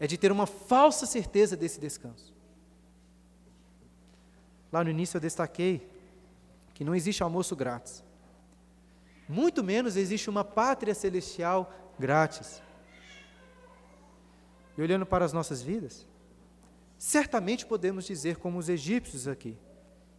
é 0.00 0.06
de 0.06 0.18
ter 0.18 0.32
uma 0.32 0.46
falsa 0.46 1.06
certeza 1.06 1.56
desse 1.56 1.78
descanso. 1.78 2.34
Lá 4.72 4.82
no 4.82 4.90
início 4.90 5.18
eu 5.18 5.20
destaquei 5.20 5.88
que 6.72 6.82
não 6.82 6.96
existe 6.96 7.22
almoço 7.22 7.54
grátis 7.54 8.02
muito 9.28 9.64
menos 9.64 9.96
existe 9.96 10.28
uma 10.28 10.44
pátria 10.44 10.94
celestial 10.94 11.72
grátis. 11.98 12.62
E 14.76 14.82
olhando 14.82 15.06
para 15.06 15.24
as 15.24 15.32
nossas 15.32 15.62
vidas, 15.62 16.06
certamente 16.98 17.64
podemos 17.64 18.04
dizer, 18.04 18.36
como 18.36 18.58
os 18.58 18.68
egípcios 18.68 19.28
aqui: 19.28 19.56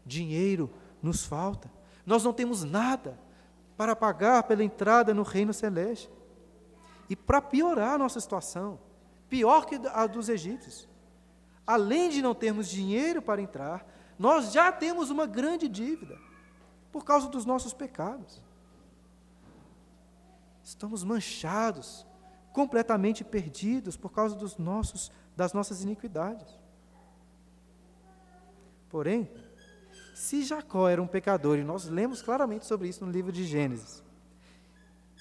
dinheiro 0.06 0.70
nos 1.01 1.26
falta, 1.26 1.70
nós 2.06 2.24
não 2.24 2.34
temos 2.34 2.64
nada 2.64 3.20
para 3.78 3.95
pagar 3.95 4.43
pela 4.43 4.64
entrada 4.64 5.14
no 5.14 5.24
reino 5.24 5.53
celeste. 5.53 6.10
E 7.10 7.16
para 7.16 7.41
piorar 7.41 7.95
a 7.95 7.97
nossa 7.97 8.20
situação, 8.20 8.80
pior 9.30 9.66
que 9.66 9.80
a 9.93 10.08
dos 10.08 10.30
egípcios, 10.30 10.88
além 11.66 12.10
de 12.10 12.22
não 12.22 12.34
termos 12.34 12.68
dinheiro 12.68 13.22
para 13.22 13.41
entrar, 13.41 13.86
nós 14.18 14.51
já 14.51 14.72
temos 14.72 15.10
uma 15.10 15.26
grande 15.26 15.68
dívida 15.68 16.18
por 16.91 17.03
causa 17.03 17.28
dos 17.28 17.45
nossos 17.45 17.74
pecados. 17.74 18.41
Estamos 20.64 21.03
manchados, 21.03 22.08
completamente 22.56 23.22
perdidos 23.22 23.97
por 23.97 24.10
causa 24.14 24.34
dos 24.34 24.56
nossos, 24.56 25.12
das 25.36 25.51
nossas 25.51 25.84
iniquidades. 25.84 26.58
Porém, 28.89 29.30
se 30.14 30.41
Jacó 30.41 30.88
era 30.88 31.01
um 31.01 31.08
pecador, 31.08 31.58
e 31.58 31.66
nós 31.66 31.84
lemos 31.84 32.22
claramente 32.22 32.66
sobre 32.66 32.88
isso 32.88 33.06
no 33.06 33.12
livro 33.12 33.30
de 33.30 33.43
Gênesis, 33.43 34.01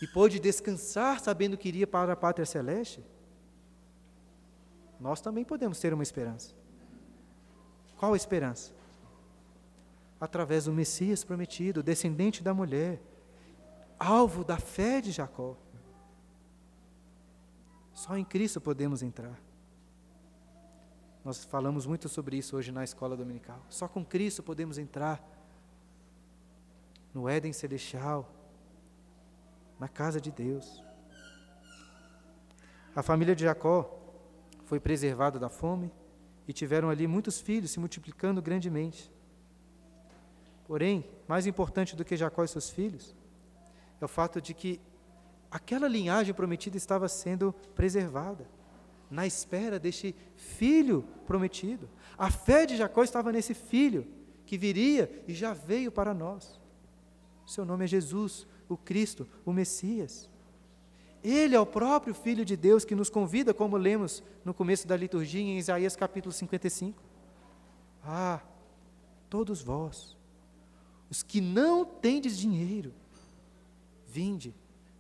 e 0.01 0.07
pôde 0.07 0.39
descansar 0.39 1.19
sabendo 1.19 1.59
que 1.59 1.67
iria 1.67 1.89
para 1.89 2.13
a 2.13 2.17
pátria 2.17 2.47
celeste, 2.47 3.05
nós 5.01 5.21
também 5.21 5.45
podemos 5.45 5.81
ter 5.81 5.93
uma 5.93 6.05
esperança. 6.05 6.55
Qual 7.97 8.13
a 8.13 8.17
esperança? 8.17 8.73
Através 10.21 10.67
do 10.67 10.73
Messias 10.73 11.25
prometido, 11.25 11.83
descendente 11.83 12.45
da 12.45 12.55
mulher, 12.55 13.03
alvo 13.99 14.45
da 14.45 14.57
fé 14.57 15.01
de 15.01 15.11
Jacó. 15.11 15.57
Só 18.05 18.19
em 18.19 18.25
Cristo 18.25 18.61
podemos 18.61 19.03
entrar. 19.03 19.41
Nós 21.25 21.43
falamos 21.43 21.87
muito 21.87 22.07
sobre 22.07 22.37
isso 22.37 22.55
hoje 22.55 22.71
na 22.71 22.85
escola 22.85 23.17
dominical. 23.17 23.59
Só 23.71 23.89
com 23.89 24.05
Cristo 24.05 24.43
podemos 24.43 24.77
entrar 24.77 25.27
no 27.15 27.27
Éden 27.27 27.55
celestial, 27.55 28.31
na 29.81 29.89
casa 29.89 30.21
de 30.21 30.31
Deus. 30.31 30.85
A 32.95 33.03
família 33.03 33.35
de 33.35 33.45
Jacó 33.45 33.99
foi 34.67 34.79
preservada 34.79 35.39
da 35.39 35.49
fome 35.49 35.91
e 36.47 36.53
tiveram 36.53 36.91
ali 36.91 37.07
muitos 37.07 37.41
filhos 37.41 37.71
se 37.71 37.81
multiplicando 37.81 38.43
grandemente. 38.43 39.11
Porém, 40.67 41.11
mais 41.27 41.47
importante 41.47 41.97
do 41.97 42.05
que 42.05 42.19
Jacó 42.19 42.45
e 42.45 42.49
seus 42.49 42.69
filhos 42.69 43.17
é 43.99 44.05
o 44.05 44.09
fato 44.09 44.43
de 44.43 44.53
que 44.53 44.79
aquela 45.55 45.87
linhagem 45.87 46.35
prometida 46.35 46.77
estava 46.77 47.09
sendo 47.09 47.55
preservada, 47.77 48.45
na 49.09 49.25
espera 49.25 49.79
deste 49.79 50.13
filho 50.35 51.05
prometido. 51.29 51.89
A 52.19 52.29
fé 52.29 52.67
de 52.67 52.77
Jacó 52.77 53.05
estava 53.05 53.31
nesse 53.31 53.55
filho 53.55 54.05
que 54.45 54.59
viria 54.59 55.23
e 55.29 55.33
já 55.33 55.53
veio 55.53 55.93
para 55.93 56.13
nós. 56.13 56.61
Seu 57.47 57.65
nome 57.65 57.85
é 57.85 57.87
Jesus, 57.87 58.49
o 58.69 58.77
Cristo, 58.77 59.29
o 59.47 59.53
Messias. 59.53 60.29
Ele 61.23 61.55
é 61.55 61.61
o 61.61 61.65
próprio 61.65 62.15
Filho 62.15 62.45
de 62.45 62.57
Deus 62.57 62.85
que 62.85 62.97
nos 62.97 63.09
convida, 63.09 63.55
como 63.55 63.77
lemos 63.77 64.25
no 64.45 64.53
começo 64.53 64.89
da 64.89 64.97
liturgia 64.97 65.41
em 65.41 65.57
Isaías 65.57 65.95
capítulo 65.95 66.33
55. 66.33 67.01
Ah, 68.03 68.41
todos 69.31 69.63
vós, 69.63 70.17
os 71.09 71.23
que 71.23 71.41
não 71.41 71.85
tendes 71.85 72.37
dinheiro, 72.37 72.93
vinde, 74.09 74.53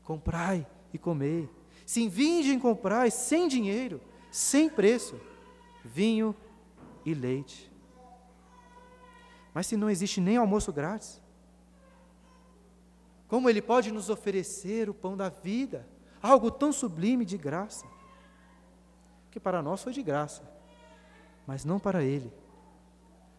comprai 0.04 0.66
e 0.92 0.98
comei. 0.98 1.48
Sim, 1.84 2.08
vinde 2.08 2.52
e 2.52 2.60
comprai 2.60 3.10
sem 3.10 3.48
dinheiro, 3.48 4.00
sem 4.30 4.68
preço, 4.68 5.20
vinho 5.84 6.34
e 7.04 7.12
leite. 7.12 7.70
Mas 9.52 9.66
se 9.66 9.76
não 9.76 9.90
existe 9.90 10.20
nem 10.20 10.36
almoço 10.36 10.72
grátis, 10.72 11.20
como 13.28 13.48
Ele 13.48 13.62
pode 13.62 13.90
nos 13.90 14.10
oferecer 14.10 14.88
o 14.88 14.94
pão 14.94 15.16
da 15.16 15.28
vida, 15.28 15.86
algo 16.22 16.50
tão 16.50 16.72
sublime 16.72 17.24
de 17.24 17.36
graça? 17.36 17.86
Que 19.30 19.40
para 19.40 19.62
nós 19.62 19.82
foi 19.82 19.92
de 19.92 20.02
graça, 20.02 20.42
mas 21.46 21.64
não 21.64 21.80
para 21.80 22.02
Ele. 22.02 22.32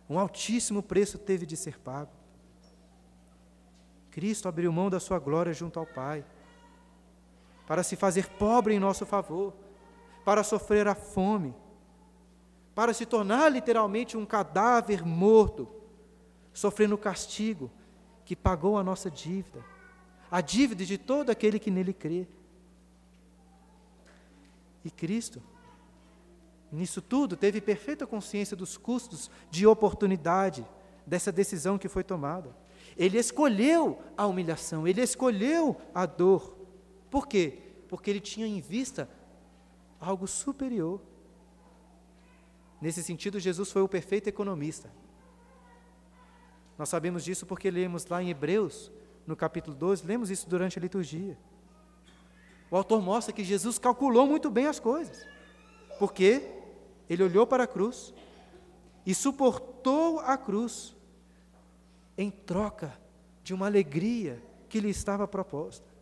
Um 0.09 0.19
altíssimo 0.19 0.83
preço 0.83 1.17
teve 1.17 1.45
de 1.45 1.57
ser 1.57 1.79
pago. 1.79 2.11
Cristo 4.11 4.47
abriu 4.47 4.71
mão 4.71 4.89
da 4.89 4.99
sua 4.99 5.19
glória 5.19 5.53
junto 5.53 5.79
ao 5.79 5.85
Pai, 5.85 6.23
para 7.67 7.83
se 7.83 7.95
fazer 7.95 8.29
pobre 8.29 8.73
em 8.73 8.79
nosso 8.79 9.05
favor, 9.05 9.53
para 10.23 10.43
sofrer 10.43 10.87
a 10.87 10.95
fome, 10.95 11.53
para 12.73 12.93
se 12.93 13.05
tornar 13.05 13.49
literalmente 13.49 14.17
um 14.17 14.25
cadáver 14.25 15.05
morto, 15.05 15.67
sofrendo 16.53 16.95
o 16.95 16.97
castigo 16.97 17.71
que 18.25 18.35
pagou 18.35 18.77
a 18.77 18.83
nossa 18.83 19.09
dívida, 19.09 19.63
a 20.29 20.41
dívida 20.41 20.83
de 20.83 20.97
todo 20.97 21.29
aquele 21.29 21.59
que 21.59 21.71
nele 21.71 21.93
crê. 21.93 22.27
E 24.83 24.91
Cristo, 24.91 25.41
nisso 26.71 27.01
tudo, 27.01 27.35
teve 27.37 27.61
perfeita 27.61 28.05
consciência 28.05 28.55
dos 28.55 28.77
custos 28.77 29.31
de 29.49 29.65
oportunidade 29.65 30.65
dessa 31.05 31.31
decisão 31.31 31.77
que 31.77 31.87
foi 31.87 32.03
tomada. 32.03 32.55
Ele 32.97 33.17
escolheu 33.17 33.99
a 34.17 34.25
humilhação, 34.25 34.87
ele 34.87 35.01
escolheu 35.01 35.75
a 35.93 36.05
dor. 36.05 36.54
Por 37.09 37.27
quê? 37.27 37.59
Porque 37.87 38.09
ele 38.09 38.19
tinha 38.19 38.47
em 38.47 38.59
vista 38.59 39.09
algo 39.99 40.27
superior. 40.27 41.01
Nesse 42.81 43.01
sentido, 43.01 43.39
Jesus 43.39 43.71
foi 43.71 43.81
o 43.81 43.87
perfeito 43.87 44.27
economista. 44.27 44.91
Nós 46.77 46.89
sabemos 46.89 47.23
disso 47.23 47.45
porque 47.45 47.71
lemos 47.71 48.05
lá 48.05 48.21
em 48.21 48.29
Hebreus, 48.29 48.91
no 49.25 49.35
capítulo 49.35 49.75
12, 49.75 50.05
lemos 50.05 50.29
isso 50.29 50.47
durante 50.49 50.77
a 50.77 50.81
liturgia. 50.81 51.37
O 52.69 52.75
autor 52.75 53.01
mostra 53.01 53.33
que 53.33 53.43
Jesus 53.43 53.79
calculou 53.79 54.27
muito 54.27 54.49
bem 54.49 54.67
as 54.67 54.79
coisas, 54.79 55.25
porque 55.97 56.51
ele 57.09 57.23
olhou 57.23 57.47
para 57.47 57.63
a 57.63 57.67
cruz 57.67 58.13
e 59.05 59.13
suportou 59.15 60.19
a 60.19 60.37
cruz 60.37 60.95
em 62.17 62.29
troca 62.29 62.99
de 63.43 63.53
uma 63.53 63.67
alegria 63.67 64.43
que 64.67 64.79
lhe 64.79 64.89
estava 64.89 65.27
proposta. 65.27 65.94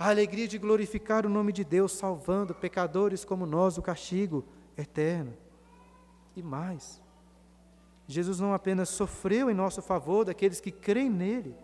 A 0.00 0.08
alegria 0.08 0.48
de 0.48 0.56
glorificar 0.56 1.26
o 1.26 1.28
nome 1.28 1.52
de 1.52 1.62
Deus, 1.62 1.92
salvando 1.92 2.54
pecadores 2.54 3.22
como 3.22 3.44
nós 3.44 3.74
do 3.74 3.82
castigo 3.82 4.42
eterno. 4.74 5.34
E 6.34 6.42
mais, 6.42 7.02
Jesus 8.08 8.40
não 8.40 8.54
apenas 8.54 8.88
sofreu 8.88 9.50
em 9.50 9.54
nosso 9.54 9.82
favor 9.82 10.24
daqueles 10.24 10.58
que 10.58 10.70
creem 10.70 11.10
nele, 11.10 11.54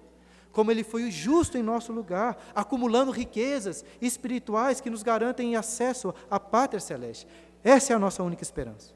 como 0.53 0.71
ele 0.71 0.85
foi 0.85 1.05
o 1.05 1.11
justo 1.11 1.57
em 1.57 1.63
nosso 1.63 1.95
lugar, 1.95 2.37
acumulando 2.55 3.11
riquezas 3.11 3.83
espirituais 4.03 4.83
que 4.83 4.91
nos 4.91 5.03
garantem 5.03 5.57
acesso 5.57 6.15
à 6.31 6.39
pátria 6.39 6.79
celeste. 6.79 7.27
Essa 7.65 7.95
é 7.95 7.97
a 7.97 7.99
nossa 7.99 8.23
única 8.23 8.43
esperança. 8.43 8.93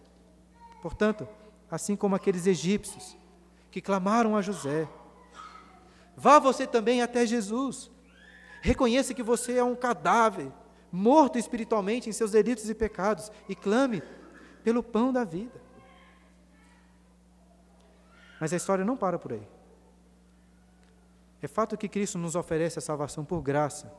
Portanto, 0.82 1.26
assim 1.70 1.96
como 1.96 2.14
aqueles 2.14 2.46
egípcios 2.46 3.16
que 3.70 3.80
clamaram 3.80 4.36
a 4.36 4.42
José, 4.42 4.86
vá 6.14 6.38
você 6.38 6.66
também 6.66 7.00
até 7.00 7.24
Jesus. 7.24 7.90
Reconheça 8.60 9.14
que 9.14 9.22
você 9.22 9.56
é 9.56 9.64
um 9.64 9.74
cadáver, 9.74 10.52
morto 10.92 11.38
espiritualmente 11.38 12.08
em 12.08 12.12
seus 12.12 12.32
delitos 12.32 12.68
e 12.68 12.74
pecados, 12.74 13.30
e 13.48 13.54
clame 13.54 14.02
pelo 14.62 14.82
pão 14.82 15.12
da 15.12 15.24
vida. 15.24 15.60
Mas 18.40 18.52
a 18.52 18.56
história 18.56 18.84
não 18.84 18.96
para 18.96 19.18
por 19.18 19.32
aí. 19.32 19.46
É 21.42 21.48
fato 21.48 21.76
que 21.76 21.88
Cristo 21.88 22.18
nos 22.18 22.34
oferece 22.34 22.78
a 22.78 22.82
salvação 22.82 23.24
por 23.24 23.40
graça, 23.40 23.92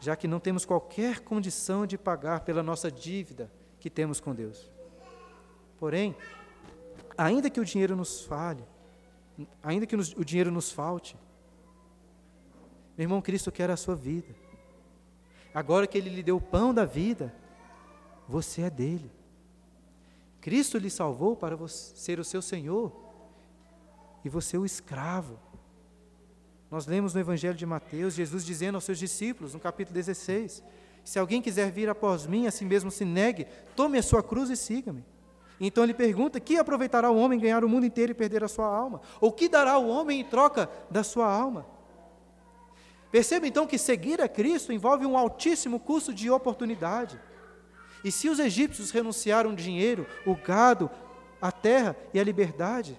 já 0.00 0.14
que 0.14 0.28
não 0.28 0.38
temos 0.38 0.64
qualquer 0.64 1.20
condição 1.20 1.84
de 1.84 1.98
pagar 1.98 2.40
pela 2.40 2.62
nossa 2.62 2.90
dívida 2.90 3.50
que 3.80 3.90
temos 3.90 4.20
com 4.20 4.32
Deus. 4.32 4.70
Porém, 5.78 6.16
ainda 7.16 7.50
que 7.50 7.58
o 7.58 7.64
dinheiro 7.64 7.96
nos 7.96 8.24
falhe, 8.24 8.64
ainda 9.62 9.86
que 9.86 9.96
o 9.96 10.24
dinheiro 10.24 10.52
nos 10.52 10.70
falte, 10.70 11.16
meu 12.98 13.04
irmão, 13.04 13.22
Cristo 13.22 13.52
quer 13.52 13.70
a 13.70 13.76
sua 13.76 13.94
vida. 13.94 14.34
Agora 15.54 15.86
que 15.86 15.96
Ele 15.96 16.10
lhe 16.10 16.22
deu 16.22 16.36
o 16.36 16.40
pão 16.40 16.74
da 16.74 16.84
vida, 16.84 17.32
você 18.28 18.62
é 18.62 18.70
dele. 18.70 19.08
Cristo 20.40 20.78
lhe 20.78 20.90
salvou 20.90 21.36
para 21.36 21.56
ser 21.68 22.18
o 22.18 22.24
seu 22.24 22.42
Senhor 22.42 22.92
e 24.24 24.28
você 24.28 24.58
o 24.58 24.66
escravo. 24.66 25.38
Nós 26.68 26.86
lemos 26.88 27.14
no 27.14 27.20
Evangelho 27.20 27.54
de 27.54 27.64
Mateus 27.64 28.14
Jesus 28.14 28.44
dizendo 28.44 28.74
aos 28.74 28.84
seus 28.84 28.98
discípulos, 28.98 29.54
no 29.54 29.60
capítulo 29.60 29.94
16: 29.94 30.64
Se 31.04 31.20
alguém 31.20 31.40
quiser 31.40 31.70
vir 31.70 31.88
após 31.88 32.26
mim, 32.26 32.48
a 32.48 32.50
si 32.50 32.64
mesmo 32.64 32.90
se 32.90 33.04
negue, 33.04 33.46
tome 33.76 33.96
a 33.96 34.02
sua 34.02 34.24
cruz 34.24 34.50
e 34.50 34.56
siga-me. 34.56 35.04
Então 35.60 35.84
ele 35.84 35.94
pergunta: 35.94 36.40
Que 36.40 36.56
aproveitará 36.56 37.12
o 37.12 37.16
homem 37.16 37.38
ganhar 37.38 37.62
o 37.62 37.68
mundo 37.68 37.86
inteiro 37.86 38.10
e 38.10 38.14
perder 38.14 38.42
a 38.42 38.48
sua 38.48 38.66
alma? 38.66 39.00
Ou 39.20 39.30
que 39.30 39.48
dará 39.48 39.78
o 39.78 39.88
homem 39.88 40.20
em 40.20 40.24
troca 40.24 40.68
da 40.90 41.04
sua 41.04 41.32
alma? 41.32 41.77
Perceba 43.10 43.46
então 43.46 43.66
que 43.66 43.78
seguir 43.78 44.20
a 44.20 44.28
Cristo 44.28 44.72
envolve 44.72 45.06
um 45.06 45.16
altíssimo 45.16 45.80
custo 45.80 46.12
de 46.12 46.30
oportunidade. 46.30 47.18
E 48.04 48.12
se 48.12 48.28
os 48.28 48.38
egípcios 48.38 48.90
renunciaram 48.90 49.50
o 49.50 49.56
dinheiro, 49.56 50.06
o 50.26 50.34
gado, 50.34 50.90
a 51.40 51.50
terra 51.50 51.96
e 52.12 52.20
a 52.20 52.24
liberdade, 52.24 52.98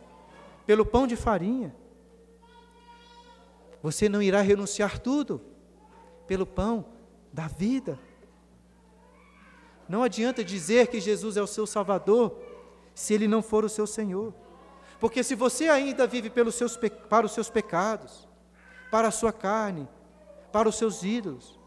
pelo 0.66 0.86
pão 0.86 1.06
de 1.06 1.16
farinha, 1.16 1.76
você 3.82 4.10
não 4.10 4.22
irá 4.22 4.42
renunciar 4.42 5.00
tudo 5.00 5.42
pelo 6.28 6.46
pão 6.46 6.86
da 7.32 7.48
vida. 7.48 8.00
Não 9.88 10.04
adianta 10.04 10.44
dizer 10.44 10.88
que 10.88 11.00
Jesus 11.00 11.38
é 11.38 11.42
o 11.42 11.48
seu 11.48 11.66
Salvador 11.66 12.38
se 12.94 13.14
Ele 13.14 13.28
não 13.28 13.42
for 13.42 13.64
o 13.64 13.70
seu 13.70 13.88
Senhor. 13.88 14.34
Porque 15.00 15.24
se 15.24 15.34
você 15.34 15.70
ainda 15.70 16.06
vive 16.06 16.30
pelos 16.30 16.56
seus, 16.56 16.78
para 17.10 17.26
os 17.26 17.32
seus 17.32 17.50
pecados, 17.50 18.28
para 18.92 19.08
a 19.08 19.12
sua 19.12 19.32
carne, 19.32 19.88
para 20.52 20.68
os 20.68 20.76
seus 20.76 21.04
ídolos, 21.04 21.60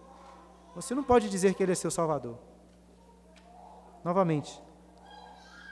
você 0.74 0.94
não 0.94 1.04
pode 1.04 1.28
dizer 1.28 1.54
que 1.54 1.62
Ele 1.62 1.72
é 1.72 1.74
seu 1.74 1.90
Salvador. 1.90 2.38
Novamente, 4.04 4.60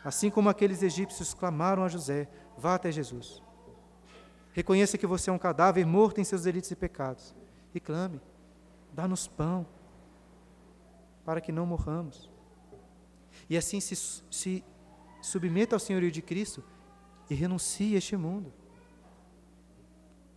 assim 0.05 0.31
como 0.31 0.49
aqueles 0.49 0.83
egípcios 0.83 1.35
clamaram 1.35 1.83
a 1.83 1.89
José, 1.89 2.29
vá 2.57 2.75
até 2.75 2.93
Jesus. 2.93 3.43
Reconheça 4.53 4.99
que 4.99 5.07
você 5.07 5.31
é 5.31 5.33
um 5.33 5.39
cadáver 5.39 5.87
morto 5.87 6.21
em 6.21 6.25
seus 6.25 6.43
delitos 6.43 6.71
e 6.71 6.77
pecados. 6.77 7.35
E 7.75 7.81
clame: 7.81 8.21
dá-nos 8.93 9.27
pão, 9.27 9.67
para 11.25 11.41
que 11.41 11.53
não 11.53 11.67
morramos. 11.67 12.31
E 13.49 13.57
assim 13.57 13.81
se, 13.81 13.97
se 14.31 14.65
submeta 15.23 15.77
ao 15.77 15.81
senhorio 15.81 16.11
de 16.11 16.21
Cristo 16.21 16.63
e 17.29 17.35
renuncie 17.35 17.95
a 17.95 17.99
este 17.99 18.17
mundo. 18.17 18.53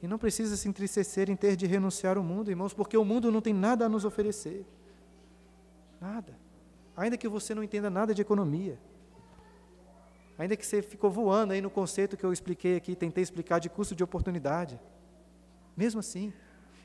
E 0.04 0.08
não 0.08 0.20
precisa 0.20 0.56
se 0.56 0.70
entristecer 0.70 1.32
em 1.32 1.36
ter 1.36 1.56
de 1.56 1.66
renunciar 1.66 2.18
ao 2.18 2.24
mundo, 2.24 2.52
irmãos, 2.52 2.74
porque 2.76 2.96
o 2.96 3.04
mundo 3.04 3.32
não 3.32 3.42
tem 3.42 3.54
nada 3.54 3.86
a 3.86 3.90
nos 3.90 4.06
oferecer. 4.06 4.64
Nada 6.00 6.44
ainda 6.96 7.18
que 7.18 7.28
você 7.28 7.54
não 7.54 7.64
entenda 7.64 7.90
nada 7.90 8.14
de 8.14 8.22
economia, 8.22 8.80
ainda 10.38 10.56
que 10.56 10.66
você 10.66 10.82
ficou 10.82 11.10
voando 11.10 11.54
aí 11.54 11.62
no 11.62 11.70
conceito 11.70 12.16
que 12.16 12.24
eu 12.24 12.32
expliquei 12.32 12.76
aqui, 12.76 12.96
tentei 12.96 13.24
explicar 13.24 13.60
de 13.60 13.70
custo 13.70 13.96
de 13.96 14.04
oportunidade, 14.04 14.80
mesmo 15.76 16.00
assim, 16.00 16.32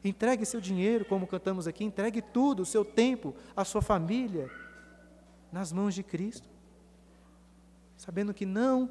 Entregue 0.05 0.47
seu 0.47 0.61
dinheiro, 0.61 1.05
como 1.05 1.27
cantamos 1.27 1.67
aqui, 1.67 1.83
entregue 1.83 2.23
tudo, 2.23 2.63
o 2.63 2.65
seu 2.65 2.85
tempo, 2.85 3.35
a 3.57 3.65
sua 3.65 3.83
família, 3.83 4.49
nas 5.51 5.73
mãos 5.73 5.93
de 5.93 6.05
Cristo. 6.05 6.49
Sabendo 7.97 8.33
que 8.33 8.47
não 8.47 8.89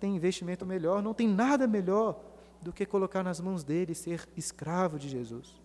tem 0.00 0.16
investimento 0.16 0.66
melhor, 0.66 1.00
não 1.00 1.14
tem 1.14 1.28
nada 1.28 1.64
melhor 1.68 2.20
do 2.62 2.72
que 2.72 2.84
colocar 2.84 3.22
nas 3.22 3.40
mãos 3.40 3.64
dele 3.64 3.94
ser 3.94 4.28
escravo 4.36 4.98
de 4.98 5.08
Jesus. 5.08 5.60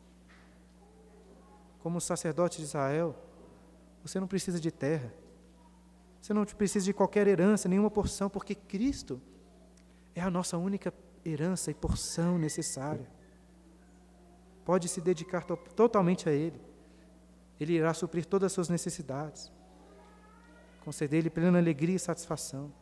Como 1.80 2.00
sacerdote 2.00 2.58
de 2.58 2.64
Israel, 2.64 3.16
você 4.04 4.20
não 4.20 4.28
precisa 4.28 4.60
de 4.60 4.72
terra, 4.72 5.14
você 6.22 6.34
não 6.34 6.46
precisa 6.46 6.86
de 6.86 6.94
qualquer 6.94 7.28
herança, 7.28 7.70
nenhuma 7.70 7.92
porção, 7.92 8.30
porque 8.30 8.56
Cristo 8.56 9.22
é 10.16 10.22
a 10.22 10.30
nossa 10.30 10.58
única 10.58 10.94
herança 11.24 11.70
e 11.70 11.74
porção 11.74 12.38
necessária. 12.38 13.08
Pode 14.64 14.88
se 14.88 15.02
dedicar 15.02 15.44
to 15.44 15.58
totalmente 15.76 16.28
a 16.28 16.32
Ele. 16.32 16.60
Ele 17.60 17.74
irá 17.74 17.94
suprir 17.94 18.26
todas 18.26 18.48
as 18.48 18.52
suas 18.54 18.70
necessidades, 18.70 19.52
conceder-lhe 20.84 21.30
plena 21.30 21.58
alegria 21.58 21.96
e 21.96 22.00
satisfação. 22.00 22.74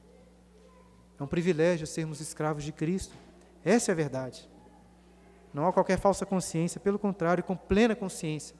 É 1.19 1.23
um 1.23 1.27
privilégio 1.27 1.85
sermos 1.85 2.19
escravos 2.19 2.63
de 2.63 2.71
Cristo. 2.71 3.15
Essa 3.63 3.91
é 3.91 3.93
a 3.93 3.95
verdade. 3.95 4.49
Não 5.53 5.67
há 5.67 5.73
qualquer 5.73 5.99
falsa 5.99 6.25
consciência, 6.25 6.81
pelo 6.81 6.97
contrário, 6.97 7.43
com 7.43 7.55
plena 7.55 7.95
consciência, 7.95 8.55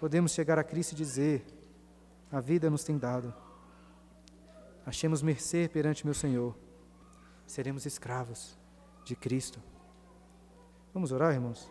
podemos 0.00 0.32
chegar 0.32 0.58
a 0.58 0.64
Cristo 0.64 0.92
e 0.92 0.96
dizer: 0.96 1.44
A 2.30 2.40
vida 2.40 2.68
nos 2.68 2.82
tem 2.82 2.98
dado. 2.98 3.32
Achemos 4.84 5.22
mercê 5.22 5.70
perante 5.72 6.04
meu 6.04 6.14
Senhor. 6.14 6.56
Seremos 7.46 7.86
escravos 7.86 8.58
de 9.04 9.14
Cristo. 9.14 9.60
Vamos 10.92 11.12
orar, 11.12 11.32
irmãos? 11.32 11.70